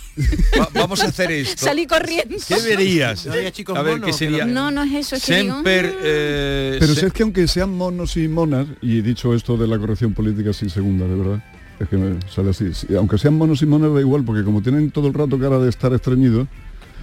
Va- 0.59 0.69
vamos 0.75 1.01
a 1.03 1.07
hacer 1.07 1.31
esto. 1.33 1.64
Salí 1.64 1.87
corriendo. 1.87 2.37
¿Qué 2.47 2.57
verías? 2.61 3.27
No 3.27 3.33
había 3.33 3.51
chicos 3.53 3.77
a 3.77 3.83
ver, 3.83 3.95
monos 3.95 4.07
¿qué 4.07 4.12
que 4.12 4.19
sería? 4.19 4.45
No, 4.45 4.71
no 4.71 4.83
es 4.83 4.93
eso, 4.95 5.17
es 5.17 5.25
que 5.25 5.41
digo, 5.43 5.55
Semper... 5.57 5.95
eh, 6.03 6.77
Pero 6.81 6.95
se- 6.95 7.01
si 7.01 7.07
es 7.07 7.12
que 7.12 7.23
aunque 7.23 7.49
sean 7.49 7.71
monos 7.75 8.17
y 8.17 8.29
monas, 8.29 8.67
y 8.83 8.99
he 8.99 9.03
dicho 9.03 9.35
esto 9.35 9.57
de 9.57 9.67
la 9.67 9.79
corrección 9.79 10.12
política 10.14 10.53
sin 10.53 10.71
segunda, 10.71 11.07
de 11.07 11.14
verdad, 11.14 11.45
es 11.81 11.88
que 11.88 11.97
me 11.97 12.19
sale 12.31 12.51
así. 12.51 12.73
Sí, 12.75 12.88
Aunque 12.97 13.19
sean 13.19 13.35
monos 13.35 13.62
y 13.62 13.67
monas 13.67 13.93
da 13.95 14.01
igual, 14.01 14.25
porque 14.25 14.45
como 14.45 14.61
tienen 14.62 14.91
todo 14.91 15.09
el 15.09 15.14
rato 15.14 15.38
cara 15.38 15.59
de 15.59 15.69
estar 15.71 15.93
estreñidos, 15.93 16.47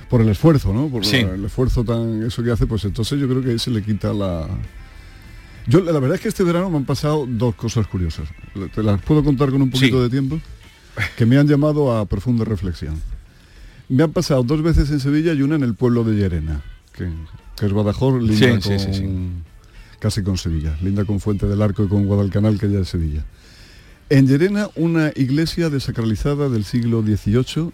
por 0.10 0.22
el 0.22 0.30
esfuerzo, 0.30 0.72
¿no? 0.72 0.88
Por 0.88 1.04
Sí. 1.04 1.18
el 1.18 1.46
esfuerzo 1.46 1.84
tan 1.84 2.22
eso 2.24 2.44
que 2.44 2.52
hace, 2.52 2.68
pues 2.68 2.86
entonces 2.86 3.20
yo 3.20 3.28
creo 3.28 3.42
que 3.42 3.50
ahí 3.52 3.60
se 3.60 3.72
le 3.72 3.82
quita 3.82 4.14
la. 4.14 4.48
Yo 5.68 5.80
la 5.80 5.94
verdad 5.94 6.14
es 6.16 6.22
que 6.22 6.28
este 6.28 6.44
verano 6.44 6.70
me 6.70 6.78
han 6.78 6.86
pasado 6.86 7.26
dos 7.28 7.56
cosas 7.56 7.88
curiosas. 7.88 8.28
Te 8.76 8.84
las 8.84 9.02
puedo 9.02 9.24
contar 9.24 9.50
con 9.50 9.64
un 9.64 9.72
poquito 9.72 9.98
Sí. 9.98 10.04
de 10.04 10.10
tiempo, 10.12 10.40
que 11.18 11.26
me 11.26 11.38
han 11.38 11.48
llamado 11.48 11.96
a 11.98 12.06
profunda 12.06 12.46
reflexión. 12.46 13.02
Me 13.90 14.04
han 14.04 14.12
pasado 14.12 14.44
dos 14.44 14.62
veces 14.62 14.90
en 14.92 15.00
Sevilla 15.00 15.34
y 15.34 15.42
una 15.42 15.56
en 15.56 15.64
el 15.64 15.76
pueblo 15.76 16.04
de 16.04 16.16
Llerena, 16.16 16.62
que, 16.94 17.10
que 17.56 17.66
es 17.66 17.74
Badajoz, 17.74 18.22
linda 18.22 18.38
Sí, 18.38 18.50
con, 18.50 18.62
sí, 18.62 18.80
sí, 18.80 18.94
sí. 18.94 19.30
casi 20.00 20.24
con 20.24 20.38
Sevilla, 20.38 20.76
linda 20.82 21.06
con 21.06 21.20
Fuente 21.20 21.46
del 21.48 21.62
Arco 21.62 21.84
y 21.84 21.88
con 21.88 22.06
Guadalcanal, 22.06 22.60
que 22.60 22.70
ya 22.70 22.80
es 22.80 22.90
Sevilla. 22.90 23.24
En 24.10 24.28
Llerena, 24.28 24.70
una 24.76 25.12
iglesia 25.16 25.70
desacralizada 25.70 26.50
del 26.50 26.64
siglo 26.66 27.02
XVIII, 27.02 27.72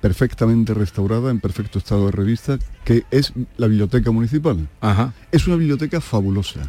perfectamente 0.00 0.74
restaurada, 0.74 1.30
en 1.30 1.40
perfecto 1.40 1.78
estado 1.78 2.06
de 2.06 2.12
revista, 2.12 2.58
que 2.84 3.04
es 3.10 3.32
la 3.56 3.66
biblioteca 3.66 4.10
municipal. 4.10 4.68
Ajá. 4.80 5.14
Es 5.32 5.46
una 5.46 5.56
biblioteca 5.56 6.00
fabulosa, 6.00 6.60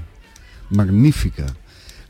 magnífica. 0.70 1.46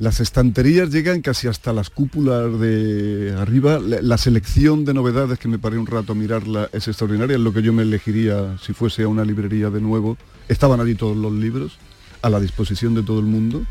Las 0.01 0.19
estanterías 0.19 0.89
llegan 0.89 1.21
casi 1.21 1.47
hasta 1.47 1.73
las 1.73 1.91
cúpulas 1.91 2.59
de 2.59 3.35
arriba. 3.37 3.77
La, 3.77 4.01
la 4.01 4.17
selección 4.17 4.83
de 4.83 4.95
novedades 4.95 5.37
que 5.37 5.47
me 5.47 5.59
paré 5.59 5.77
un 5.77 5.85
rato 5.85 6.13
a 6.13 6.15
mirarla 6.15 6.69
es 6.73 6.87
extraordinaria. 6.87 7.35
Es 7.35 7.41
lo 7.41 7.53
que 7.53 7.61
yo 7.61 7.71
me 7.71 7.83
elegiría 7.83 8.57
si 8.59 8.73
fuese 8.73 9.03
a 9.03 9.07
una 9.07 9.23
librería 9.23 9.69
de 9.69 9.79
nuevo. 9.79 10.17
Estaban 10.47 10.79
allí 10.81 10.95
todos 10.95 11.15
los 11.15 11.31
libros 11.31 11.77
a 12.23 12.31
la 12.31 12.39
disposición 12.39 12.95
de 12.95 13.03
todo 13.03 13.19
el 13.19 13.27
mundo. 13.27 13.63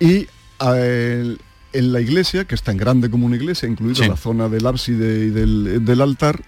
Y 0.00 0.28
en 0.60 1.92
la 1.92 2.00
iglesia, 2.00 2.46
que 2.46 2.54
es 2.54 2.62
tan 2.62 2.78
grande 2.78 3.10
como 3.10 3.26
una 3.26 3.36
iglesia, 3.36 3.68
incluida 3.68 3.96
Sí. 3.96 4.08
la 4.08 4.16
zona 4.16 4.48
del 4.48 4.66
ábside 4.66 5.26
y 5.26 5.30
del, 5.30 5.84
del 5.84 6.00
altar, 6.00 6.42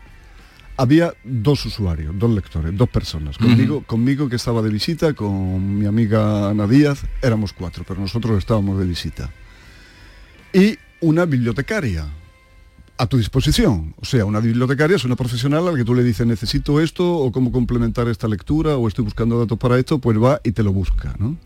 había 0.76 1.14
dos 1.24 1.64
usuarios, 1.66 2.18
dos 2.18 2.30
lectores, 2.30 2.76
dos 2.76 2.88
personas. 2.88 3.38
Conmigo, 3.38 3.82
conmigo 3.86 4.28
que 4.28 4.36
estaba 4.36 4.62
de 4.62 4.70
visita, 4.70 5.14
con 5.14 5.78
mi 5.78 5.86
amiga 5.86 6.50
Ana 6.50 6.66
Díaz, 6.66 7.04
éramos 7.22 7.52
cuatro, 7.52 7.84
pero 7.86 8.00
nosotros 8.00 8.38
estábamos 8.38 8.78
de 8.78 8.86
visita. 8.86 9.30
Y 10.52 10.78
una 11.00 11.26
bibliotecaria 11.26 12.06
a 12.96 13.06
tu 13.06 13.16
disposición. 13.16 13.94
O 14.00 14.04
sea, 14.04 14.24
una 14.24 14.40
bibliotecaria 14.40 14.96
es 14.96 15.04
una 15.04 15.16
profesional 15.16 15.66
al 15.68 15.76
que 15.76 15.84
tú 15.84 15.94
le 15.94 16.02
dices 16.02 16.26
necesito 16.26 16.80
esto 16.80 17.16
o 17.18 17.32
cómo 17.32 17.50
complementar 17.52 18.08
esta 18.08 18.28
lectura 18.28 18.76
o 18.76 18.88
estoy 18.88 19.04
buscando 19.04 19.38
datos 19.38 19.58
para 19.58 19.78
esto, 19.78 19.98
pues 19.98 20.20
va 20.20 20.40
y 20.44 20.52
te 20.52 20.62
lo 20.62 20.72
busca, 20.72 21.14
¿no? 21.18 21.36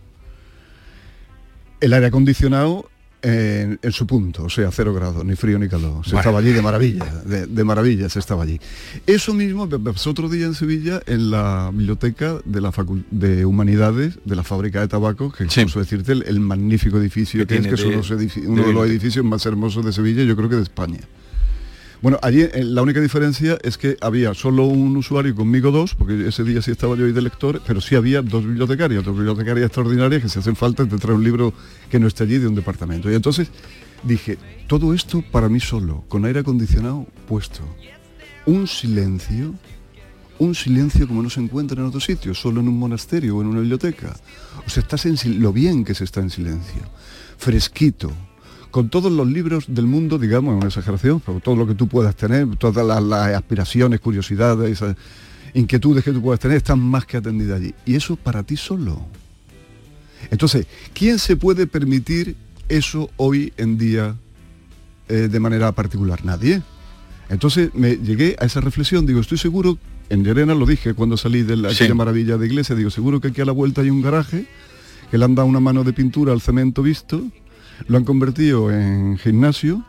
El 1.80 1.92
aire 1.92 2.06
acondicionado 2.06 2.90
en, 3.28 3.78
en 3.82 3.92
su 3.92 4.06
punto, 4.06 4.44
o 4.44 4.50
sea, 4.50 4.70
cero 4.70 4.92
grados, 4.94 5.24
ni 5.24 5.36
frío 5.36 5.58
ni 5.58 5.68
calor. 5.68 6.04
Se 6.04 6.10
Bueno. 6.10 6.20
estaba 6.20 6.38
allí 6.38 6.52
de 6.52 6.62
maravilla, 6.62 7.04
de, 7.24 7.46
de 7.46 7.64
maravilla 7.64 8.08
se 8.08 8.18
estaba 8.18 8.42
allí. 8.42 8.60
Eso 9.06 9.34
mismo 9.34 9.66
me 9.66 9.78
pasó 9.92 10.10
otro 10.10 10.28
día 10.28 10.46
en 10.46 10.54
Sevilla 10.54 11.00
en 11.06 11.30
la 11.30 11.70
biblioteca 11.72 12.38
de 12.44 12.60
la 12.60 12.72
Facul- 12.72 13.04
de 13.10 13.44
Humanidades 13.44 14.18
de 14.24 14.36
la 14.36 14.42
fábrica 14.44 14.80
de 14.80 14.88
tabaco, 14.88 15.30
que 15.32 15.44
incluso 15.44 15.78
decirte 15.80 16.12
el, 16.12 16.22
el 16.26 16.40
magnífico 16.40 16.98
edificio 16.98 17.46
Que 17.46 17.60
que, 17.60 17.68
es, 17.68 17.80
que 17.80 18.16
de 18.16 18.46
uno 18.48 18.66
de 18.66 18.72
los 18.72 18.86
edificios 18.88 19.24
más 19.24 19.44
hermosos 19.46 19.84
de 19.84 19.92
Sevilla, 19.92 20.22
yo 20.24 20.36
creo 20.36 20.48
que 20.48 20.56
de 20.56 20.62
España. 20.62 21.00
Bueno, 22.00 22.18
allí 22.22 22.42
eh, 22.42 22.62
la 22.62 22.82
única 22.82 23.00
diferencia 23.00 23.58
es 23.62 23.76
que 23.76 23.96
había 24.00 24.32
solo 24.32 24.66
un 24.66 24.96
usuario 24.96 25.32
y 25.32 25.34
conmigo 25.34 25.72
dos, 25.72 25.96
porque 25.96 26.28
ese 26.28 26.44
día 26.44 26.62
sí 26.62 26.70
estaba 26.70 26.96
yo 26.96 27.04
ahí 27.04 27.12
de 27.12 27.22
lector, 27.22 27.60
pero 27.66 27.80
sí 27.80 27.96
había 27.96 28.22
dos 28.22 28.44
bibliotecarias, 28.44 29.04
dos 29.04 29.16
bibliotecarias 29.16 29.66
extraordinarias 29.66 30.22
que 30.22 30.28
si 30.28 30.38
hacen 30.38 30.54
falta 30.54 30.86
te 30.86 30.96
trae 30.96 31.14
un 31.16 31.24
libro 31.24 31.52
que 31.90 31.98
no 31.98 32.06
esté 32.06 32.22
allí 32.22 32.38
de 32.38 32.46
un 32.46 32.54
departamento. 32.54 33.10
Y 33.10 33.14
entonces 33.14 33.48
dije, 34.04 34.38
todo 34.68 34.94
esto 34.94 35.24
para 35.32 35.48
mí 35.48 35.58
solo, 35.58 36.04
con 36.08 36.24
aire 36.24 36.40
acondicionado 36.40 37.04
puesto. 37.26 37.62
un 38.46 38.68
silencio, 38.68 39.54
un 40.38 40.54
silencio 40.54 41.08
como 41.08 41.20
no 41.20 41.30
se 41.30 41.40
encuentra 41.40 41.80
en 41.80 41.86
otro 41.86 41.98
sitio, 41.98 42.32
solo 42.32 42.60
en 42.60 42.68
un 42.68 42.78
monasterio 42.78 43.36
o 43.36 43.42
en 43.42 43.48
una 43.48 43.58
biblioteca. 43.58 44.14
O 44.64 44.70
sea, 44.70 44.84
estás 44.84 45.04
en 45.06 45.42
lo 45.42 45.52
bien 45.52 45.84
que 45.84 45.94
se 45.94 46.04
está 46.04 46.20
en 46.20 46.30
silencio, 46.30 46.82
fresquito, 47.36 48.12
con 48.78 48.90
todos 48.90 49.10
los 49.10 49.26
libros 49.26 49.64
del 49.66 49.86
mundo, 49.86 50.20
digamos, 50.20 50.52
es 50.52 50.58
una 50.58 50.68
exageración, 50.68 51.18
pero 51.18 51.40
todo 51.40 51.56
lo 51.56 51.66
que 51.66 51.74
tú 51.74 51.88
puedas 51.88 52.14
tener, 52.14 52.46
todas 52.54 52.86
las, 52.86 53.02
las 53.02 53.34
aspiraciones, 53.34 53.98
curiosidades, 53.98 54.70
esas 54.70 54.94
inquietudes 55.52 56.04
que 56.04 56.12
tú 56.12 56.22
puedas 56.22 56.38
tener, 56.38 56.58
están 56.58 56.78
más 56.78 57.04
que 57.04 57.16
atendidas 57.16 57.60
allí. 57.60 57.74
Y 57.84 57.96
eso 57.96 58.14
para 58.14 58.44
ti 58.44 58.56
solo. 58.56 59.04
Entonces, 60.30 60.68
¿quién 60.94 61.18
se 61.18 61.34
puede 61.34 61.66
permitir 61.66 62.36
eso 62.68 63.10
hoy 63.16 63.52
en 63.56 63.78
día 63.78 64.14
eh, 65.08 65.26
de 65.28 65.40
manera 65.40 65.72
particular? 65.72 66.24
Nadie. 66.24 66.62
Entonces 67.30 67.74
me 67.74 67.96
llegué 67.96 68.36
a 68.38 68.44
esa 68.44 68.60
reflexión, 68.60 69.06
digo, 69.06 69.18
estoy 69.18 69.38
seguro, 69.38 69.76
en 70.08 70.22
Llerena 70.22 70.54
lo 70.54 70.66
dije 70.66 70.94
cuando 70.94 71.16
salí 71.16 71.42
de 71.42 71.56
la, 71.56 71.70
Sí. 71.70 71.78
aquella 71.82 71.96
maravilla 71.96 72.36
de 72.38 72.46
iglesia, 72.46 72.76
digo, 72.76 72.90
seguro 72.90 73.20
que 73.20 73.26
aquí 73.26 73.40
a 73.40 73.44
la 73.44 73.50
vuelta 73.50 73.80
hay 73.80 73.90
un 73.90 74.02
garaje, 74.02 74.46
que 75.10 75.18
le 75.18 75.24
han 75.24 75.34
dado 75.34 75.48
una 75.48 75.58
mano 75.58 75.82
de 75.82 75.92
pintura 75.92 76.32
al 76.32 76.40
cemento 76.40 76.80
visto, 76.80 77.24
lo 77.86 77.96
han 77.96 78.04
convertido 78.04 78.70
en 78.70 79.18
gimnasio 79.18 79.84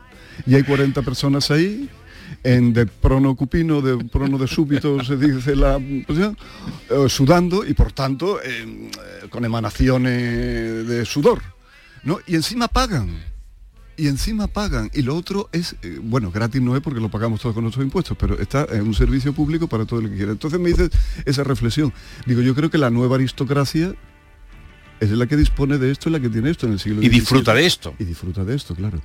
y 0.46 0.54
hay 0.54 0.62
40 0.62 1.02
personas 1.02 1.50
ahí, 1.50 1.88
en 2.42 2.72
de 2.72 2.86
prono 2.86 3.34
cupino, 3.34 3.80
de 3.80 4.04
prono 4.04 4.38
de 4.38 4.46
súbito, 4.46 5.02
se 5.04 5.16
dice 5.16 5.56
la 5.56 5.78
posición, 6.06 6.36
eh, 6.88 7.08
sudando 7.08 7.64
y 7.64 7.74
por 7.74 7.92
tanto 7.92 8.40
eh, 8.42 8.90
con 9.28 9.44
emanaciones 9.44 10.86
de 10.86 11.04
sudor. 11.04 11.42
¿no? 12.02 12.18
Y 12.26 12.34
encima 12.34 12.68
pagan. 12.68 13.10
Y 13.96 14.08
encima 14.08 14.46
pagan. 14.46 14.90
Y 14.94 15.02
lo 15.02 15.14
otro 15.14 15.50
es, 15.52 15.76
eh, 15.82 15.98
bueno, 16.02 16.30
gratis 16.30 16.62
no 16.62 16.74
es 16.74 16.82
porque 16.82 17.00
lo 17.00 17.10
pagamos 17.10 17.40
todos 17.40 17.54
con 17.54 17.64
nuestros 17.64 17.84
impuestos, 17.84 18.16
pero 18.18 18.38
está 18.38 18.66
en 18.70 18.82
un 18.82 18.94
servicio 18.94 19.34
público 19.34 19.68
para 19.68 19.84
todo 19.84 20.00
el 20.00 20.08
que 20.08 20.16
quiera. 20.16 20.32
Entonces 20.32 20.58
me 20.58 20.70
dices 20.70 20.90
esa 21.26 21.44
reflexión. 21.44 21.92
Digo, 22.24 22.40
yo 22.40 22.54
creo 22.54 22.70
que 22.70 22.78
la 22.78 22.88
nueva 22.88 23.16
aristocracia 23.16 23.94
es 25.00 25.10
la 25.10 25.26
que 25.26 25.36
dispone 25.36 25.78
de 25.78 25.90
esto 25.90 26.08
y 26.08 26.12
la 26.12 26.20
que 26.20 26.28
tiene 26.28 26.50
esto 26.50 26.66
en 26.66 26.72
el 26.74 26.78
siglo 26.78 27.00
Y 27.02 27.06
XVII. 27.06 27.20
disfruta 27.20 27.54
de 27.54 27.66
esto. 27.66 27.94
Y 27.98 28.04
disfruta 28.04 28.44
de 28.44 28.54
esto, 28.54 28.74
claro. 28.74 29.00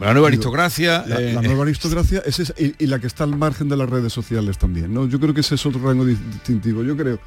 La 0.00 0.12
nueva 0.12 0.28
aristocracia... 0.28 1.04
La, 1.06 1.20
eh, 1.20 1.32
la 1.32 1.42
nueva 1.42 1.62
aristocracia 1.64 2.22
es 2.26 2.38
esa, 2.40 2.54
y, 2.58 2.74
y 2.78 2.86
la 2.86 2.98
que 2.98 3.06
está 3.06 3.24
al 3.24 3.36
margen 3.36 3.68
de 3.68 3.76
las 3.76 3.88
redes 3.88 4.12
sociales 4.12 4.58
también. 4.58 4.92
¿no? 4.92 5.06
Yo 5.08 5.18
creo 5.18 5.32
que 5.34 5.40
ese 5.40 5.54
es 5.54 5.64
otro 5.66 5.80
rango 5.82 6.04
di- 6.04 6.14
distintivo. 6.32 6.82
Yo 6.84 6.96
creo 6.96 7.18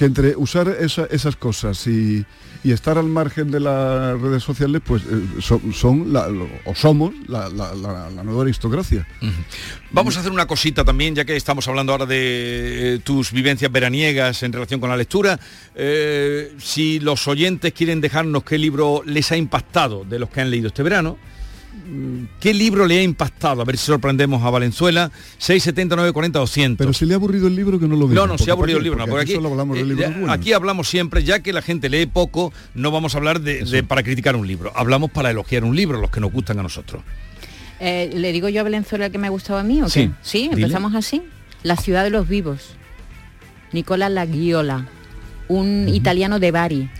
que 0.00 0.06
entre 0.06 0.34
usar 0.34 0.66
esa- 0.80 1.04
esas 1.10 1.36
cosas 1.36 1.86
y, 1.86 2.24
estar 2.64 2.96
al 2.96 3.04
margen 3.04 3.50
de 3.50 3.60
las 3.60 4.18
redes 4.18 4.42
sociales, 4.42 4.80
pues 4.82 5.02
eh, 5.02 5.42
son, 5.74 6.10
la- 6.10 6.26
o 6.64 6.74
somos 6.74 7.12
la, 7.28 7.50
nueva 8.24 8.42
aristocracia. 8.44 9.06
Vamos 9.90 10.16
a 10.16 10.20
hacer 10.20 10.32
una 10.32 10.46
cosita 10.46 10.86
también, 10.86 11.14
ya 11.14 11.26
que 11.26 11.36
estamos 11.36 11.68
hablando 11.68 11.92
ahora 11.92 12.06
de 12.06 12.94
eh, 12.94 12.98
tus 13.04 13.30
vivencias 13.30 13.70
veraniegas 13.70 14.42
en 14.42 14.54
relación 14.54 14.80
con 14.80 14.88
la 14.88 14.96
lectura. 14.96 15.38
Eh, 15.74 16.54
si 16.58 16.98
los 17.00 17.28
oyentes 17.28 17.74
quieren 17.74 18.00
dejarnos 18.00 18.42
qué 18.44 18.56
libro 18.56 19.02
les 19.04 19.30
ha 19.32 19.36
impactado 19.36 20.06
de 20.06 20.18
los 20.18 20.30
que 20.30 20.40
han 20.40 20.50
leído 20.50 20.68
este 20.68 20.82
verano, 20.82 21.18
¿qué 22.40 22.54
libro 22.54 22.86
le 22.86 22.98
ha 22.98 23.02
impactado? 23.02 23.62
A 23.62 23.64
ver 23.64 23.76
si 23.76 23.86
sorprendemos 23.86 24.42
a 24.42 24.50
Valenzuela. 24.50 25.10
679 25.38 26.12
40 26.12 26.38
200. 26.38 26.78
Pero 26.78 26.92
si 26.92 27.04
le 27.06 27.14
ha 27.14 27.16
aburrido 27.16 27.46
el 27.48 27.56
libro, 27.56 27.78
que 27.80 27.86
no 27.88 27.96
lo 27.96 28.06
diga. 28.08 28.20
No, 28.20 28.26
no, 28.26 28.38
se 28.38 28.50
ha 28.50 28.54
aburrido 28.54 28.78
¿para 28.78 28.80
el 28.80 28.84
libro, 28.84 28.98
no, 28.98 29.04
Porque 29.06 29.10
porque 29.10 29.22
aquí 29.22 29.32
aquí, 29.32 29.36
solo 29.36 29.48
hablamos 29.50 29.76
de 29.76 30.04
eh, 30.04 30.26
aquí 30.28 30.52
hablamos 30.52 30.88
siempre, 30.88 31.24
ya 31.24 31.40
que 31.40 31.52
la 31.52 31.62
gente 31.62 31.88
lee 31.88 32.06
poco, 32.06 32.52
no 32.74 32.90
vamos 32.90 33.14
a 33.14 33.18
hablar 33.18 33.40
de, 33.40 33.64
de- 33.64 33.82
para 33.82 34.02
criticar 34.02 34.36
un 34.36 34.46
libro, 34.46 34.72
hablamos 34.74 35.10
para 35.10 35.30
elogiar 35.30 35.64
un 35.64 35.74
libro, 35.76 36.00
los 36.00 36.10
que 36.10 36.20
nos 36.20 36.32
gustan 36.32 36.58
a 36.58 36.62
nosotros. 36.62 37.02
Eh, 37.80 38.10
¿Le 38.14 38.32
digo 38.32 38.48
yo 38.48 38.60
a 38.60 38.64
Valenzuela 38.64 39.06
el 39.06 39.12
que 39.12 39.18
me 39.18 39.26
ha 39.26 39.30
gustado 39.30 39.58
a 39.58 39.62
mí 39.62 39.80
o 39.80 39.86
qué? 39.86 39.90
Sí, 39.90 40.10
Sí, 40.22 40.38
dile. 40.48 40.62
empezamos 40.62 40.94
así. 40.94 41.22
La 41.62 41.76
ciudad 41.76 42.04
de 42.04 42.10
los 42.10 42.28
vivos. 42.28 42.74
Nicola 43.72 44.08
Laghiola, 44.08 44.86
un 45.48 45.88
italiano 45.88 46.38
de 46.40 46.50
Bari, 46.50 46.90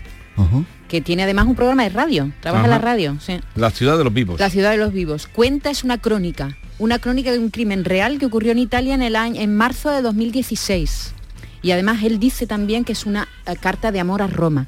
que 0.91 0.99
tiene 0.99 1.23
además 1.23 1.47
un 1.47 1.55
programa 1.55 1.83
de 1.83 1.89
radio, 1.89 2.33
trabaja 2.41 2.65
en 2.65 2.69
la 2.69 2.77
radio, 2.77 3.17
sí. 3.21 3.39
La 3.55 3.71
ciudad 3.71 3.97
de 3.97 4.03
los 4.03 4.13
vivos. 4.13 4.37
La 4.41 4.49
ciudad 4.49 4.71
de 4.71 4.77
los 4.77 4.91
vivos. 4.91 5.25
Cuenta 5.25 5.69
es 5.69 5.85
una 5.85 5.99
crónica, 5.99 6.57
una 6.79 6.99
crónica 6.99 7.31
de 7.31 7.39
un 7.39 7.49
crimen 7.49 7.85
real 7.85 8.19
que 8.19 8.25
ocurrió 8.25 8.51
en 8.51 8.57
Italia 8.57 8.93
en 8.93 9.01
el 9.01 9.15
año 9.15 9.39
en 9.39 9.55
marzo 9.55 9.89
de 9.89 10.01
2016. 10.01 11.13
Y 11.61 11.71
además 11.71 12.03
él 12.03 12.19
dice 12.19 12.45
también 12.45 12.83
que 12.83 12.91
es 12.91 13.05
una 13.05 13.29
eh, 13.45 13.55
carta 13.57 13.93
de 13.93 14.01
amor 14.01 14.21
a 14.21 14.27
Roma, 14.27 14.67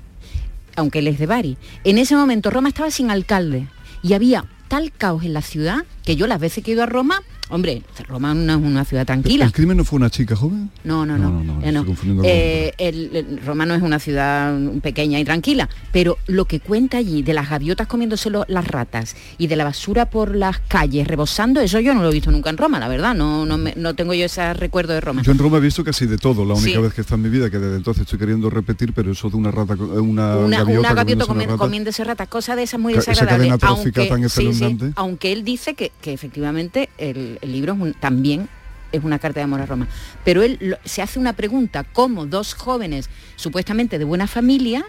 aunque 0.77 0.99
él 0.99 1.09
es 1.09 1.19
de 1.19 1.25
Bari. 1.25 1.57
En 1.83 1.97
ese 1.97 2.15
momento 2.15 2.51
Roma 2.51 2.69
estaba 2.69 2.89
sin 2.89 3.11
alcalde 3.11 3.67
y 4.01 4.13
había 4.13 4.45
tal 4.69 4.93
caos 4.93 5.25
en 5.25 5.33
la 5.33 5.41
ciudad 5.41 5.83
que 6.05 6.15
yo 6.15 6.25
las 6.25 6.39
veces 6.39 6.63
que 6.63 6.71
he 6.71 6.73
ido 6.73 6.83
a 6.83 6.85
Roma, 6.85 7.21
hombre, 7.53 7.83
Roma 8.07 8.33
no 8.33 8.53
es 8.53 8.59
una 8.63 8.83
ciudad 8.85 9.05
tranquila. 9.05 9.45
¿El 9.45 9.51
crimen 9.51 9.77
no 9.77 9.83
fue 9.85 9.97
una 9.97 10.09
chica 10.09 10.35
joven? 10.35 10.69
No, 10.83 11.05
no, 11.05 11.17
no. 11.17 11.29
No, 11.29 11.43
no, 11.43 11.59
no, 11.59 11.65
eh, 11.67 11.71
no. 11.71 11.81
estoy 11.81 12.19
Eh, 12.23 12.73
el- 12.77 13.15
el- 13.15 13.41
Roma 13.45 13.65
no 13.65 13.75
es 13.75 13.81
una 13.81 13.99
ciudad 13.99 14.57
pequeña 14.81 15.19
y 15.19 15.23
tranquila, 15.25 15.69
pero 15.91 16.17
lo 16.27 16.45
que 16.45 16.59
cuenta 16.59 16.97
allí 16.97 17.21
de 17.23 17.33
las 17.33 17.49
gaviotas 17.49 17.87
comiéndose 17.87 18.29
lo- 18.29 18.45
las 18.47 18.67
ratas 18.67 19.15
y 19.37 19.47
de 19.47 19.55
la 19.55 19.63
basura 19.63 20.09
por 20.09 20.35
las 20.35 20.59
calles 20.59 21.07
rebosando, 21.07 21.61
eso 21.61 21.79
yo 21.79 21.93
no 21.93 22.01
lo 22.01 22.09
he 22.09 22.13
visto 22.13 22.31
nunca 22.31 22.49
en 22.49 22.57
Roma, 22.57 22.79
la 22.79 22.87
verdad, 22.87 23.13
no, 23.15 23.45
no, 23.45 23.57
me- 23.57 23.73
no 23.75 23.93
tengo 23.93 24.13
yo 24.13 24.25
ese 24.25 24.53
recuerdo 24.53 24.93
de 24.93 25.01
Roma. 25.01 25.21
Yo 25.21 25.31
en 25.31 25.37
Roma 25.37 25.57
he 25.57 25.61
visto 25.61 25.83
casi 25.83 26.05
de 26.07 26.17
todo, 26.17 26.45
la 26.45 26.53
única 26.55 26.71
Sí. 26.71 26.77
vez 26.77 26.93
que 26.93 27.01
está 27.01 27.15
en 27.15 27.21
mi 27.21 27.29
vida, 27.29 27.49
que 27.49 27.59
desde 27.59 27.77
entonces 27.77 28.01
estoy 28.03 28.19
queriendo 28.19 28.49
repetir, 28.49 28.93
pero 28.93 29.11
eso 29.11 29.29
de 29.29 29.37
una 29.37 29.51
rata, 29.51 29.75
una, 29.75 30.37
una, 30.37 30.57
gaviota, 30.59 30.79
una 30.79 30.93
gaviota 30.93 31.57
comiéndose 31.57 32.03
ratas, 32.03 32.27
cosa 32.27 32.55
de 32.55 32.63
esas 32.63 32.79
muy 32.79 32.93
Ca- 32.93 32.99
esa 32.99 33.11
desagradable. 33.11 33.47
cadena 33.49 33.57
trófica 33.57 34.01
aunque, 34.01 34.09
tan 34.09 34.29
sí, 34.29 34.29
sí, 34.29 34.47
espeluznante. 34.47 34.93
aunque 34.95 35.31
él 35.33 35.43
dice 35.43 35.75
que, 35.75 35.91
que 36.01 36.13
efectivamente 36.13 36.89
el, 36.97 37.37
el 37.43 37.51
libro 37.51 37.73
es 37.73 37.79
un- 37.79 37.93
también 37.93 38.49
es 38.91 39.03
una 39.03 39.19
carta 39.19 39.39
de 39.39 39.45
amor 39.45 39.61
a 39.61 39.65
Roma. 39.65 39.87
Pero 40.23 40.43
él 40.43 40.57
lo- 40.61 40.77
se 40.85 41.01
hace 41.01 41.19
una 41.19 41.33
pregunta, 41.33 41.83
¿cómo 41.83 42.25
dos 42.25 42.53
jóvenes 42.53 43.09
supuestamente 43.35 43.97
de 43.97 44.05
buena 44.05 44.27
familia, 44.27 44.85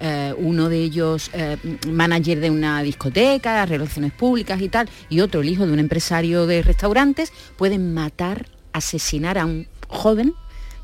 eh, 0.00 0.32
uno 0.38 0.68
de 0.68 0.78
ellos 0.82 1.30
eh, 1.32 1.56
manager 1.88 2.40
de 2.40 2.50
una 2.50 2.82
discoteca, 2.82 3.64
relaciones 3.66 4.12
públicas 4.12 4.60
y 4.60 4.68
tal, 4.68 4.88
y 5.08 5.20
otro 5.20 5.40
el 5.40 5.48
hijo 5.48 5.66
de 5.66 5.72
un 5.72 5.78
empresario 5.78 6.46
de 6.46 6.62
restaurantes, 6.62 7.32
pueden 7.56 7.94
matar, 7.94 8.46
asesinar 8.72 9.38
a 9.38 9.44
un 9.46 9.66
joven 9.88 10.34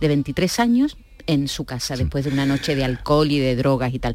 de 0.01 0.09
23 0.09 0.59
años 0.61 0.97
en 1.27 1.49
su 1.49 1.65
casa 1.65 1.97
después 1.97 2.25
de 2.25 2.31
una 2.33 2.45
noche 2.45 2.75
de 2.77 2.85
alcohol 2.85 3.31
y 3.31 3.39
de 3.39 3.57
drogas 3.57 3.95
y 3.95 3.99
tal. 3.99 4.15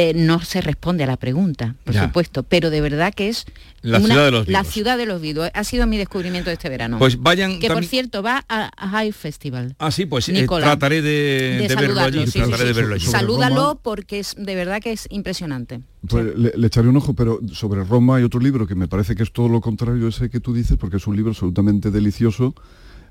Eh, 0.00 0.12
no 0.14 0.40
se 0.40 0.60
responde 0.60 1.02
a 1.02 1.08
la 1.08 1.16
pregunta, 1.16 1.74
por 1.82 1.92
Ya. 1.92 2.04
supuesto, 2.04 2.44
pero 2.44 2.70
de 2.70 2.80
verdad 2.80 3.12
que 3.12 3.28
es 3.28 3.46
La 3.82 3.98
ciudad 3.98 4.26
de 4.26 4.30
los 4.30 4.46
la 4.48 4.60
vivos. 4.60 4.72
ciudad 4.72 4.96
de 4.96 5.06
los 5.06 5.20
vivos. 5.20 5.50
Ha 5.54 5.64
sido 5.64 5.88
mi 5.88 5.96
descubrimiento 5.96 6.50
de 6.50 6.54
este 6.54 6.68
verano. 6.68 6.98
Pues 7.00 7.20
vayan 7.20 7.58
que 7.58 7.68
por 7.68 7.84
cierto 7.84 8.22
va 8.22 8.44
a, 8.48 8.70
a 8.76 8.88
High 8.90 9.10
Festival. 9.10 9.74
Ah, 9.80 9.90
sí, 9.90 10.06
pues 10.06 10.28
eh, 10.28 10.46
trataré 10.46 11.02
de, 11.02 11.10
de 11.10 11.74
verlo 11.74 11.80
saludarlo, 11.96 12.20
allí. 12.20 12.26
sí, 12.30 12.32
sí, 12.32 12.38
trataré 12.38 12.58
sí. 12.60 12.66
de 12.66 12.72
verlo 12.74 12.94
allí. 12.94 13.06
Salúdalo 13.06 13.80
porque 13.82 14.20
es 14.20 14.36
de 14.38 14.54
verdad 14.54 14.80
que 14.80 14.92
es 14.92 15.08
impresionante. 15.10 15.80
Pues 16.08 16.26
le, 16.36 16.52
le 16.56 16.66
echaré 16.68 16.86
un 16.88 16.96
ojo, 16.96 17.14
pero 17.14 17.40
sobre 17.52 17.82
Roma 17.82 18.16
hay 18.18 18.22
otro 18.22 18.38
libro 18.38 18.68
que 18.68 18.76
me 18.76 18.86
parece 18.86 19.16
que 19.16 19.24
es 19.24 19.32
todo 19.32 19.48
lo 19.48 19.60
contrario 19.60 20.06
a 20.06 20.10
ese 20.10 20.30
que 20.30 20.38
tú 20.38 20.54
dices, 20.54 20.76
porque 20.78 20.98
es 20.98 21.06
un 21.08 21.16
libro 21.16 21.32
absolutamente 21.32 21.90
delicioso 21.90 22.54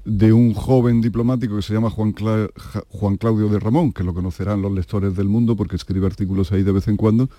de 0.09 0.31
un 0.31 0.53
joven 0.53 1.01
diplomático 1.01 1.57
que 1.57 1.61
se 1.61 1.73
llama 1.73 1.89
Juan, 1.89 2.13
Cla- 2.15 2.49
Juan 2.87 3.17
Claudio 3.17 3.49
de 3.49 3.59
Ramón, 3.59 3.91
que 3.91 4.05
lo 4.05 4.13
conocerán 4.13 4.61
los 4.61 4.71
lectores 4.71 5.15
del 5.17 5.27
mundo 5.27 5.57
porque 5.57 5.75
escribe 5.75 6.07
artículos 6.07 6.53
ahí 6.53 6.63
de 6.63 6.71
vez 6.71 6.87
en 6.87 6.95
cuando, 6.95 7.29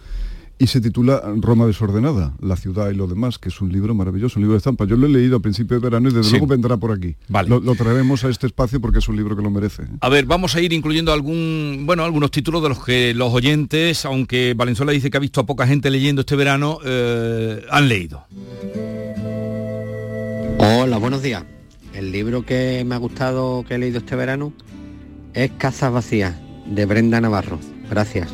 y 0.58 0.66
se 0.66 0.80
titula 0.82 1.22
Roma 1.36 1.64
desordenada, 1.66 2.34
la 2.42 2.56
ciudad 2.56 2.90
y 2.90 2.94
lo 2.94 3.06
demás, 3.06 3.38
que 3.38 3.48
es 3.48 3.60
un 3.62 3.72
libro 3.72 3.94
maravilloso, 3.94 4.38
un 4.38 4.42
libro 4.42 4.52
de 4.54 4.58
estampa. 4.58 4.84
Yo 4.84 4.96
lo 4.96 5.06
he 5.06 5.08
leído 5.08 5.36
a 5.36 5.40
principio 5.40 5.78
de 5.78 5.82
verano 5.82 6.10
y 6.10 6.12
desde 6.12 6.24
Sí. 6.24 6.30
luego 6.32 6.46
vendrá 6.48 6.76
por 6.76 6.92
aquí. 6.92 7.14
Vale. 7.28 7.48
Lo, 7.48 7.60
lo 7.60 7.74
traeremos 7.74 8.22
a 8.24 8.28
este 8.28 8.46
espacio 8.48 8.80
porque 8.82 8.98
es 8.98 9.08
un 9.08 9.16
libro 9.16 9.34
que 9.34 9.42
lo 9.42 9.50
merece. 9.50 9.84
A 10.00 10.08
ver, 10.10 10.26
vamos 10.26 10.54
a 10.54 10.60
ir 10.60 10.72
incluyendo 10.74 11.10
algún, 11.12 11.84
bueno, 11.86 12.04
algunos 12.04 12.30
títulos 12.32 12.62
de 12.62 12.68
los 12.68 12.84
que 12.84 13.14
los 13.14 13.32
oyentes, 13.32 14.04
aunque 14.04 14.52
Valenzuela 14.54 14.92
dice 14.92 15.10
que 15.10 15.16
ha 15.16 15.20
visto 15.20 15.40
a 15.40 15.46
poca 15.46 15.66
gente 15.66 15.90
leyendo 15.90 16.20
este 16.20 16.36
verano, 16.36 16.80
eh, 16.84 17.64
han 17.70 17.88
leído. 17.88 18.24
Hola, 20.58 20.98
buenos 20.98 21.22
días. 21.22 21.44
El 21.98 22.12
libro 22.12 22.46
que 22.46 22.84
me 22.86 22.94
ha 22.94 22.98
gustado 22.98 23.64
que 23.66 23.74
he 23.74 23.78
leído 23.78 23.98
este 23.98 24.14
verano 24.14 24.52
es 25.34 25.50
Casas 25.58 25.92
Vacías, 25.92 26.32
de 26.64 26.86
Brenda 26.86 27.20
Navarro. 27.20 27.58
Gracias. 27.90 28.28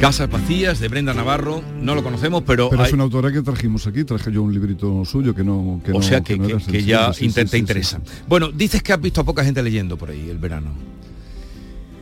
Casas 0.00 0.30
vacías 0.30 0.78
de 0.78 0.86
Brenda 0.86 1.14
Navarro, 1.14 1.62
no 1.80 1.96
lo 1.96 2.04
conocemos, 2.04 2.44
pero, 2.46 2.68
Pero 2.70 2.82
hay- 2.82 2.88
es 2.88 2.92
una 2.94 3.02
autora 3.04 3.32
que 3.32 3.42
trajimos 3.42 3.88
aquí, 3.88 4.04
traje 4.04 4.30
yo 4.30 4.42
un 4.44 4.52
librito 4.54 5.04
suyo 5.04 5.34
que 5.34 5.42
no... 5.42 5.80
Que 5.84 5.90
o 5.90 5.94
no- 5.94 6.02
sea 6.02 6.20
que, 6.20 6.36
no 6.36 6.44
que- 6.46 6.50
era 6.52 6.58
que 6.58 6.64
sencillo, 6.66 6.86
ya 6.86 7.12
sí, 7.12 7.18
sí, 7.20 7.24
inter- 7.26 7.48
sí, 7.48 7.50
sí, 7.50 7.56
interesa. 7.58 8.00
Bueno, 8.28 8.52
dices 8.52 8.82
que 8.84 8.92
has 8.92 9.00
visto 9.00 9.22
a 9.22 9.24
poca 9.24 9.42
gente 9.42 9.60
leyendo 9.62 9.96
por 9.98 10.10
ahí 10.10 10.28
el 10.30 10.38
verano. 10.38 10.68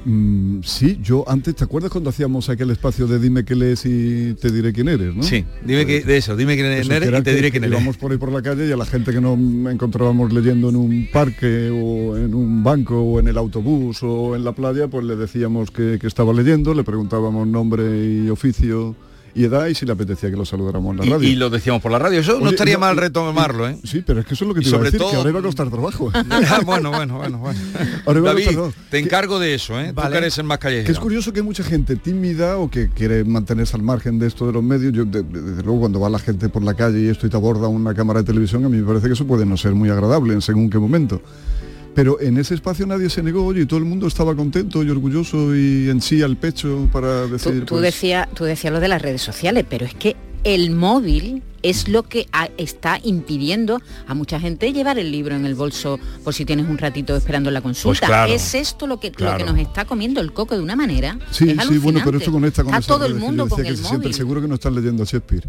Mm, 0.04 0.60
sí, 0.62 0.98
yo 1.02 1.24
antes, 1.28 1.56
¿te 1.56 1.64
acuerdas 1.64 1.90
cuando 1.90 2.10
hacíamos 2.10 2.48
aquel 2.48 2.70
espacio 2.70 3.06
de 3.06 3.18
dime 3.18 3.44
qué 3.44 3.54
lees 3.54 3.86
y 3.86 4.34
te 4.34 4.50
diré 4.50 4.72
quién 4.72 4.88
eres, 4.88 5.14
no? 5.14 5.22
Sí, 5.22 5.44
dime 5.64 5.86
que 5.86 6.02
de 6.02 6.16
eso, 6.16 6.36
dime 6.36 6.54
quién 6.54 6.66
eres 6.66 6.86
y 6.86 7.22
te 7.22 7.34
diré 7.34 7.50
quién 7.50 7.64
eres. 7.64 7.78
Íbamos 7.78 7.96
por 7.96 8.12
ahí 8.12 8.18
por 8.18 8.30
la 8.30 8.42
calle 8.42 8.66
y 8.68 8.72
a 8.72 8.76
la 8.76 8.84
gente 8.84 9.12
que 9.12 9.20
nos 9.20 9.38
encontrábamos 9.72 10.32
leyendo 10.32 10.68
en 10.68 10.76
un 10.76 11.08
parque 11.12 11.70
o 11.70 12.16
en 12.16 12.34
un 12.34 12.62
banco 12.62 13.00
o 13.00 13.20
en 13.20 13.28
el 13.28 13.38
autobús 13.38 14.02
o 14.02 14.36
en 14.36 14.44
la 14.44 14.52
playa, 14.52 14.88
pues 14.88 15.04
le 15.04 15.16
decíamos 15.16 15.70
que, 15.70 15.98
que 15.98 16.06
estaba 16.06 16.32
leyendo, 16.32 16.74
le 16.74 16.84
preguntábamos 16.84 17.46
nombre 17.46 17.84
y 18.04 18.28
oficio 18.28 18.94
y 19.34 19.44
edad 19.44 19.66
y 19.66 19.74
si 19.74 19.84
le 19.86 19.92
apetecía 19.92 20.30
que 20.30 20.36
lo 20.36 20.44
saludáramos 20.44 20.92
en 20.92 20.98
la 21.00 21.06
Y, 21.06 21.10
radio. 21.10 21.28
y 21.28 21.34
lo 21.36 21.50
decíamos 21.50 21.82
por 21.82 21.90
la 21.92 21.98
radio. 21.98 22.20
Eso 22.20 22.38
no 22.40 22.50
estaría 22.50 22.74
no, 22.74 22.80
mal 22.80 22.96
retomarlo, 22.96 23.68
¿eh? 23.68 23.76
Sí, 23.84 24.02
pero 24.06 24.20
es 24.20 24.26
que 24.26 24.34
eso 24.34 24.44
es 24.44 24.48
lo 24.48 24.54
que 24.54 24.60
te 24.60 24.68
iba 24.68 24.76
a 24.76 24.78
sobre 24.78 24.90
decir, 24.90 25.00
todo- 25.00 25.10
que 25.10 25.16
ahora 25.16 25.30
iba 25.30 25.40
a 25.40 25.42
costar 25.42 25.70
trabajo. 25.70 26.12
Ah, 26.30 26.60
bueno, 26.64 26.90
bueno, 26.90 27.16
bueno, 27.18 27.38
bueno. 27.38 27.58
Ahora 28.06 28.18
iba 28.20 28.30
a 28.30 28.34
David, 28.34 28.56
costar 28.56 28.84
te 28.90 28.98
encargo 28.98 29.38
de 29.38 29.54
eso, 29.54 29.78
¿eh? 29.80 29.88
Tú 29.88 29.94
Vale. 29.94 30.12
que 30.12 30.18
eres 30.18 30.38
el 30.38 30.44
más 30.44 30.58
callejero. 30.58 30.86
Que 30.86 30.92
es 30.92 30.98
curioso 30.98 31.32
que 31.32 31.40
hay 31.40 31.44
mucha 31.46 31.64
gente 31.64 31.96
tímida 31.96 32.58
o 32.58 32.70
que 32.70 32.90
quiere 32.90 33.24
mantenerse 33.24 33.76
al 33.76 33.82
margen 33.82 34.18
de 34.18 34.26
esto 34.26 34.46
de 34.46 34.52
los 34.52 34.62
medios. 34.62 34.92
Yo, 34.92 35.04
de- 35.04 35.22
de- 35.22 35.42
desde 35.42 35.62
luego, 35.62 35.80
cuando 35.80 36.00
va 36.00 36.08
la 36.10 36.18
gente 36.18 36.48
por 36.48 36.62
la 36.62 36.74
calle 36.74 37.00
y 37.00 37.08
esto 37.08 37.26
y 37.26 37.30
te 37.30 37.36
aborda 37.36 37.68
una 37.68 37.94
cámara 37.94 38.20
de 38.20 38.26
televisión, 38.26 38.64
a 38.64 38.68
mí 38.68 38.76
me 38.78 38.86
parece 38.86 39.06
que 39.08 39.14
eso 39.14 39.26
puede 39.26 39.44
no 39.46 39.56
ser 39.56 39.74
muy 39.74 39.88
agradable 39.90 40.34
en 40.34 40.42
según 40.42 40.70
qué 40.70 40.78
momento. 40.78 41.20
Pero 41.94 42.20
en 42.20 42.38
ese 42.38 42.54
espacio 42.54 42.86
nadie 42.86 43.08
se 43.08 43.22
negó, 43.22 43.46
oye, 43.46 43.62
y 43.62 43.66
todo 43.66 43.78
el 43.78 43.84
mundo 43.84 44.06
estaba 44.06 44.34
contento 44.34 44.82
y 44.82 44.90
orgulloso 44.90 45.54
y 45.54 45.88
en 45.88 46.00
sí 46.00 46.22
al 46.22 46.36
pecho 46.36 46.88
para 46.92 47.26
decir... 47.26 47.60
tú 47.64 47.74
pues, 47.76 47.82
decías 47.82 48.28
tú 48.34 48.44
decías 48.44 48.72
lo 48.72 48.80
de 48.80 48.88
las 48.88 49.00
redes 49.00 49.22
sociales, 49.22 49.64
pero 49.68 49.86
es 49.86 49.94
que 49.94 50.16
el 50.42 50.72
móvil 50.72 51.42
es 51.62 51.88
lo 51.88 52.02
que 52.02 52.26
a- 52.32 52.50
está 52.58 52.98
impidiendo 53.02 53.80
a 54.06 54.12
mucha 54.14 54.38
gente 54.38 54.72
llevar 54.72 54.98
el 54.98 55.10
libro 55.10 55.34
en 55.34 55.46
el 55.46 55.54
bolso 55.54 55.98
por 56.22 56.34
si 56.34 56.44
tienes 56.44 56.68
un 56.68 56.76
ratito 56.76 57.16
esperando 57.16 57.50
la 57.50 57.62
consulta. 57.62 58.00
Pues 58.00 58.08
claro, 58.10 58.32
es 58.32 58.54
esto 58.54 58.86
lo 58.86 59.00
que, 59.00 59.10
lo 59.16 59.36
que 59.38 59.44
nos 59.44 59.56
está 59.58 59.86
comiendo 59.86 60.20
el 60.20 60.32
coco 60.34 60.54
de 60.54 60.60
una 60.60 60.76
manera. 60.76 61.18
Sí, 61.30 61.48
es 61.48 61.66
sí, 61.66 61.78
bueno, 61.78 62.00
pero 62.04 62.18
esto 62.18 62.30
conecta 62.30 62.62
con 62.62 62.74
Está 62.74 62.86
todo 62.94 63.06
el 63.06 63.14
mundo 63.14 63.48
con 63.48 63.62
que 63.62 63.68
el 63.68 63.80
móvil. 63.80 64.12
seguro 64.12 64.42
que 64.42 64.48
no 64.48 64.56
están 64.56 64.74
leyendo 64.74 65.04
a 65.04 65.06
Shakespeare. 65.06 65.48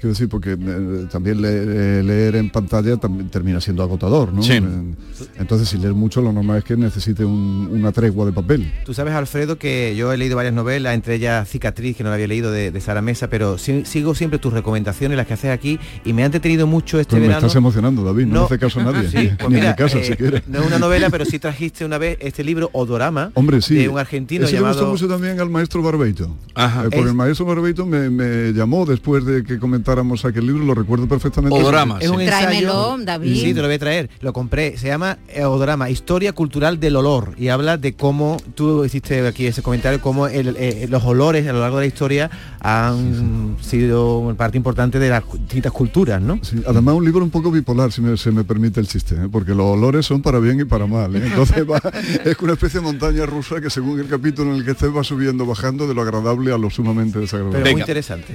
Quiero 0.00 0.10
decir, 0.10 0.28
porque 0.28 0.52
eh, 0.52 1.06
también 1.10 1.42
le- 1.42 2.02
leer 2.04 2.36
en 2.36 2.50
pantalla 2.50 2.96
también 2.98 3.28
termina 3.30 3.60
siendo 3.60 3.82
agotador, 3.82 4.32
¿no? 4.32 4.42
Sí. 4.42 4.52
Eh, 4.52 4.94
Entonces, 5.38 5.68
si 5.68 5.76
leer 5.76 5.94
mucho, 5.94 6.22
lo 6.22 6.32
normal 6.32 6.58
es 6.58 6.64
que 6.64 6.76
necesite 6.76 7.24
un- 7.24 7.68
una 7.72 7.90
tregua 7.90 8.24
de 8.24 8.32
papel. 8.32 8.72
Tú 8.84 8.94
sabes, 8.94 9.12
Alfredo, 9.14 9.58
que 9.58 9.96
yo 9.96 10.12
he 10.12 10.16
leído 10.16 10.36
varias 10.36 10.54
novelas, 10.54 10.94
entre 10.94 11.16
ellas 11.16 11.48
Cicatriz, 11.48 11.96
que 11.96 12.04
no 12.04 12.10
la 12.10 12.14
había 12.14 12.28
leído 12.28 12.52
de, 12.52 12.70
de 12.70 12.80
Sara 12.80 13.02
Mesa, 13.02 13.28
pero 13.28 13.58
sí- 13.58 13.82
sigo 13.86 14.14
siempre 14.14 14.38
tus 14.38 14.52
recomendaciones, 14.52 15.16
las 15.16 15.26
que 15.26 15.34
haces 15.34 15.50
aquí, 15.50 15.80
y 16.04 16.12
me 16.12 16.22
han 16.22 16.30
detenido 16.30 16.68
mucho 16.68 17.00
este 17.00 17.10
Pues 17.10 17.22
me 17.22 17.26
verano. 17.28 17.46
estás 17.46 17.56
emocionando, 17.56 18.04
David, 18.04 18.26
no, 18.26 18.44
hace 18.44 18.58
caso 18.58 18.78
a 18.80 18.84
nadie. 18.84 19.08
Sí, 19.10 19.30
pues 19.38 19.48
Ni 19.50 19.56
mira, 19.56 19.70
de 19.70 19.74
casa, 19.74 19.98
eh, 19.98 20.04
si 20.04 20.12
quieres. 20.14 20.42
No 20.46 20.60
es 20.60 20.66
una 20.68 20.78
novela, 20.78 21.10
pero 21.10 21.24
sí 21.24 21.38
trajiste 21.40 21.84
una 21.84 21.98
vez 21.98 22.18
este 22.20 22.44
libro, 22.44 22.70
Odorama, 22.72 23.32
Hombre, 23.34 23.60
sí. 23.62 23.74
de 23.74 23.88
un 23.88 23.98
argentino 23.98 24.44
Ese 24.44 24.52
le 24.54 24.60
gustó 24.60 24.74
llamado... 24.76 24.92
mucho 24.92 25.08
también 25.08 25.40
al 25.40 25.50
maestro 25.50 25.82
Barbeito. 25.82 26.30
Ajá. 26.54 26.80
Eh, 26.82 26.84
porque 26.84 27.00
Es- 27.00 27.06
el 27.06 27.14
maestro 27.14 27.46
Barbeito 27.46 27.84
me, 27.84 28.08
me 28.10 28.52
llamó 28.52 28.86
después 28.86 29.24
de 29.24 29.42
que 29.42 29.58
comentáramos 29.88 30.24
aquel 30.26 30.46
libro, 30.46 30.64
lo 30.64 30.74
recuerdo 30.74 31.08
perfectamente. 31.08 31.56
Es 31.98 32.08
un 32.10 32.20
ensayo. 32.20 32.46
Tráemelo, 32.48 32.96
David. 33.04 33.34
Sí, 33.34 33.54
te 33.54 33.60
lo 33.62 33.68
voy 33.68 33.74
a 33.76 33.78
traer. 33.78 34.10
Lo 34.20 34.32
compré. 34.34 34.76
Se 34.76 34.86
llama 34.88 35.18
eh, 35.28 35.44
Odorama, 35.44 35.88
Historia 35.88 36.32
Cultural 36.34 36.78
del 36.78 36.96
Olor. 36.96 37.34
Y 37.38 37.48
habla 37.48 37.78
de 37.78 37.94
cómo, 37.94 38.36
tú 38.54 38.84
hiciste 38.84 39.26
aquí 39.26 39.46
ese 39.46 39.62
comentario, 39.62 40.00
cómo 40.00 40.26
el- 40.28 40.56
eh, 40.58 40.86
los 40.90 41.02
olores 41.04 41.46
a 41.48 41.52
lo 41.52 41.60
largo 41.60 41.78
de 41.78 41.84
la 41.84 41.86
historia 41.86 42.30
han 42.60 43.56
sido 43.62 44.34
parte 44.36 44.56
importante 44.58 44.98
de 44.98 45.08
las 45.08 45.22
distintas 45.32 45.72
culturas, 45.72 46.20
¿no? 46.20 46.38
Sí, 46.42 46.60
además 46.66 46.94
un 46.96 47.04
libro 47.04 47.24
un 47.24 47.30
poco 47.30 47.50
bipolar, 47.50 47.90
si 47.92 48.00
me, 48.02 48.16
se 48.16 48.30
me 48.30 48.44
permite 48.44 48.80
el 48.80 48.86
chiste, 48.88 49.14
¿eh? 49.14 49.28
porque 49.30 49.54
los 49.54 49.66
olores 49.66 50.04
son 50.04 50.20
para 50.22 50.38
bien 50.38 50.60
y 50.60 50.64
para 50.64 50.86
mal. 50.86 51.14
¿eh? 51.16 51.22
Entonces 51.24 51.64
va- 51.68 51.80
es 52.24 52.36
una 52.40 52.52
especie 52.52 52.80
de 52.80 52.86
montaña 52.86 53.24
rusa 53.26 53.60
que 53.60 53.70
según 53.70 54.00
el 54.00 54.06
capítulo 54.08 54.50
en 54.50 54.56
el 54.58 54.64
que 54.64 54.72
estés 54.72 54.94
va 54.94 55.02
subiendo, 55.02 55.46
bajando 55.46 55.86
de 55.88 55.94
lo 55.94 56.02
agradable 56.02 56.52
a 56.52 56.58
lo 56.58 56.68
sumamente 56.70 57.18
desagradable. 57.18 57.62
Venga, 57.62 57.84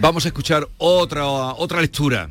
Vamos 0.02 0.26
a 0.26 0.30
escuchar 0.30 0.68
otra, 0.78 1.24
otra 1.52 1.82
lectura. 1.82 2.30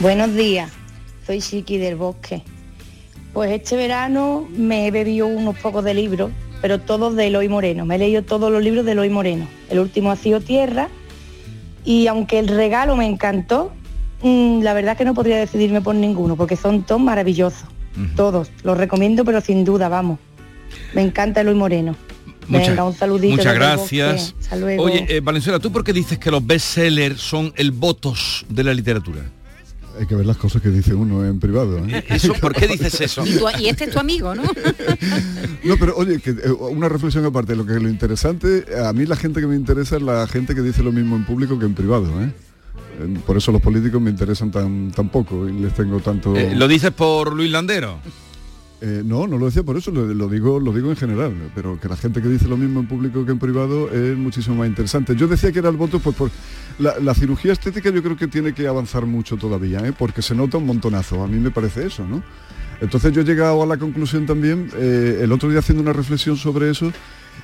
Buenos 0.00 0.34
días, 0.34 0.70
soy 1.26 1.40
Chiqui 1.40 1.78
del 1.78 1.96
Bosque. 1.96 2.42
Pues 3.32 3.50
este 3.50 3.76
verano 3.76 4.48
me 4.56 4.86
he 4.86 4.90
bebido 4.90 5.26
unos 5.26 5.58
pocos 5.58 5.84
de 5.84 5.94
libros, 5.94 6.30
pero 6.62 6.80
todos 6.80 7.16
de 7.16 7.26
Eloy 7.26 7.48
Moreno. 7.48 7.84
Me 7.84 7.96
he 7.96 7.98
leído 7.98 8.22
todos 8.22 8.50
los 8.50 8.62
libros 8.62 8.84
de 8.84 8.92
Eloy 8.92 9.10
Moreno. 9.10 9.48
El 9.68 9.80
último 9.80 10.10
ha 10.10 10.16
sido 10.16 10.40
Tierra 10.40 10.88
y 11.84 12.06
aunque 12.06 12.38
el 12.38 12.48
regalo 12.48 12.96
me 12.96 13.06
encantó, 13.06 13.72
mm, 14.22 14.62
la 14.62 14.72
verdad 14.72 14.96
que 14.96 15.04
no 15.04 15.14
podría 15.14 15.36
decidirme 15.38 15.80
por 15.80 15.94
ninguno 15.94 16.36
porque 16.36 16.56
son 16.56 16.84
todos 16.84 17.00
maravillosos. 17.00 17.68
Todos. 18.14 18.52
Los 18.62 18.78
recomiendo, 18.78 19.24
pero 19.24 19.40
sin 19.40 19.64
duda, 19.64 19.88
vamos. 19.88 20.20
Me 20.94 21.02
encanta 21.02 21.40
Eloy 21.40 21.56
Moreno. 21.56 21.96
Muchas- 22.48 22.68
Venga, 22.68 22.84
un 22.84 22.96
saludito. 22.96 23.36
Muchas 23.36 23.52
desde 23.54 23.64
el 23.70 23.76
Bosque. 23.78 23.96
gracias. 23.98 24.34
Hasta 24.40 24.56
luego. 24.56 24.82
Oye, 24.84 25.06
eh, 25.08 25.20
Valenzuela, 25.20 25.58
¿tú 25.58 25.70
por 25.70 25.84
qué 25.84 25.92
dices 25.92 26.18
que 26.18 26.30
los 26.30 26.44
bestsellers 26.46 27.20
son 27.20 27.52
el 27.56 27.70
votos 27.72 28.44
de 28.48 28.64
la 28.64 28.72
literatura? 28.74 29.20
Hay 30.00 30.06
que 30.06 30.14
ver 30.14 30.26
las 30.26 30.36
cosas 30.36 30.62
que 30.62 30.68
dice 30.68 30.94
uno 30.94 31.24
en 31.26 31.40
privado. 31.40 31.78
¿eh? 31.84 32.04
¿Eso? 32.08 32.32
¿Por 32.34 32.54
qué 32.54 32.68
dices 32.68 33.00
eso? 33.00 33.26
Y, 33.26 33.32
tú- 33.36 33.46
y 33.58 33.66
este 33.68 33.84
es 33.84 33.90
tu 33.90 33.98
amigo, 33.98 34.34
¿no? 34.34 34.42
No, 35.64 35.76
pero 35.76 35.96
oye, 35.96 36.20
que, 36.20 36.30
eh, 36.30 36.50
una 36.70 36.88
reflexión 36.88 37.24
aparte, 37.24 37.56
lo 37.56 37.66
que 37.66 37.74
lo 37.74 37.88
interesante, 37.88 38.64
a 38.86 38.92
mí 38.92 39.04
la 39.06 39.16
gente 39.16 39.40
que 39.40 39.46
me 39.46 39.56
interesa 39.56 39.96
es 39.96 40.02
la 40.02 40.26
gente 40.28 40.54
que 40.54 40.62
dice 40.62 40.82
lo 40.82 40.92
mismo 40.92 41.16
en 41.16 41.24
público 41.24 41.58
que 41.58 41.66
en 41.66 41.74
privado. 41.74 42.06
¿eh? 42.22 42.30
Eh, 43.00 43.18
Por 43.26 43.36
eso 43.36 43.50
los 43.52 43.60
políticos 43.60 44.00
me 44.00 44.10
interesan 44.10 44.50
tan, 44.52 44.92
tan 44.92 45.08
poco 45.08 45.48
y 45.48 45.52
les 45.52 45.74
tengo 45.74 45.98
tanto... 46.00 46.34
Eh, 46.36 46.54
¿Lo 46.54 46.68
dices 46.68 46.92
por 46.92 47.34
Luis 47.34 47.50
Landero? 47.50 47.98
Eh, 48.80 49.02
no, 49.04 49.26
no 49.26 49.38
lo 49.38 49.46
decía 49.46 49.64
por 49.64 49.76
eso, 49.76 49.90
lo, 49.90 50.28
digo, 50.28 50.60
lo 50.60 50.72
digo 50.72 50.90
en 50.90 50.96
general, 50.96 51.32
pero 51.52 51.80
que 51.80 51.88
la 51.88 51.96
gente 51.96 52.22
que 52.22 52.28
dice 52.28 52.46
lo 52.46 52.56
mismo 52.56 52.78
en 52.78 52.86
público 52.86 53.26
que 53.26 53.32
en 53.32 53.38
privado 53.38 53.90
es 53.90 54.16
muchísimo 54.16 54.56
más 54.56 54.68
interesante. 54.68 55.16
Yo 55.16 55.26
decía 55.26 55.50
que 55.50 55.58
era 55.58 55.68
el 55.68 55.76
voto, 55.76 55.98
pues 55.98 56.14
por 56.14 56.30
la, 56.78 57.14
cirugía 57.14 57.52
estética 57.52 57.90
yo 57.90 58.02
creo 58.04 58.16
que 58.16 58.28
tiene 58.28 58.54
que 58.54 58.68
avanzar 58.68 59.04
mucho 59.04 59.36
todavía, 59.36 59.80
¿eh? 59.80 59.92
porque 59.96 60.22
se 60.22 60.36
nota 60.36 60.58
un 60.58 60.66
montonazo, 60.66 61.24
a 61.24 61.26
mí 61.26 61.40
me 61.40 61.50
parece 61.50 61.86
eso, 61.86 62.06
¿no? 62.06 62.22
Entonces 62.80 63.12
yo 63.12 63.22
he 63.22 63.24
llegado 63.24 63.60
a 63.60 63.66
la 63.66 63.76
conclusión 63.76 64.26
también, 64.26 64.70
eh, 64.76 65.18
el 65.22 65.32
otro 65.32 65.50
día 65.50 65.58
haciendo 65.58 65.82
una 65.82 65.92
reflexión 65.92 66.36
sobre 66.36 66.70
eso, 66.70 66.92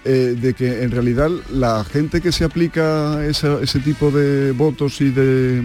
de 0.04 0.52
que 0.54 0.82
en 0.82 0.90
realidad 0.90 1.30
la 1.50 1.82
gente 1.82 2.20
que 2.20 2.30
se 2.30 2.44
aplica 2.44 3.24
ese 3.24 3.80
tipo 3.82 4.10
de 4.10 4.52
votos 4.52 5.00
y 5.00 5.08
de 5.08 5.64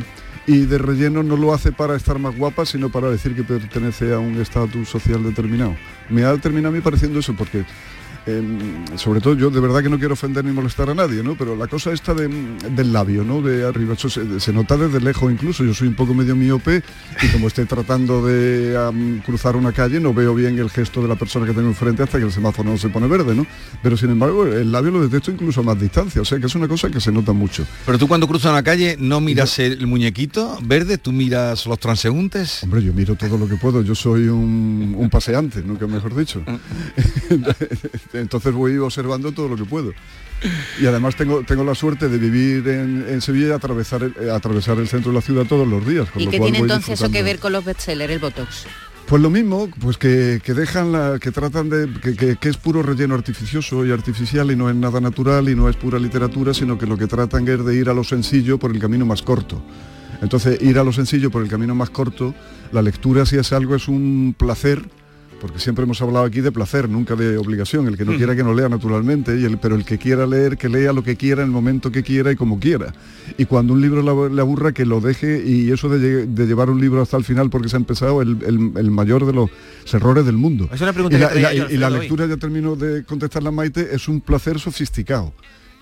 y 0.50 0.66
de 0.66 0.80
relleno 0.80 1.22
no 1.22 1.38
lo 1.38 1.54
hace 1.54 1.72
para 1.72 1.96
estar 1.96 2.18
más 2.18 2.36
guapa, 2.36 2.66
sino 2.66 2.90
para 2.90 3.08
decir 3.12 3.36
que 3.36 3.44
pertenece 3.44 4.12
a 4.12 4.18
un 4.18 4.42
estatus 4.42 4.90
social 4.90 5.24
determinado. 5.24 5.76
Me 6.10 6.26
ha 6.26 6.36
terminado 6.38 6.74
a 6.74 6.76
mí 6.76 6.82
pareciendo 6.82 7.20
eso, 7.20 7.36
porque 7.36 7.66
em, 8.38 8.86
sobre 8.98 9.22
todo 9.22 9.36
yo 9.36 9.50
de 9.50 9.60
verdad 9.60 9.82
que 9.82 9.90
no 9.90 9.98
quiero 10.00 10.14
ofender 10.14 10.44
ni 10.46 10.52
molestar 10.52 10.90
a 10.90 10.94
nadie, 10.96 11.24
¿no? 11.24 11.36
Pero 11.38 11.56
la 11.56 11.68
cosa 11.68 11.92
esta 11.92 12.14
de- 12.14 12.28
del 12.76 12.94
labio, 12.94 13.24
¿no? 13.24 13.42
De 13.42 13.66
arriba, 13.66 13.94
eso 13.94 14.10
se, 14.10 14.40
se 14.40 14.54
nota 14.54 14.78
desde 14.78 15.00
lejos 15.00 15.32
incluso. 15.32 15.64
Yo 15.64 15.74
soy 15.74 15.88
un 15.88 15.96
poco 15.96 16.14
medio 16.14 16.36
miope 16.36 16.84
y 17.22 17.28
como 17.30 17.48
estoy 17.48 17.66
tratando 17.66 18.26
de 18.26 18.78
cruzar 19.26 19.56
una 19.56 19.72
calle 19.72 20.00
no 20.00 20.14
veo 20.14 20.34
bien 20.36 20.58
el 20.60 20.70
gesto 20.70 21.02
de 21.02 21.08
la 21.08 21.16
persona 21.16 21.46
que 21.46 21.54
tengo 21.54 21.68
enfrente 21.68 22.04
hasta 22.04 22.18
que 22.20 22.26
el 22.26 22.32
semáforo 22.32 22.70
no 22.70 22.78
se 22.78 22.90
pone 22.90 23.08
verde, 23.08 23.36
¿no? 23.36 23.46
Pero 23.82 23.98
sin 23.98 24.10
embargo 24.10 24.46
el 24.46 24.72
labio 24.72 24.92
lo 24.92 25.02
detecto 25.02 25.32
incluso 25.32 25.62
a 25.62 25.64
más 25.64 25.80
distancia, 25.80 26.22
o 26.22 26.26
sea 26.26 26.40
que 26.40 26.46
es 26.46 26.56
una 26.56 26.68
cosa 26.68 26.90
que 26.90 27.00
se 27.00 27.12
nota 27.12 27.34
mucho. 27.34 27.66
Pero 27.86 27.98
tú 27.98 28.08
cuando 28.08 28.28
cruzas 28.28 28.52
una 28.52 28.64
calle 28.64 28.98
no 29.00 29.20
miras 29.22 29.60
el 29.60 29.86
muñequito 29.88 30.58
verde, 30.64 30.98
tú 30.98 31.12
miras 31.12 31.66
los 31.66 31.80
transeúntes. 31.80 32.64
Hombre, 32.64 32.82
yo 32.84 32.94
miro 32.94 33.16
todo 33.16 33.38
lo 33.38 33.48
que 33.48 33.56
puedo, 33.56 33.82
yo 33.82 33.96
soy 33.96 34.28
un, 34.28 34.96
un 34.98 35.10
paseante, 35.10 35.62
nunca 35.64 35.88
mejor 35.88 36.16
dicho. 36.16 36.42
Entonces 38.20 38.54
voy 38.54 38.78
observando 38.78 39.32
todo 39.32 39.48
lo 39.50 39.56
que 39.56 39.66
puedo. 39.66 39.94
Y 40.82 40.86
además 40.86 41.16
tengo, 41.18 41.44
tengo 41.44 41.64
la 41.66 41.76
suerte 41.76 42.08
de 42.08 42.18
vivir 42.18 42.66
en, 42.70 43.06
en 43.10 43.22
Sevilla 43.22 43.48
y 43.48 43.52
atravesar 43.52 44.04
el, 44.04 44.30
atravesar 44.30 44.78
el 44.80 44.88
centro 44.88 45.12
de 45.12 45.16
la 45.18 45.22
ciudad 45.22 45.46
todos 45.46 45.68
los 45.68 45.86
días. 45.86 46.10
con 46.10 46.22
¿Y 46.22 46.26
lo 46.26 46.32
qué 46.32 46.40
tiene 46.40 46.60
entonces 46.60 47.00
eso 47.02 47.12
que 47.12 47.24
ver 47.24 47.40
con 47.40 47.52
los 47.52 47.66
bestsellers, 47.66 48.14
el 48.14 48.20
Botox? 48.20 48.66
Pues 49.06 49.22
lo 49.22 49.30
mismo, 49.32 49.68
pues 49.82 49.98
que, 49.98 50.40
que 50.44 50.54
dejan 50.54 50.92
la, 50.92 51.18
que 51.20 51.32
tratan 51.32 51.70
de, 51.70 51.90
que, 52.00 52.16
que- 52.16 52.36
que 52.36 52.50
es 52.50 52.58
puro 52.58 52.84
relleno 52.84 53.16
artificioso 53.16 53.84
y 53.86 53.92
artificial 53.92 54.52
y 54.52 54.56
no 54.56 54.70
es 54.70 54.76
nada 54.76 55.02
natural 55.02 55.50
y 55.50 55.56
no 55.56 55.68
es 55.68 55.76
pura 55.76 55.98
literatura, 55.98 56.54
sino 56.54 56.78
que 56.78 56.86
lo 56.86 56.96
que 56.96 57.08
tratan 57.08 57.48
es 57.48 57.66
de 57.66 57.76
ir 57.76 57.90
a 57.90 57.94
lo 57.96 58.04
sencillo 58.04 58.60
por 58.60 58.72
el 58.72 58.80
camino 58.80 59.06
más 59.08 59.22
corto. 59.24 59.62
Entonces, 60.22 60.62
ir 60.62 60.78
a 60.78 60.84
lo 60.84 60.94
sencillo 60.94 61.32
por 61.32 61.42
el 61.42 61.50
camino 61.50 61.74
más 61.76 61.90
corto, 61.90 62.36
la 62.72 62.82
lectura 62.82 63.26
si 63.26 63.38
es 63.38 63.52
algo 63.52 63.76
es 63.76 63.88
un 63.88 64.36
placer, 64.38 64.88
porque 65.40 65.60
siempre 65.60 65.84
hemos 65.86 66.02
hablado 66.02 66.26
aquí 66.26 66.42
de 66.42 66.52
placer, 66.52 66.90
nunca 66.90 67.16
de 67.16 67.38
obligación. 67.38 67.88
El 67.88 67.98
que 67.98 68.06
no 68.06 68.16
quiera 68.18 68.36
que 68.36 68.44
no 68.44 68.54
lea 68.54 68.70
naturalmente, 68.70 69.40
y 69.40 69.46
el, 69.46 69.58
pero 69.58 69.76
el 69.76 69.86
que 69.86 69.98
quiera 69.98 70.26
leer, 70.28 70.58
que 70.58 70.70
lea 70.70 70.92
lo 70.94 71.04
que 71.04 71.16
quiera, 71.16 71.42
en 71.42 71.48
el 71.48 71.52
momento 71.54 71.92
que 71.92 72.04
quiera 72.04 72.32
y 72.32 72.36
como 72.36 72.60
quiera. 72.60 72.94
Y 73.38 73.46
cuando 73.46 73.74
un 73.74 73.82
libro 73.82 74.02
le 74.30 74.42
aburra, 74.42 74.72
que 74.74 74.86
lo 74.86 75.00
deje, 75.02 75.44
y 75.46 75.72
eso 75.72 75.88
de, 75.90 75.98
lle- 76.00 76.26
de 76.28 76.46
llevar 76.46 76.70
un 76.70 76.82
libro 76.82 77.02
hasta 77.02 77.18
el 77.18 77.24
final 77.24 77.50
porque 77.50 77.70
se 77.70 77.76
ha 77.76 77.80
empezado, 77.80 78.22
el, 78.22 78.38
el- 78.46 78.72
el 78.78 78.92
mayor 78.92 79.26
de 79.26 79.34
los 79.34 79.50
errores 79.94 80.26
del 80.26 80.36
mundo. 80.38 80.70
Es 80.74 80.82
una 80.82 80.94
pregunta 80.94 81.18
y, 81.18 81.20
que 81.20 81.26
la, 81.26 81.32
y 81.36 81.42
la- 81.42 81.50
traía 81.50 81.64
yo, 81.68 81.74
y 81.74 81.78
la 81.78 81.90
lectura, 82.02 82.26
ya 82.28 82.38
termino 82.38 82.76
de 82.76 83.04
contestar 83.04 83.42
la 83.44 83.52
Maite, 83.52 83.90
es 83.96 84.08
un 84.08 84.22
placer 84.22 84.60
sofisticado. 84.60 85.34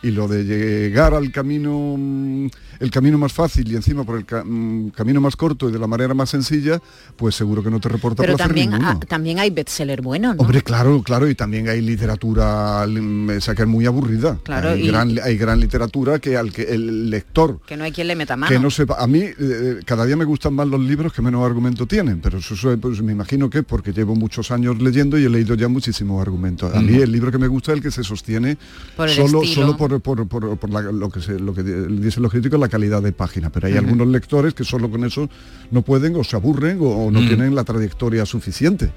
Y 0.04 0.12
lo 0.12 0.28
de 0.28 0.44
llegar 0.44 1.14
al 1.16 1.32
camino, 1.32 1.96
mm, 1.98 2.48
el 2.80 2.92
camino 2.92 3.18
más 3.18 3.34
fácil 3.34 3.72
y 3.72 3.76
encima 3.76 4.04
por 4.04 4.18
el 4.18 4.26
ca- 4.26 4.44
mm, 4.44 4.92
camino 4.92 5.20
más 5.20 5.36
corto 5.36 5.68
y 5.70 5.72
de 5.72 5.80
la 5.80 5.88
manera 5.88 6.14
más 6.14 6.30
sencilla, 6.30 6.80
pues 7.16 7.34
seguro 7.34 7.64
que 7.64 7.72
no 7.72 7.80
te 7.80 7.90
reporta 7.90 8.22
Pero 8.22 8.36
placer 8.36 8.48
también, 8.50 8.70
ninguno. 8.70 8.90
ah, 8.92 9.00
también 9.08 9.40
hay 9.40 9.50
bestseller 9.50 10.02
buenos, 10.04 10.36
¿no? 10.36 10.42
Hombre, 10.44 10.62
claro, 10.62 11.02
claro, 11.02 11.28
y 11.28 11.34
también 11.34 11.68
hay 11.68 11.82
literatura, 11.82 12.86
mm, 12.88 13.32
esa 13.32 13.56
que 13.56 13.64
es 13.64 13.68
muy 13.68 13.88
aburrida. 13.88 14.38
Claro, 14.44 14.70
hay, 14.70 14.84
y- 14.84 14.88
gran, 14.88 15.16
hay 15.24 15.36
gran 15.38 15.60
literatura 15.60 16.20
que 16.20 16.38
al 16.38 16.52
que 16.54 16.64
el 16.64 17.10
lector 17.10 17.60
que 17.66 17.76
no 17.76 17.84
hay 17.84 17.92
quien 17.92 18.08
le 18.08 18.16
meta 18.16 18.36
mano. 18.38 18.52
que 18.54 18.60
no 18.60 18.70
sepa, 18.70 18.98
a 19.00 19.08
mí 19.08 19.22
eh, 19.24 19.80
cada 19.84 20.06
día 20.06 20.16
me 20.16 20.26
gustan 20.26 20.54
más 20.54 20.68
los 20.68 20.80
libros 20.80 21.12
que 21.12 21.24
menos 21.24 21.44
argumento 21.44 21.88
tienen, 21.88 22.20
pero 22.22 22.38
eso, 22.38 22.54
eso, 22.54 22.78
pues, 22.80 23.02
me 23.02 23.14
imagino 23.14 23.50
que 23.50 23.60
es 23.60 23.66
porque 23.66 23.92
llevo 23.94 24.16
muchos 24.16 24.52
años 24.52 24.80
leyendo 24.80 25.18
y 25.18 25.26
he 25.26 25.30
leído 25.30 25.56
ya 25.56 25.68
muchísimos 25.68 26.22
argumentos. 26.22 26.74
A 26.76 26.82
mí 26.82 26.94
Ujú. 26.94 27.04
el 27.04 27.12
libro 27.12 27.32
que 27.32 27.40
me 27.40 27.48
gusta 27.48 27.72
es 27.72 27.78
el 27.78 27.84
que 27.84 27.90
se 27.92 28.04
sostiene 28.04 28.58
Por 28.96 29.10
solo, 29.10 29.42
estilo. 29.42 29.62
solo 29.64 29.78
por 29.78 29.87
por, 29.90 30.02
por- 30.02 30.28
por- 30.28 30.58
por 30.58 30.70
la- 30.70 30.82
lo 30.92 31.10
que 31.10 31.22
se, 31.22 31.40
lo 31.40 31.54
que 31.54 31.64
di- 31.64 31.98
dicen 32.02 32.24
los 32.24 32.32
críticos, 32.32 32.60
la 32.60 32.70
calidad 32.70 33.02
de 33.02 33.12
página. 33.12 33.50
Pero 33.50 33.68
hay 33.68 33.78
algunos 33.78 34.08
lectores 34.08 34.54
que 34.54 34.64
solo 34.64 34.90
con 34.90 35.04
eso 35.06 35.30
no 35.72 35.82
pueden 35.82 36.16
o 36.16 36.24
se 36.24 36.36
aburren 36.36 36.80
o, 36.82 36.86
o 37.06 37.12
no 37.12 37.22
Mm. 37.22 37.28
tienen 37.28 37.56
la 37.56 37.64
trayectoria 37.64 38.26
suficiente. 38.26 38.92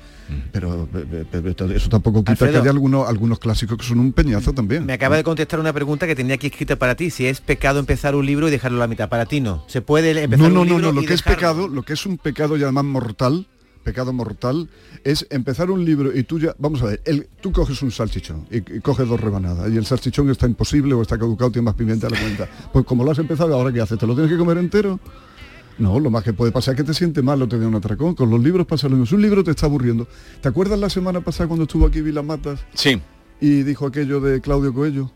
Pero 0.53 0.89
eso 1.75 1.89
tampoco 1.89 2.21
quita 2.21 2.33
Alfredo. 2.33 2.53
que 2.53 2.59
haya 2.59 2.71
algunos, 2.71 3.09
algunos 3.09 3.39
clásicos 3.39 3.79
que 3.79 3.85
son 3.85 3.99
un 3.99 4.13
peñazo 4.13 4.53
también. 4.53 4.87
Me 4.87 4.93
acaba 4.93 5.17
de 5.17 5.25
contestar 5.25 5.59
una 5.61 5.73
pregunta 5.73 6.07
que 6.07 6.15
tenía 6.15 6.35
aquí 6.37 6.47
escrita 6.49 6.77
para 6.77 6.95
ti. 6.95 7.11
Si 7.11 7.27
es 7.27 7.41
pecado 7.41 7.81
empezar 7.81 8.15
un 8.15 8.25
libro 8.27 8.49
y 8.49 8.51
dejarlo 8.51 8.79
a 8.79 8.81
la 8.81 8.87
mitad. 8.87 9.09
Para 9.09 9.27
ti 9.27 9.41
no. 9.41 9.65
Se 9.67 9.83
puede 9.83 10.11
empezar 10.23 10.49
No, 10.49 10.55
no, 10.55 10.61
un 10.63 10.69
no, 10.69 10.75
libro 10.77 10.89
no, 10.93 11.01
lo 11.01 11.03
y 11.03 11.07
que 11.07 11.15
es 11.15 11.23
pecado, 11.23 11.67
lo 11.69 11.83
que 11.83 11.95
es 11.95 12.07
un 12.07 12.17
pecado 12.19 12.57
y 12.57 12.63
además 12.63 12.85
mortal, 12.85 13.47
pecado 13.83 14.13
mortal, 14.13 14.69
es 15.05 15.27
empezar 15.31 15.71
un 15.71 15.85
libro 15.85 16.17
y 16.17 16.23
tú 16.25 16.39
ya, 16.39 16.55
vamos 16.59 16.83
a 16.83 16.87
ver, 16.87 17.03
el, 17.05 17.29
tú 17.41 17.53
coges 17.53 17.83
un 17.83 17.91
salchichón 17.91 18.47
y, 18.51 18.59
y 18.59 18.81
coges 18.81 19.09
dos 19.09 19.21
rebanadas 19.21 19.71
y 19.73 19.77
el 19.77 19.87
salchichón 19.87 20.31
está 20.31 20.47
imposible 20.47 20.95
o 20.95 21.03
está 21.03 21.19
caducado, 21.19 21.51
tiene 21.51 21.65
más 21.65 21.75
pimienta 21.75 22.07
a 22.07 22.11
la 22.11 22.21
cuenta. 22.21 22.49
Pues 22.73 22.85
como 22.85 23.05
lo 23.05 23.11
has 23.11 23.19
empezado, 23.19 23.55
ahora 23.55 23.73
qué 23.73 23.81
haces, 23.81 23.99
¿te 23.99 24.07
lo 24.07 24.15
tienes 24.15 24.31
que 24.31 24.39
comer 24.39 24.59
entero? 24.59 25.01
No, 25.79 25.99
lo 25.99 26.11
más 26.11 26.23
que 26.23 26.35
puede 26.35 26.53
pasar 26.53 26.75
es 26.75 26.77
que 26.77 26.85
te 26.85 26.93
siente 26.93 27.23
mal 27.23 27.41
o 27.41 27.49
te 27.49 27.59
dé 27.59 27.65
un 27.65 27.75
atracón. 27.75 28.15
Con 28.15 28.29
los 28.29 28.39
libros 28.41 28.67
pasa 28.67 28.87
lo 28.87 28.97
mismo. 28.97 29.07
Si 29.07 29.15
un 29.15 29.23
libro 29.23 29.43
te 29.43 29.53
está 29.53 29.65
aburriendo. 29.65 30.07
¿Te 30.43 30.49
acuerdas 30.49 30.79
la 30.79 30.91
semana 30.91 31.23
pasada 31.23 31.49
cuando 31.49 31.63
estuvo 31.63 31.87
aquí 31.87 32.03
Vilas 32.03 32.23
Matas? 32.23 32.61
Sí. 32.75 33.01
Y 33.41 33.63
dijo 33.63 33.87
aquello 33.87 34.21
de 34.21 34.43
Claudio 34.43 34.75
Coello. 34.75 35.11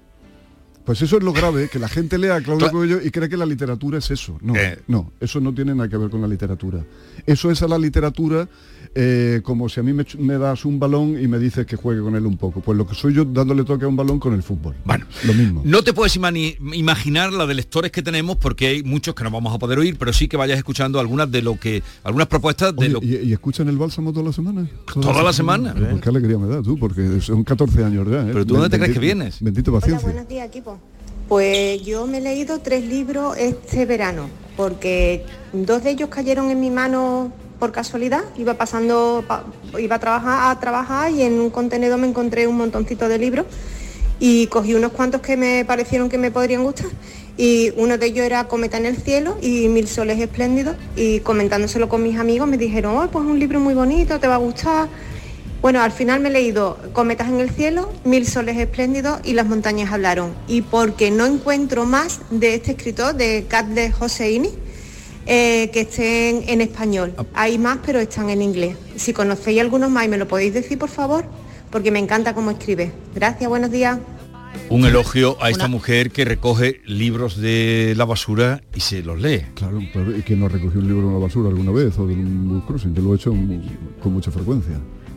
Pues 0.84 1.00
eso 1.00 1.16
es 1.16 1.22
lo 1.22 1.32
grave, 1.32 1.68
que 1.70 1.78
la 1.78 1.88
gente 1.88 2.18
lea 2.18 2.36
a 2.36 2.40
Claudio 2.42 2.66
Cla- 2.66 2.70
Coelho 2.72 3.00
y 3.02 3.10
cree 3.10 3.28
que 3.28 3.38
la 3.38 3.46
literatura 3.46 3.98
es 3.98 4.10
eso. 4.10 4.38
No, 4.42 4.54
Eh. 4.54 4.78
no, 4.86 5.12
eso 5.18 5.40
no 5.40 5.54
tiene 5.54 5.74
nada 5.74 5.88
que 5.88 5.96
ver 5.96 6.10
con 6.10 6.20
la 6.20 6.28
literatura. 6.28 6.84
Eso 7.26 7.50
es 7.50 7.62
a 7.62 7.68
la 7.68 7.78
literatura 7.78 8.46
eh, 8.94 9.40
como 9.42 9.68
si 9.68 9.80
a 9.80 9.82
mí 9.82 9.92
me, 9.92 10.38
das 10.38 10.64
un 10.64 10.78
balón 10.78 11.20
y 11.20 11.26
me 11.26 11.38
dices 11.38 11.66
que 11.66 11.76
juegue 11.76 12.00
con 12.00 12.14
él 12.14 12.26
un 12.26 12.36
poco. 12.36 12.60
Pues 12.60 12.78
lo 12.78 12.86
que 12.86 12.94
soy 12.94 13.14
yo 13.14 13.24
dándole 13.24 13.64
toque 13.64 13.84
a 13.84 13.88
un 13.88 13.96
balón 13.96 14.20
con 14.20 14.34
el 14.34 14.42
fútbol. 14.42 14.74
Bueno, 14.84 15.06
lo 15.24 15.34
mismo. 15.34 15.62
No 15.64 15.82
te 15.82 15.92
puedes 15.92 16.16
imaginar 16.16 17.32
la 17.32 17.46
de 17.46 17.54
lectores 17.54 17.90
que 17.90 18.02
tenemos 18.02 18.36
porque 18.36 18.68
hay 18.68 18.82
muchos 18.82 19.14
que 19.14 19.24
no 19.24 19.30
vamos 19.30 19.54
a 19.54 19.58
poder 19.58 19.78
oír, 19.78 19.96
pero 19.98 20.12
sí 20.12 20.28
que 20.28 20.36
vayas 20.36 20.58
escuchando 20.58 21.00
algunas 21.00 21.30
de 21.30 21.42
lo 21.42 21.58
que, 21.58 21.82
algunas 22.04 22.28
propuestas 22.28 22.74
de 22.76 22.86
Oye, 22.86 22.88
lo 22.88 23.00
¿y, 23.02 23.28
y 23.28 23.32
escuchan 23.32 23.68
el 23.68 23.76
bálsamo 23.76 24.12
toda 24.12 24.26
la 24.26 24.32
semana? 24.32 24.68
Toda 24.92 25.22
la 25.22 25.32
semana. 25.32 25.74
Pues 25.74 26.00
qué 26.00 26.08
alegría 26.08 26.38
me 26.38 26.46
da 26.46 26.62
tú, 26.62 26.78
porque 26.78 27.20
son 27.20 27.42
14 27.42 27.84
años 27.84 28.06
ya. 28.08 28.22
¿eh? 28.22 28.30
Pero 28.32 28.46
tú, 28.46 28.54
¿dónde 28.54 28.70
te 28.70 28.78
crees 28.78 28.94
que 28.94 29.00
vienes? 29.00 29.38
Bendito 29.40 29.70
Hola, 29.70 29.80
paciencia. 29.80 30.08
buenos 30.08 30.28
días, 30.28 30.46
equipo. 30.46 30.78
Pues 31.28 31.82
yo 31.84 32.06
me 32.06 32.18
he 32.18 32.20
leído 32.20 32.60
tres 32.60 32.84
libros 32.84 33.36
este 33.38 33.86
verano, 33.86 34.28
porque 34.56 35.24
dos 35.52 35.82
de 35.82 35.90
ellos 35.90 36.10
cayeron 36.10 36.50
en 36.50 36.60
mi 36.60 36.70
mano 36.70 37.32
por 37.58 37.72
casualidad. 37.72 38.24
Iba 38.36 38.54
pasando, 38.54 39.24
pa- 39.26 39.44
iba 39.78 39.96
a 39.96 39.98
trabajar, 39.98 40.50
a 40.56 40.60
trabajar 40.60 41.10
y 41.10 41.22
en 41.22 41.34
un 41.34 41.50
contenedor 41.50 41.98
me 41.98 42.06
encontré 42.06 42.46
un 42.46 42.56
montoncito 42.56 43.08
de 43.08 43.18
libros 43.18 43.46
y 44.20 44.46
cogí 44.46 44.74
unos 44.74 44.92
cuantos 44.92 45.20
que 45.20 45.36
me 45.36 45.64
parecieron 45.64 46.08
que 46.08 46.18
me 46.18 46.30
podrían 46.30 46.62
gustar. 46.62 46.86
Y 47.36 47.72
uno 47.76 47.98
de 47.98 48.06
ellos 48.06 48.24
era 48.24 48.44
Cometa 48.46 48.76
en 48.76 48.86
el 48.86 48.96
cielo 48.96 49.36
y 49.42 49.68
Mil 49.68 49.88
soles 49.88 50.20
espléndidos. 50.20 50.76
Y 50.94 51.18
comentándoselo 51.20 51.88
con 51.88 52.02
mis 52.02 52.16
amigos 52.18 52.46
me 52.46 52.56
dijeron, 52.58 52.96
oh, 52.96 53.10
pues 53.10 53.24
un 53.24 53.38
libro 53.40 53.58
muy 53.58 53.74
bonito, 53.74 54.20
te 54.20 54.28
va 54.28 54.36
a 54.36 54.38
gustar. 54.38 54.88
Bueno, 55.60 55.80
al 55.80 55.92
final 55.92 56.20
me 56.20 56.28
he 56.28 56.32
leído 56.32 56.76
Cometas 56.92 57.28
en 57.28 57.40
el 57.40 57.48
cielo, 57.50 57.90
Mil 58.04 58.26
soles 58.28 58.58
espléndidos 58.58 59.18
y 59.24 59.32
Las 59.32 59.46
montañas 59.46 59.92
hablaron. 59.92 60.32
Y 60.46 60.62
porque 60.62 61.10
no 61.10 61.26
encuentro 61.26 61.86
más 61.86 62.20
de 62.30 62.54
este 62.54 62.72
escritor, 62.72 63.14
de 63.16 63.46
Catle 63.48 63.92
Hosseini, 63.98 64.50
eh, 65.26 65.70
que 65.72 65.80
estén 65.82 66.44
en 66.48 66.60
español. 66.60 67.14
Hay 67.34 67.58
más, 67.58 67.78
pero 67.84 67.98
están 68.00 68.30
en 68.30 68.42
inglés. 68.42 68.76
Si 68.96 69.12
conocéis 69.12 69.60
algunos 69.60 69.90
más 69.90 70.04
y 70.04 70.08
me 70.08 70.18
lo 70.18 70.28
podéis 70.28 70.54
decir, 70.54 70.78
por 70.78 70.90
favor, 70.90 71.24
porque 71.70 71.90
me 71.90 71.98
encanta 71.98 72.34
cómo 72.34 72.50
escribe. 72.50 72.92
Gracias, 73.14 73.48
buenos 73.48 73.70
días. 73.70 73.98
un 74.68 74.84
elogio 74.84 75.36
a 75.42 75.50
esta 75.50 75.66
mujer 75.68 76.10
que 76.10 76.24
recoge 76.24 76.80
libros 76.86 77.36
de 77.40 77.94
la 77.96 78.04
basura 78.04 78.62
y 78.74 78.80
se 78.80 79.02
los 79.02 79.20
lee. 79.20 79.42
Claro, 79.54 79.80
pero 79.92 80.16
¿y 80.16 80.22
¿quién 80.22 80.40
no 80.40 80.48
recogió 80.48 80.80
un 80.80 80.86
libro 80.88 81.08
en 81.08 81.14
la 81.14 81.18
basura 81.20 81.48
alguna 81.48 81.72
vez 81.72 81.98
o 81.98 82.06
de 82.06 82.14
un 82.14 82.62
cruising? 82.66 82.94
Yo 82.94 83.02
lo 83.02 83.12
he 83.12 83.16
hecho 83.16 83.30
con 84.02 84.12
mucha 84.12 84.30
frecuencia. 84.30 84.74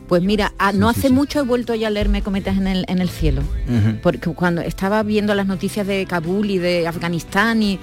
Pues 0.08 0.22
mira, 0.22 0.54
ah, 0.58 0.72
no 0.72 0.88
hace 0.88 1.10
mucho 1.10 1.38
he 1.38 1.42
vuelto 1.42 1.74
ya 1.74 1.88
a 1.88 1.90
leerme 1.90 2.22
Cometas 2.22 2.56
en 2.56 2.66
el, 2.66 2.84
en 2.88 2.98
el 3.00 3.10
cielo. 3.10 3.42
porque 4.02 4.30
cuando 4.30 4.62
estaba 4.62 5.02
viendo 5.02 5.34
las 5.34 5.46
noticias 5.46 5.86
de 5.86 6.06
Kabul 6.06 6.50
y 6.50 6.56
de 6.58 6.86
Afganistán 6.88 7.62
y, 7.62 7.78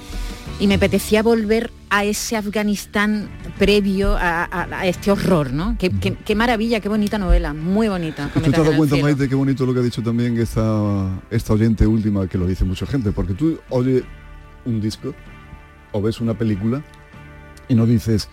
y 0.59 0.65
me 0.65 0.73
apetecía 0.75 1.21
volver 1.21 1.69
a 1.97 2.03
ese 2.03 2.35
Afganistán 2.35 3.29
previo 3.57 4.17
a, 4.17 4.43
a- 4.43 4.79
a 4.81 4.85
este 4.85 5.11
horror, 5.11 5.53
¿no? 5.53 5.77
Qué, 5.79 5.89
qué- 5.89 6.15
qué 6.15 6.35
maravilla, 6.35 6.79
qué 6.81 6.89
bonita 6.89 7.17
novela, 7.17 7.53
muy 7.53 7.87
bonita. 7.87 8.29
¿Tú 8.33 8.41
te 8.41 8.47
has 8.47 8.51
dado 8.65 8.75
cuenta. 8.75 8.95
Maite, 8.97 9.29
qué 9.29 9.35
bonito 9.35 9.65
lo 9.65 9.73
que 9.73 9.79
ha 9.79 9.83
dicho 9.83 10.03
también 10.03 10.37
esta, 10.37 11.09
esta 11.29 11.53
oyente 11.53 11.87
última, 11.87 12.27
que 12.27 12.37
lo 12.37 12.47
dice 12.47 12.65
mucha 12.65 12.85
gente? 12.85 13.11
Porque 13.11 13.33
tú 13.33 13.59
oyes 13.69 14.03
un 14.65 14.81
disco 14.81 15.13
o 15.93 16.01
ves 16.01 16.19
una 16.19 16.33
película 16.37 16.83
y 17.69 17.75
no 17.75 17.85
dices, 17.85 18.27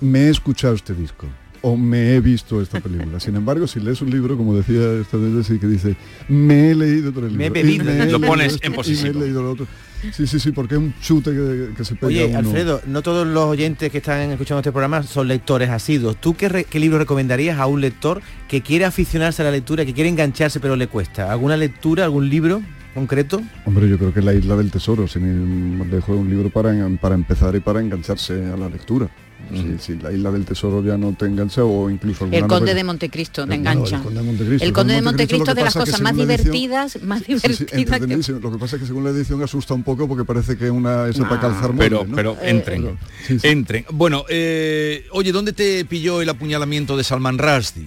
me 0.00 0.20
he 0.26 0.28
escuchado 0.30 0.74
este 0.74 0.94
disco 0.94 1.26
o 1.66 1.76
me 1.78 2.14
he 2.14 2.20
visto 2.20 2.60
esta 2.60 2.78
película. 2.80 3.18
Sin 3.20 3.34
embargo, 3.36 3.66
si 3.66 3.80
lees 3.80 4.02
un 4.02 4.10
libro, 4.10 4.36
como 4.36 4.54
decía 4.54 5.00
esta 5.00 5.16
vez, 5.16 5.46
sí 5.46 5.58
que 5.58 5.66
dice, 5.66 5.96
me 6.28 6.70
he 6.70 6.74
leído 6.74 7.08
otro 7.08 7.22
libro. 7.22 7.38
Me 7.38 7.46
he 7.46 7.50
bebido. 7.50 7.90
he 7.90 8.10
Lo 8.10 8.20
pones 8.20 8.52
esto, 8.54 8.66
en 8.66 8.66
y 8.66 8.68
me 8.70 8.74
he 8.74 8.76
posesivo. 8.76 9.20
leído 9.20 9.42
lo 9.42 9.50
otro. 9.52 9.66
Sí, 10.12 10.26
sí, 10.26 10.38
sí, 10.38 10.52
porque 10.52 10.74
es 10.74 10.80
un 10.80 10.92
chute 11.00 11.30
que, 11.30 11.70
que 11.74 11.82
se 11.82 11.94
pega 11.94 12.06
Oye, 12.08 12.26
uno. 12.26 12.38
Alfredo, 12.40 12.82
no 12.86 13.00
todos 13.00 13.26
los 13.26 13.44
oyentes 13.44 13.90
que 13.90 13.96
están 13.98 14.30
escuchando 14.30 14.58
este 14.60 14.70
programa 14.70 15.02
son 15.02 15.26
lectores 15.28 15.70
asiduos. 15.70 16.20
¿Tú 16.20 16.34
qué, 16.36 16.50
re- 16.50 16.64
qué 16.64 16.78
libro 16.78 16.98
recomendarías 16.98 17.58
a 17.58 17.66
un 17.66 17.80
lector 17.80 18.20
que 18.46 18.60
quiere 18.60 18.84
aficionarse 18.84 19.40
a 19.40 19.46
la 19.46 19.50
lectura, 19.50 19.86
que 19.86 19.94
quiere 19.94 20.10
engancharse 20.10 20.60
pero 20.60 20.76
le 20.76 20.88
cuesta? 20.88 21.32
¿Alguna 21.32 21.56
lectura, 21.56 22.04
algún 22.04 22.28
libro 22.28 22.60
concreto? 22.92 23.40
Hombre, 23.64 23.88
yo 23.88 23.96
creo 23.96 24.12
que 24.12 24.20
La 24.20 24.34
Isla 24.34 24.56
del 24.56 24.70
Tesoro, 24.70 25.08
sin 25.08 25.22
ir 25.26 25.78
más 25.78 25.88
lejos, 25.88 26.18
un 26.18 26.28
libro 26.28 26.50
para, 26.50 26.74
para 27.00 27.14
empezar 27.14 27.56
y 27.56 27.60
para 27.60 27.80
engancharse 27.80 28.34
a 28.44 28.58
la 28.58 28.68
lectura. 28.68 29.08
Si, 29.52 29.76
si 29.78 29.96
La 30.00 30.10
Isla 30.10 30.30
del 30.30 30.44
Tesoro 30.46 30.82
ya 30.82 30.96
no 30.96 31.12
te 31.12 31.26
engancha 31.26 31.62
o 31.64 31.90
incluso 31.90 32.24
El 32.24 32.30
Conde 32.46 32.48
novela- 32.48 32.74
de 32.74 32.84
Montecristo, 32.84 33.42
te 33.42 33.48
no, 33.48 33.54
engancha. 33.54 33.96
El 33.96 34.02
Conde 34.02 34.20
de 34.20 34.26
Montecristo. 34.26 34.64
El 34.64 34.72
Conde 34.72 34.94
de 34.94 35.02
Montecristo 35.02 35.50
es 35.50 35.56
de 35.56 35.62
las 35.64 35.74
cosas 35.74 36.00
más 36.00 36.12
edición- 36.14 36.28
divertidas, 36.28 37.02
más 37.02 37.18
Sí, 37.24 37.24
sí, 37.38 37.64
divertidas 37.66 38.26
que... 38.26 38.32
Lo 38.40 38.52
que 38.52 38.58
pasa 38.58 38.76
es 38.76 38.82
que 38.82 38.86
según 38.88 39.04
la 39.04 39.10
edición 39.10 39.42
asusta 39.42 39.74
un 39.74 39.82
poco 39.82 40.08
porque 40.08 40.24
parece 40.24 40.56
que 40.56 40.70
una 40.70 41.08
esa 41.08 41.28
para 41.28 41.40
calzar 41.42 41.72
Pero, 41.76 41.98
mueble, 42.04 42.10
¿no? 42.10 42.16
pero 42.16 42.36
entren, 42.42 42.98
entren. 43.42 43.84
Bueno, 43.92 44.24
eh, 44.28 45.04
oye, 45.12 45.30
¿dónde 45.30 45.52
te 45.52 45.84
pilló 45.84 46.22
el 46.22 46.28
apuñalamiento 46.30 46.96
de 46.96 47.04
Salman 47.04 47.36
Rushdie? 47.38 47.86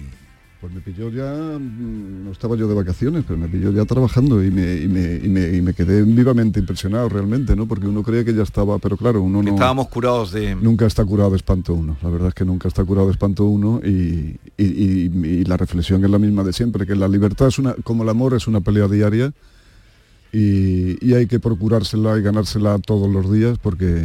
Pues 0.60 0.72
me 0.72 0.80
pilló 0.80 1.08
ya, 1.08 1.56
mm, 1.56 2.24
no 2.24 2.32
estaba 2.32 2.56
yo 2.56 2.66
de 2.66 2.74
vacaciones, 2.74 3.24
pero 3.26 3.38
me 3.38 3.46
pilló 3.46 3.70
ya 3.70 3.84
trabajando 3.84 4.42
y 4.42 4.50
me, 4.50 4.76
y 4.76 4.88
me, 4.88 5.14
y 5.14 5.28
me, 5.28 5.56
y 5.56 5.62
me 5.62 5.72
quedé 5.72 6.02
vivamente 6.02 6.58
impresionado 6.58 7.08
realmente, 7.08 7.54
¿no? 7.54 7.66
Porque 7.68 7.86
uno 7.86 8.02
creía 8.02 8.24
que 8.24 8.34
ya 8.34 8.42
estaba, 8.42 8.78
pero 8.80 8.96
claro, 8.96 9.22
uno 9.22 9.40
no... 9.40 9.50
Estábamos 9.50 9.86
curados 9.86 10.32
de... 10.32 10.56
Nunca 10.56 10.86
está 10.86 11.04
curado 11.04 11.30
de 11.30 11.36
espanto 11.36 11.74
uno, 11.74 11.96
la 12.02 12.08
verdad 12.08 12.28
es 12.28 12.34
que 12.34 12.44
nunca 12.44 12.66
está 12.66 12.84
curado 12.84 13.06
de 13.06 13.12
espanto 13.12 13.44
uno 13.44 13.80
y 13.84 14.38
la 15.44 15.56
reflexión 15.56 16.04
es 16.04 16.10
la 16.10 16.18
misma 16.18 16.42
de 16.42 16.52
siempre, 16.52 16.86
que 16.86 16.96
la 16.96 17.06
libertad 17.06 17.46
es 17.46 17.60
una, 17.60 17.74
como 17.84 18.02
el 18.02 18.08
amor 18.08 18.34
es 18.34 18.48
una 18.48 18.60
pelea 18.60 18.88
diaria 18.88 19.32
y, 20.32 21.06
y 21.06 21.14
hay 21.14 21.26
que 21.26 21.38
procurársela 21.38 22.18
y 22.18 22.22
ganársela 22.22 22.78
todos 22.80 23.08
los 23.08 23.32
días 23.32 23.58
porque 23.58 24.04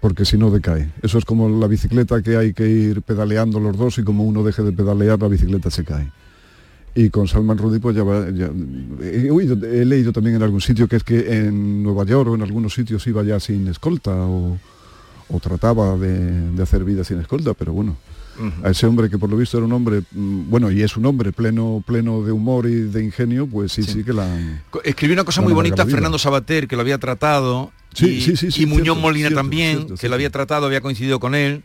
porque 0.00 0.24
si 0.24 0.38
no 0.38 0.50
decae. 0.50 0.90
Eso 1.02 1.18
es 1.18 1.24
como 1.24 1.48
la 1.48 1.66
bicicleta 1.66 2.22
que 2.22 2.36
hay 2.36 2.52
que 2.52 2.68
ir 2.68 3.02
pedaleando 3.02 3.58
los 3.60 3.76
dos 3.76 3.98
y 3.98 4.02
como 4.04 4.24
uno 4.24 4.42
deje 4.44 4.62
de 4.62 4.72
pedalear 4.72 5.20
la 5.20 5.28
bicicleta 5.28 5.70
se 5.70 5.84
cae. 5.84 6.10
Y 6.94 7.10
con 7.10 7.28
Salman 7.28 7.58
Rushdie 7.58 7.80
pues 7.80 7.94
ya, 7.96 8.02
va- 8.02 8.30
ya- 8.30 8.50
he, 9.02 9.30
oído- 9.30 9.58
he 9.66 9.84
leído 9.84 10.12
también 10.12 10.36
en 10.36 10.42
algún 10.42 10.60
sitio 10.60 10.88
que 10.88 10.96
es 10.96 11.04
que 11.04 11.46
en 11.46 11.82
Nueva 11.82 12.04
York 12.04 12.30
o 12.30 12.34
en 12.34 12.42
algunos 12.42 12.74
sitios 12.74 13.06
iba 13.06 13.22
ya 13.22 13.38
sin 13.40 13.68
escolta 13.68 14.10
o, 14.14 14.58
o 15.28 15.40
trataba 15.40 15.96
de, 15.96 16.50
de 16.52 16.62
hacer 16.62 16.84
vida 16.84 17.04
sin 17.04 17.18
escolta, 17.20 17.54
pero 17.54 17.72
bueno, 17.72 17.96
a 18.62 18.70
ese 18.70 18.86
hombre 18.86 19.10
que 19.10 19.18
por 19.18 19.28
lo 19.28 19.36
visto 19.36 19.56
era 19.58 19.66
un 19.66 19.72
hombre, 19.72 20.02
mm, 20.12 20.48
bueno, 20.48 20.70
y 20.70 20.82
es 20.82 20.96
un 20.96 21.04
hombre 21.06 21.32
pleno, 21.32 21.82
pleno 21.84 22.22
de 22.22 22.30
humor 22.30 22.66
y 22.66 22.74
de 22.82 23.02
ingenio, 23.04 23.48
pues 23.48 23.72
sí, 23.72 23.82
sí, 23.82 24.04
que 24.04 24.12
la... 24.12 24.26
Escribió 24.84 25.14
una 25.14 25.24
cosa 25.24 25.40
muy 25.42 25.52
bonita. 25.52 25.84
Fernando 25.86 26.18
Sabater, 26.18 26.68
que 26.68 26.76
lo 26.76 26.82
había 26.82 26.98
tratado, 26.98 27.72
Sí, 27.94 28.06
y, 28.06 28.20
sí, 28.20 28.36
sí, 28.36 28.50
sí, 28.50 28.62
y 28.62 28.66
Muñoz 28.66 28.84
cierto, 28.84 29.00
Molina 29.00 29.28
cierto, 29.28 29.36
también, 29.36 29.76
cierto, 29.78 29.96
que 29.96 30.08
lo 30.08 30.14
había 30.14 30.30
tratado, 30.30 30.66
había 30.66 30.80
coincidido 30.80 31.20
con 31.20 31.34
él. 31.34 31.62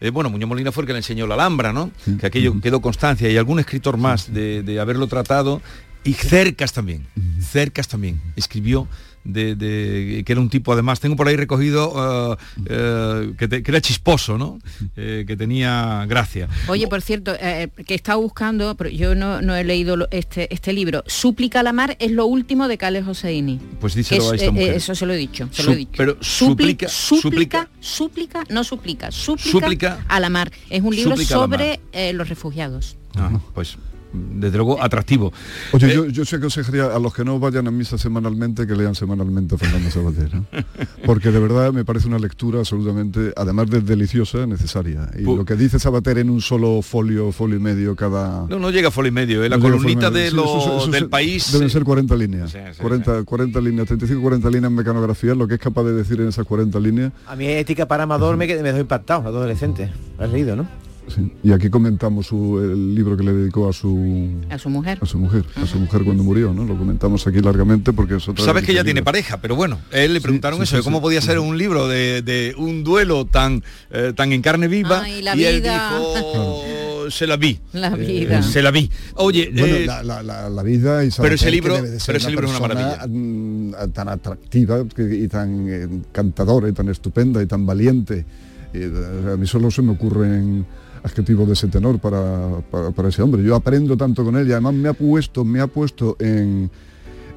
Eh, 0.00 0.10
bueno, 0.10 0.30
Muñoz 0.30 0.48
Molina 0.48 0.72
fue 0.72 0.82
el 0.82 0.86
que 0.86 0.92
le 0.92 0.98
enseñó 0.98 1.26
la 1.26 1.34
Alhambra, 1.34 1.72
¿no? 1.72 1.90
Que 2.20 2.26
aquello 2.26 2.60
quedó 2.60 2.80
constancia. 2.80 3.30
Y 3.30 3.36
algún 3.36 3.58
escritor 3.60 3.96
más 3.96 4.32
de, 4.32 4.62
de 4.62 4.80
haberlo 4.80 5.06
tratado. 5.06 5.62
Y 6.04 6.12
Cercas 6.12 6.72
también, 6.74 7.06
Cercas 7.40 7.88
también, 7.88 8.20
escribió 8.36 8.86
de, 9.24 9.54
de- 9.56 10.22
que 10.24 10.32
era 10.32 10.40
un 10.40 10.48
tipo 10.50 10.72
además, 10.72 11.00
tengo 11.00 11.16
por 11.16 11.26
ahí 11.28 11.36
recogido 11.36 12.36
eh, 12.38 12.64
eh, 12.66 13.32
que, 13.38 13.48
te- 13.48 13.62
que 13.62 13.70
era 13.70 13.80
chisposo, 13.80 14.38
¿no? 14.38 14.58
Eh, 14.96 15.24
que 15.26 15.36
tenía 15.36 16.04
gracia. 16.06 16.48
Oye, 16.68 16.86
por 16.88 17.00
cierto, 17.02 17.34
eh, 17.40 17.68
que 17.86 17.94
he 17.94 17.96
estado 17.96 18.20
buscando, 18.20 18.74
pero 18.76 18.90
yo 18.90 19.14
no, 19.14 19.40
no 19.42 19.54
he 19.56 19.64
leído 19.64 19.96
lo- 19.96 20.08
este, 20.10 20.52
este 20.52 20.72
libro. 20.72 21.02
Súplica 21.06 21.60
a 21.60 21.62
la 21.62 21.72
mar 21.72 21.96
es 21.98 22.10
lo 22.12 22.26
último 22.26 22.68
de 22.68 22.78
Cales 22.78 23.06
Hosseini. 23.06 23.58
Pues 23.80 23.94
díselo 23.94 24.24
Es- 24.26 24.32
a 24.32 24.34
esta 24.36 24.50
mujer. 24.52 24.72
eh, 24.74 24.76
eso 24.76 24.94
se 24.94 25.06
lo 25.06 25.12
he 25.14 25.16
dicho, 25.16 25.48
se 25.52 25.62
lo 25.64 25.72
he 25.72 25.76
dicho. 25.76 25.92
pero 25.96 26.16
súplica, 26.20 26.88
súplica- 26.88 27.68
súplica, 27.70 27.70
súplica, 27.80 28.44
no 28.50 28.62
súplica, 28.64 29.10
súplica, 29.10 29.50
Súplica- 29.50 30.04
a 30.08 30.20
la 30.20 30.28
mar. 30.30 30.52
Es 30.70 30.82
un 30.82 30.94
libro 30.94 31.16
sobre 31.16 31.80
los 32.12 32.28
refugiados. 32.28 32.96
Ah, 33.16 33.30
pues 33.54 33.76
desde 34.14 34.56
luego 34.56 34.82
atractivo. 34.82 35.32
Oye, 35.72 35.86
Eh, 35.90 35.94
yo, 35.94 36.06
yo 36.06 36.24
sí 36.24 36.36
aconsejaría 36.36 36.86
a 36.86 36.98
los 36.98 37.12
que 37.12 37.24
no 37.24 37.38
vayan 37.38 37.66
a 37.66 37.70
misa 37.70 37.98
semanalmente 37.98 38.66
que 38.66 38.74
lean 38.74 38.94
semanalmente 38.94 39.54
a 39.56 39.58
Fernando 39.58 39.90
Sabater, 39.90 40.34
¿no? 40.34 40.46
porque 41.06 41.30
de 41.30 41.38
verdad 41.40 41.72
me 41.72 41.84
parece 41.84 42.08
una 42.08 42.18
lectura 42.18 42.60
absolutamente, 42.60 43.32
además 43.36 43.68
de 43.70 43.80
deliciosa, 43.80 44.46
necesaria. 44.46 45.10
Y 45.18 45.22
Pu- 45.22 45.36
lo 45.36 45.44
que 45.44 45.56
dice 45.56 45.78
Sabater 45.78 46.18
en 46.18 46.30
un 46.30 46.40
solo 46.40 46.80
folio, 46.82 47.32
folio 47.32 47.56
y 47.56 47.60
medio 47.60 47.96
cada... 47.96 48.46
no, 48.48 48.58
no 48.58 48.70
llega 48.70 48.88
a 48.88 48.90
folio 48.90 49.08
y 49.08 49.12
medio, 49.12 49.42
¿eh? 49.44 49.48
la 49.48 49.56
No 49.56 49.62
columnita 49.62 50.10
de 50.10 50.30
medio. 50.30 50.36
lo- 50.36 50.42
Sí, 50.44 50.58
eso- 50.60 50.76
eso 50.78 50.90
del 50.90 51.02
se- 51.04 51.08
país. 51.08 51.52
Deben 51.52 51.70
ser 51.70 51.84
40 51.84 52.14
líneas. 52.16 52.50
Sí, 52.50 52.58
sí, 52.72 52.80
40, 52.80 53.24
40 53.24 53.60
líneas, 53.60 53.86
35, 53.86 54.22
40 54.22 54.48
líneas 54.50 54.70
en 54.70 54.76
mecanografía, 54.76 55.34
lo 55.34 55.46
que 55.48 55.54
es 55.54 55.60
capaz 55.60 55.82
de 55.84 55.92
decir 55.92 56.20
en 56.20 56.28
esas 56.28 56.46
40 56.46 56.78
líneas. 56.80 57.12
A 57.26 57.36
mí 57.36 57.46
ética 57.46 57.86
para 57.88 58.04
amador 58.04 58.36
me, 58.36 58.46
me 58.46 58.54
dejó 58.62 58.78
impactado, 58.78 59.28
adolescente. 59.28 59.90
¿Lo 60.18 60.24
has 60.24 60.30
leído, 60.32 60.56
no? 60.56 60.66
Sí. 61.08 61.30
Y 61.42 61.52
aquí 61.52 61.68
comentamos 61.68 62.26
su- 62.26 62.58
el 62.60 62.94
libro 62.94 63.16
que 63.16 63.24
le 63.24 63.32
dedicó 63.32 63.68
a 63.68 63.72
su 63.72 64.30
A 64.48 64.58
su 64.58 64.70
mujer. 64.70 64.98
a 65.02 65.06
su 65.06 65.18
mujer, 65.18 65.44
a 65.56 65.66
su 65.66 65.78
mujer 65.78 66.02
cuando 66.04 66.22
murió, 66.24 66.52
¿no? 66.54 66.64
Lo 66.64 66.76
comentamos 66.78 67.26
aquí 67.26 67.40
largamente 67.40 67.92
porque 67.92 68.16
es 68.16 68.28
otra 68.28 68.44
Sabes 68.44 68.64
que 68.64 68.72
ya 68.74 68.84
tiene 68.84 69.02
pareja, 69.02 69.40
pero 69.40 69.54
bueno, 69.54 69.78
a 69.92 69.98
él 69.98 70.14
le 70.14 70.20
preguntaron 70.20 70.58
sí, 70.60 70.62
eso, 70.64 70.70
sí, 70.72 70.76
de 70.78 70.82
cómo 70.82 70.98
sí. 70.98 71.02
podía 71.02 71.20
ser 71.20 71.38
un 71.38 71.58
libro 71.58 71.88
de, 71.88 72.22
de 72.22 72.54
un 72.56 72.84
duelo 72.84 73.26
tan, 73.26 73.62
eh, 73.90 74.12
tan 74.16 74.32
en 74.32 74.40
carne 74.42 74.66
viva 74.68 75.02
Ay, 75.02 75.20
la 75.22 75.36
y 75.36 75.44
él 75.44 75.60
vida. 75.60 75.90
dijo, 75.98 77.10
se 77.10 77.26
la 77.26 77.36
vi. 77.36 77.58
La 77.74 77.88
Eh, 77.88 77.96
vida. 77.96 78.42
se 78.42 78.62
la 78.62 78.70
vi. 78.70 78.90
Oye, 79.16 79.50
Bueno, 79.56 79.76
eh, 79.76 79.86
la, 79.86 80.02
la- 80.02 80.22
la- 80.22 80.48
la 80.48 80.62
vida 80.62 81.04
y 81.04 81.10
pero 81.20 81.34
ese 81.34 81.50
libro- 81.50 81.74
debe 81.76 81.90
de 81.90 82.00
ser 82.00 82.06
pero 82.14 82.18
ese 82.18 82.30
libro 82.30 82.46
es 82.48 82.58
una 82.58 82.66
persona, 82.68 83.06
mm, 83.06 83.72
tan 83.92 84.08
atractiva 84.08 84.82
y 84.96 85.28
tan 85.28 85.68
encantadora 85.68 86.66
y 86.68 86.72
tan 86.72 86.88
estupenda 86.88 87.42
y 87.42 87.46
tan 87.46 87.66
valiente. 87.66 88.24
Y, 88.72 88.78
eh, 88.78 89.32
a 89.34 89.36
mí 89.36 89.46
solo 89.46 89.70
se 89.70 89.82
me 89.82 89.92
ocurren 89.92 90.64
adjetivos 91.04 91.46
de 91.46 91.52
ese 91.52 91.68
tenor 91.68 91.98
para, 91.98 92.60
para, 92.96 93.08
ese 93.08 93.22
hombre. 93.22 93.42
Yo 93.44 93.54
aprendo 93.54 93.96
tanto 93.96 94.24
con 94.24 94.36
él 94.36 94.48
y 94.48 94.52
además 94.52 94.74
me 94.74 94.88
ha 94.88 94.94
puesto, 94.94 95.44
me 95.44 95.60
ha 95.60 95.66
puesto 95.66 96.16
en, 96.18 96.70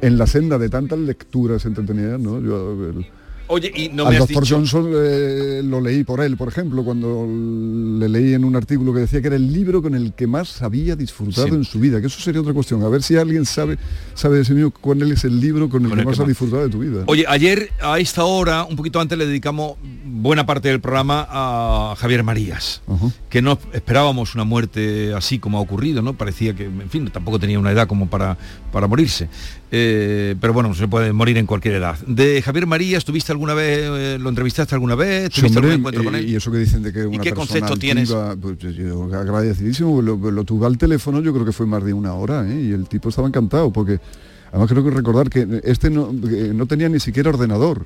en 0.01 0.17
la 0.17 0.25
senda 0.25 0.57
de 0.57 0.69
tantas 0.69 0.97
lecturas 0.97 1.65
entretenidas, 1.65 2.19
¿no? 2.19 2.39
Oye, 3.47 3.71
y 3.75 3.89
no 3.89 4.03
al 4.05 4.09
me 4.11 4.15
has 4.17 4.19
doctor 4.27 4.43
dicho... 4.43 4.55
Johnson 4.55 4.91
eh, 4.95 5.61
lo 5.63 5.81
leí 5.81 6.03
por 6.03 6.21
él, 6.21 6.37
por 6.37 6.47
ejemplo, 6.47 6.83
cuando 6.83 7.25
le 7.99 8.09
leí 8.09 8.33
en 8.33 8.43
un 8.45 8.55
artículo 8.55 8.93
que 8.93 9.01
decía 9.01 9.21
que 9.21 9.27
era 9.27 9.35
el 9.35 9.51
libro 9.51 9.81
con 9.81 9.95
el 9.95 10.13
que 10.13 10.27
más 10.27 10.61
había 10.61 10.95
disfrutado 10.95 11.47
Sí. 11.47 11.53
en 11.53 11.63
su 11.63 11.79
vida, 11.79 11.99
que 12.01 12.07
eso 12.07 12.19
sería 12.19 12.41
otra 12.41 12.53
cuestión. 12.53 12.83
A 12.83 12.89
ver 12.89 13.03
si 13.03 13.15
alguien 13.15 13.45
sabe, 13.45 13.77
sabe 14.13 14.37
de 14.37 14.41
ese 14.43 14.53
mío 14.53 14.71
cuál 14.71 15.01
es 15.11 15.23
el 15.23 15.39
libro 15.39 15.69
con 15.69 15.83
el 15.83 15.89
Con 15.89 15.97
que 15.97 16.01
el 16.01 16.05
que 16.05 16.11
más 16.11 16.19
ha 16.19 16.27
disfrutado 16.27 16.63
de 16.63 16.69
tu 16.69 16.79
vida. 16.79 17.03
Oye, 17.07 17.25
ayer 17.27 17.71
a 17.81 17.99
esta 17.99 18.23
hora, 18.25 18.63
un 18.65 18.75
poquito 18.75 18.99
antes, 18.99 19.17
le 19.17 19.25
dedicamos 19.25 19.73
buena 20.05 20.45
parte 20.45 20.69
del 20.69 20.79
programa 20.79 21.27
a 21.29 21.95
Javier 21.97 22.23
Marías, 22.23 22.81
que 23.29 23.41
no 23.41 23.57
esperábamos 23.73 24.35
una 24.35 24.43
muerte 24.43 25.13
así 25.13 25.39
como 25.39 25.57
ha 25.57 25.61
ocurrido, 25.61 26.01
¿no? 26.01 26.13
Parecía 26.17 26.53
que, 26.55 26.65
en 26.65 26.89
fin, 26.89 27.09
tampoco 27.11 27.39
tenía 27.39 27.59
una 27.59 27.71
edad 27.71 27.87
como 27.87 28.07
para, 28.09 28.37
para 28.71 28.87
morirse. 28.87 29.29
Eh, 29.69 30.35
pero 30.39 30.53
bueno, 30.53 30.73
se 30.73 30.87
puede 30.87 31.11
morir 31.11 31.37
en 31.37 31.45
cualquier 31.45 31.75
edad. 31.75 31.97
De 32.07 32.41
Javier 32.41 32.65
Marías, 32.67 33.03
¿tuviste 33.03 33.33
alguna 33.33 33.53
vez, 33.53 33.79
eh, 33.83 34.17
lo 34.19 34.29
entrevistaste 34.29 34.73
alguna 34.75 34.95
vez? 34.95 35.29
¿Tuviste 35.29 35.59
algún 35.59 35.73
encuentro 35.73 36.03
con 36.05 36.15
él? 36.15 36.29
y 36.29 36.35
eso 36.35 36.51
que 36.51 36.57
dicen 36.59 36.83
de 36.83 36.93
que 36.93 37.05
una 37.05 37.21
qué 37.21 37.31
persona 37.33 37.47
concepto 37.47 37.77
tienes? 37.77 38.09
pues, 38.41 38.57
yo- 38.59 38.69
yo 38.71 39.03
agradecidísimo, 39.13 40.01
lo, 40.01 40.15
lo 40.31 40.43
tuve 40.45 40.65
al 40.67 40.77
teléfono, 40.77 41.19
yo 41.21 41.33
creo 41.33 41.45
que 41.45 41.51
fue 41.51 41.65
más 41.65 41.83
de 41.83 41.93
una 41.93 42.13
hora, 42.13 42.47
¿eh? 42.49 42.61
y 42.61 42.71
el 42.71 42.87
tipo 42.87 43.09
estaba 43.09 43.27
encantado, 43.27 43.71
porque 43.73 43.99
además 44.51 44.69
creo 44.69 44.83
que 44.85 44.91
recordar 44.91 45.29
que 45.29 45.45
este 45.65 45.89
no, 45.89 46.11
que 46.21 46.53
no 46.53 46.65
tenía 46.65 46.87
ni 46.87 46.99
siquiera 47.01 47.29
ordenador. 47.29 47.85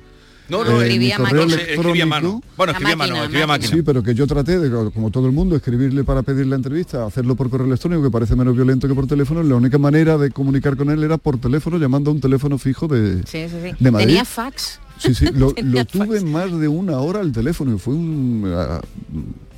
No, 0.52 0.64
no, 0.64 0.80
Eh, 0.82 0.84
Escribía 0.86 1.16
correo 1.16 1.46
máquina. 1.46 1.62
escribía 1.62 2.06
mano. 2.06 2.42
Bueno, 2.56 2.72
escribía 2.72 2.92
a 2.92 2.96
mano, 2.96 3.08
máquina, 3.10 3.24
escribía 3.24 3.46
máquina. 3.46 3.70
Sí, 3.70 3.82
pero 3.82 4.02
que 4.02 4.14
yo 4.14 4.26
traté, 4.26 4.58
de, 4.58 4.90
como 4.92 5.10
todo 5.10 5.26
el 5.26 5.32
mundo, 5.32 5.56
escribirle 5.56 6.04
para 6.04 6.22
pedir 6.22 6.46
la 6.46 6.56
entrevista, 6.56 7.06
hacerlo 7.06 7.34
por 7.34 7.48
correo 7.50 7.66
electrónico, 7.66 8.02
que 8.02 8.10
parece 8.10 8.36
menos 8.36 8.54
violento 8.54 8.86
que 8.86 8.94
por 8.94 9.06
teléfono. 9.06 9.42
La 9.42 9.54
única 9.56 9.78
manera 9.78 10.18
de 10.18 10.30
comunicar 10.30 10.76
con 10.76 10.90
él 10.90 11.02
era 11.02 11.16
por 11.18 11.38
teléfono, 11.38 11.78
llamando 11.78 12.10
a 12.10 12.14
un 12.14 12.20
teléfono 12.20 12.58
fijo 12.58 12.86
de, 12.86 13.22
Sí, 13.26 13.48
sí, 13.48 13.56
sí. 13.62 13.70
de 13.78 13.90
Madrid. 13.90 14.06
Tenía 14.08 14.24
fax. 14.24 14.78
Sí, 14.98 15.14
sí, 15.14 15.26
lo, 15.34 15.52
tuve 15.90 16.20
más 16.20 16.52
de 16.60 16.68
una 16.68 16.98
hora 16.98 17.20
al 17.20 17.32
teléfono 17.32 17.74
y 17.74 17.78
fue 17.78 17.94
un, 17.94 18.52
ah, 18.54 18.80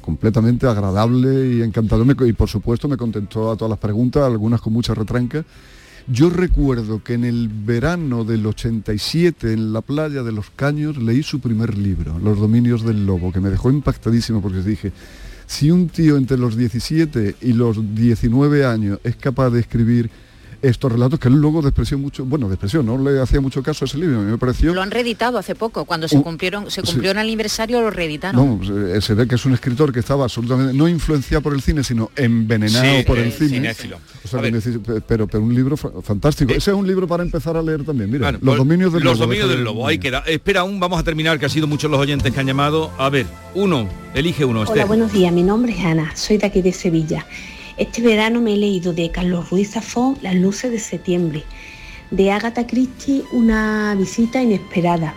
completamente 0.00 0.66
agradable 0.66 1.56
y 1.56 1.62
encantador. 1.62 2.06
Y 2.26 2.32
por 2.34 2.48
supuesto 2.48 2.88
me 2.88 2.96
contestó 2.96 3.50
a 3.50 3.56
todas 3.56 3.70
las 3.70 3.78
preguntas, 3.78 4.22
algunas 4.22 4.60
con 4.60 4.72
mucha 4.72 4.94
retranca. 4.94 5.44
Yo 6.06 6.28
recuerdo 6.28 7.02
que 7.02 7.14
en 7.14 7.24
el 7.24 7.48
verano 7.48 8.24
del 8.24 8.44
87 8.44 9.54
en 9.54 9.72
la 9.72 9.80
playa 9.80 10.22
de 10.22 10.32
Los 10.32 10.50
Caños 10.50 10.98
leí 10.98 11.22
su 11.22 11.40
primer 11.40 11.78
libro, 11.78 12.18
Los 12.18 12.38
Dominios 12.38 12.84
del 12.84 13.06
Lobo, 13.06 13.32
que 13.32 13.40
me 13.40 13.48
dejó 13.48 13.70
impactadísimo 13.70 14.42
porque 14.42 14.60
dije, 14.60 14.92
si 15.46 15.70
un 15.70 15.88
tío 15.88 16.18
entre 16.18 16.36
los 16.36 16.58
17 16.58 17.36
y 17.40 17.54
los 17.54 17.94
19 17.94 18.66
años 18.66 18.98
es 19.02 19.16
capaz 19.16 19.48
de 19.48 19.60
escribir 19.60 20.10
estos 20.68 20.90
relatos, 20.90 21.18
que 21.20 21.28
él 21.28 21.34
luego 21.34 21.62
despreció 21.62 21.98
mucho, 21.98 22.24
bueno, 22.24 22.48
despreció, 22.48 22.82
no 22.82 22.98
le 22.98 23.20
hacía 23.20 23.40
mucho 23.40 23.62
caso 23.62 23.84
a 23.84 23.86
ese 23.86 23.98
libro, 23.98 24.18
a 24.18 24.22
mí 24.22 24.30
me 24.30 24.38
pareció... 24.38 24.72
Lo 24.74 24.82
han 24.82 24.90
reeditado 24.90 25.38
hace 25.38 25.54
poco, 25.54 25.84
cuando 25.84 26.08
se 26.08 26.20
cumplieron, 26.22 26.70
se 26.70 26.80
sí. 26.82 26.86
cumplió 26.86 27.10
el 27.12 27.18
aniversario 27.18 27.80
lo 27.80 27.90
reeditaron. 27.90 28.58
No, 28.60 28.64
se, 28.64 29.00
se 29.00 29.14
ve 29.14 29.26
que 29.28 29.34
es 29.34 29.44
un 29.44 29.54
escritor 29.54 29.92
que 29.92 30.00
estaba 30.00 30.24
absolutamente 30.24 30.72
no 30.74 30.88
influenciado 30.88 31.42
por 31.42 31.54
el 31.54 31.60
cine, 31.62 31.84
sino 31.84 32.10
envenenado 32.16 32.84
Sí, 32.98 33.04
por 33.06 33.18
eh, 33.18 33.24
el 33.26 33.32
cine. 33.32 33.70
O 34.24 34.28
sea, 34.28 34.40
neces- 34.40 34.80
pe- 34.80 35.00
pero, 35.00 35.26
pero 35.26 35.42
un 35.44 35.54
libro 35.54 35.76
fa- 35.76 35.90
fantástico. 36.02 36.52
Ese 36.52 36.70
es 36.70 36.76
un 36.76 36.86
libro 36.86 37.06
para 37.06 37.22
empezar 37.22 37.56
a 37.56 37.62
leer 37.62 37.84
también. 37.84 38.10
Mira, 38.10 38.24
Bueno, 38.26 38.38
Los 38.40 38.46
pues, 38.56 38.58
dominios 38.58 38.92
del 38.92 39.02
Los 39.04 39.14
lobo. 39.18 39.24
dominios 39.26 39.48
deja 39.48 39.56
del 39.58 39.64
de- 39.66 39.70
lobo, 39.72 39.86
ahí 39.86 39.98
queda. 39.98 40.20
Espera, 40.26 40.60
aún 40.60 40.80
vamos 40.80 40.98
a 40.98 41.02
terminar, 41.02 41.38
que 41.38 41.46
ha 41.46 41.48
sido 41.50 41.66
muchos 41.66 41.90
los 41.90 42.00
oyentes 42.00 42.32
que 42.32 42.40
han 42.40 42.46
llamado. 42.46 42.90
A 42.98 43.10
ver, 43.10 43.26
uno, 43.54 43.88
elige 44.14 44.44
uno, 44.44 44.60
Hola, 44.60 44.70
Esther. 44.70 44.86
buenos 44.86 45.12
días. 45.12 45.32
Mi 45.32 45.42
nombre 45.42 45.72
es 45.78 45.84
Ana, 45.84 46.14
soy 46.16 46.38
de 46.38 46.46
aquí 46.46 46.62
de 46.62 46.72
Sevilla. 46.72 47.26
Este 47.76 48.02
verano 48.02 48.40
me 48.40 48.54
he 48.54 48.56
leído 48.56 48.92
de 48.92 49.10
Carlos 49.10 49.50
Ruiz 49.50 49.72
Zafón 49.72 50.16
Las 50.22 50.34
luces 50.34 50.70
de 50.70 50.78
septiembre, 50.78 51.42
de 52.10 52.30
Agatha 52.30 52.66
Christie 52.66 53.24
Una 53.32 53.94
visita 53.98 54.40
inesperada, 54.40 55.14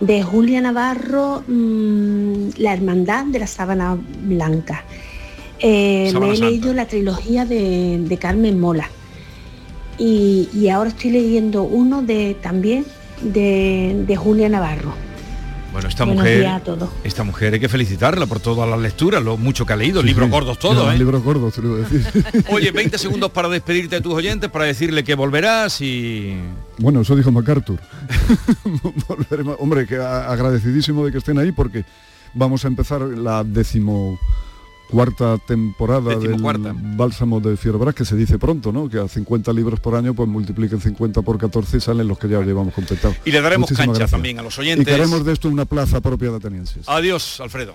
de 0.00 0.22
Julia 0.22 0.60
Navarro 0.60 1.44
mm, 1.46 2.50
La 2.58 2.72
hermandad 2.72 3.26
de 3.26 3.38
la 3.38 3.46
sábana 3.46 3.96
blanca. 4.22 4.84
Eh, 5.58 6.12
me 6.20 6.32
he 6.32 6.36
leído 6.36 6.74
la 6.74 6.86
trilogía 6.86 7.46
de, 7.46 7.98
de 8.00 8.18
Carmen 8.18 8.60
Mola 8.60 8.90
y, 9.98 10.48
y 10.52 10.68
ahora 10.68 10.90
estoy 10.90 11.10
leyendo 11.12 11.62
uno 11.62 12.02
de 12.02 12.36
también 12.42 12.84
de, 13.22 14.04
de 14.06 14.16
Julia 14.16 14.48
Navarro. 14.48 14.94
Bueno, 15.76 15.90
esta 15.90 16.04
Buenos 16.06 16.22
mujer, 16.24 16.38
días 16.40 16.60
a 16.62 16.64
todos. 16.64 16.88
esta 17.04 17.22
mujer 17.22 17.52
hay 17.52 17.60
que 17.60 17.68
felicitarla 17.68 18.24
por 18.24 18.40
todas 18.40 18.66
las 18.66 18.78
lecturas, 18.80 19.22
lo 19.22 19.36
mucho 19.36 19.66
que 19.66 19.74
ha 19.74 19.76
leído, 19.76 20.00
Sí, 20.00 20.06
libros 20.06 20.24
sí. 20.28 20.32
gordos 20.32 20.58
todos, 20.58 20.94
¿eh? 20.94 20.96
Libros 20.96 21.22
gordos, 21.22 21.52
te 21.52 21.60
lo 21.60 21.76
iba 21.76 21.86
a 21.86 21.90
decir. 21.90 22.24
Oye, 22.50 22.70
20 22.70 22.96
segundos 22.96 23.30
para 23.30 23.50
despedirte 23.50 23.96
de 23.96 24.00
tus 24.00 24.14
oyentes, 24.14 24.48
para 24.48 24.64
decirle 24.64 25.04
que 25.04 25.14
volverás 25.14 25.82
y... 25.82 26.34
Bueno, 26.78 27.02
eso 27.02 27.14
dijo 27.14 27.30
MacArthur. 27.30 27.78
Volveremos- 29.06 29.56
Hombre, 29.58 29.86
que 29.86 29.96
agradecidísimo 29.96 31.04
de 31.04 31.12
que 31.12 31.18
estén 31.18 31.38
ahí 31.38 31.52
porque 31.52 31.84
vamos 32.32 32.64
a 32.64 32.68
empezar 32.68 33.02
la 33.02 33.44
décimo 33.44 34.18
cuarta 34.90 35.38
temporada 35.38 36.14
del 36.16 36.36
Bálsamo 36.96 37.40
de 37.40 37.56
Fierobras, 37.56 37.94
que 37.94 38.04
se 38.04 38.16
dice 38.16 38.38
pronto, 38.38 38.72
¿no? 38.72 38.88
Que 38.88 38.98
a 38.98 39.08
50 39.08 39.52
libros 39.52 39.80
por 39.80 39.94
año, 39.94 40.14
pues 40.14 40.28
multipliquen 40.28 40.80
50 40.80 41.22
por 41.22 41.38
14 41.38 41.76
y 41.76 41.80
salen 41.80 42.08
los 42.08 42.18
que 42.18 42.28
ya 42.28 42.40
llevamos 42.40 42.74
completados. 42.74 43.16
Y 43.24 43.30
le 43.32 43.40
daremos 43.40 43.70
Muchísimas 43.70 43.86
cancha 43.86 43.98
gracias. 43.98 44.10
también 44.12 44.38
a 44.38 44.42
los 44.42 44.56
Y 44.58 44.60
oyentes. 44.60 44.86
queremos 44.86 45.24
de 45.24 45.32
esto 45.32 45.48
una 45.48 45.64
plaza 45.64 46.00
propia 46.00 46.30
de 46.30 46.36
atenienses. 46.36 46.88
Adiós, 46.88 47.40
Alfredo. 47.40 47.74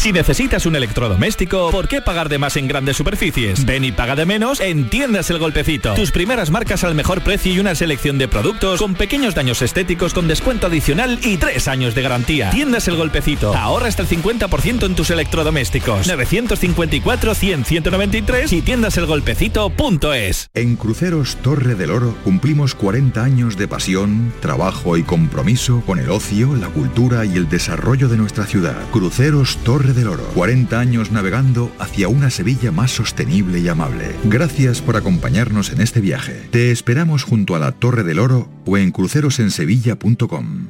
Si 0.00 0.12
necesitas 0.12 0.64
un 0.64 0.76
electrodoméstico, 0.76 1.72
¿por 1.72 1.88
qué 1.88 2.00
pagar 2.00 2.28
de 2.28 2.38
más 2.38 2.56
en 2.56 2.68
grandes 2.68 2.96
superficies? 2.96 3.66
Ven 3.66 3.82
y 3.82 3.90
paga 3.90 4.14
de 4.14 4.26
menos 4.26 4.60
en 4.60 4.88
Tiendas 4.88 5.28
El 5.28 5.40
Golpecito. 5.40 5.94
Tus 5.94 6.12
primeras 6.12 6.52
marcas 6.52 6.84
al 6.84 6.94
mejor 6.94 7.22
precio 7.22 7.52
y 7.52 7.58
una 7.58 7.74
selección 7.74 8.16
de 8.16 8.28
productos 8.28 8.78
con 8.78 8.94
pequeños 8.94 9.34
daños 9.34 9.60
estéticos 9.60 10.14
con 10.14 10.28
descuento 10.28 10.68
adicional 10.68 11.18
y 11.24 11.36
tres 11.36 11.66
años 11.66 11.96
de 11.96 12.02
garantía. 12.02 12.50
Tiendas 12.50 12.86
El 12.86 12.94
Golpecito. 12.94 13.56
Ahorra 13.56 13.88
hasta 13.88 14.02
el 14.02 14.08
50% 14.08 14.86
en 14.86 14.94
tus 14.94 15.10
electrodomésticos. 15.10 16.08
954-100-193 16.08 18.52
y 18.52 18.62
tiendaselgolpecito.es. 18.62 20.50
En 20.54 20.76
Cruceros 20.76 21.34
Torre 21.42 21.74
del 21.74 21.90
Oro 21.90 22.16
cumplimos 22.22 22.76
40 22.76 23.24
años 23.24 23.56
de 23.56 23.66
pasión, 23.66 24.32
trabajo 24.38 24.96
y 24.96 25.02
compromiso 25.02 25.82
con 25.84 25.98
el 25.98 26.10
ocio, 26.10 26.54
la 26.54 26.68
cultura 26.68 27.24
y 27.24 27.34
el 27.34 27.48
desarrollo 27.48 28.06
de 28.06 28.16
nuestra 28.16 28.46
ciudad. 28.46 28.76
Cruceros 28.92 29.56
Torre 29.88 30.00
del 30.00 30.08
Oro. 30.08 30.24
40 30.34 30.78
años 30.78 31.12
navegando 31.12 31.72
hacia 31.78 32.08
una 32.08 32.28
Sevilla 32.28 32.70
más 32.70 32.90
sostenible 32.90 33.60
y 33.60 33.68
amable. 33.68 34.14
Gracias 34.24 34.82
por 34.82 34.96
acompañarnos 34.96 35.70
en 35.70 35.80
este 35.80 36.02
viaje. 36.02 36.46
Te 36.50 36.70
esperamos 36.70 37.22
junto 37.22 37.54
a 37.54 37.58
la 37.58 37.72
Torre 37.72 38.02
del 38.02 38.18
Oro 38.18 38.50
o 38.66 38.76
en 38.76 38.90
crucerosensevilla.com. 38.90 40.66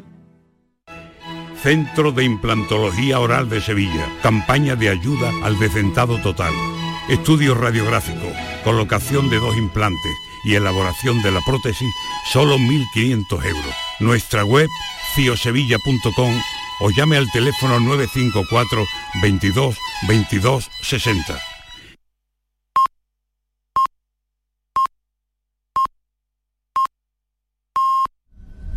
Centro 1.61 2.12
de 2.12 2.25
Implantología 2.25 3.19
Oral 3.19 3.49
de 3.49 3.61
Sevilla. 3.61 4.07
Campaña 4.23 4.77
de 4.77 4.91
ayuda 4.91 5.33
al 5.43 5.59
decentado 5.59 6.19
total. 6.19 6.53
Estudio 7.09 7.55
radiográfico, 7.57 8.33
colocación 8.62 9.31
de 9.31 9.39
dos 9.39 9.57
implantes 9.57 10.12
y 10.45 10.55
elaboración 10.55 11.21
de 11.23 11.33
la 11.33 11.41
prótesis, 11.41 11.93
solo 12.33 12.57
1.500 12.57 13.45
euros. 13.47 13.75
Nuestra 13.99 14.45
web, 14.45 14.69
ciosevilla.com 15.16 16.35
o 16.81 16.91
llame 16.91 17.16
al 17.16 17.31
teléfono 17.31 17.81
954 17.81 18.85
22 19.22 19.76
22 20.09 20.70
60. 20.83 21.47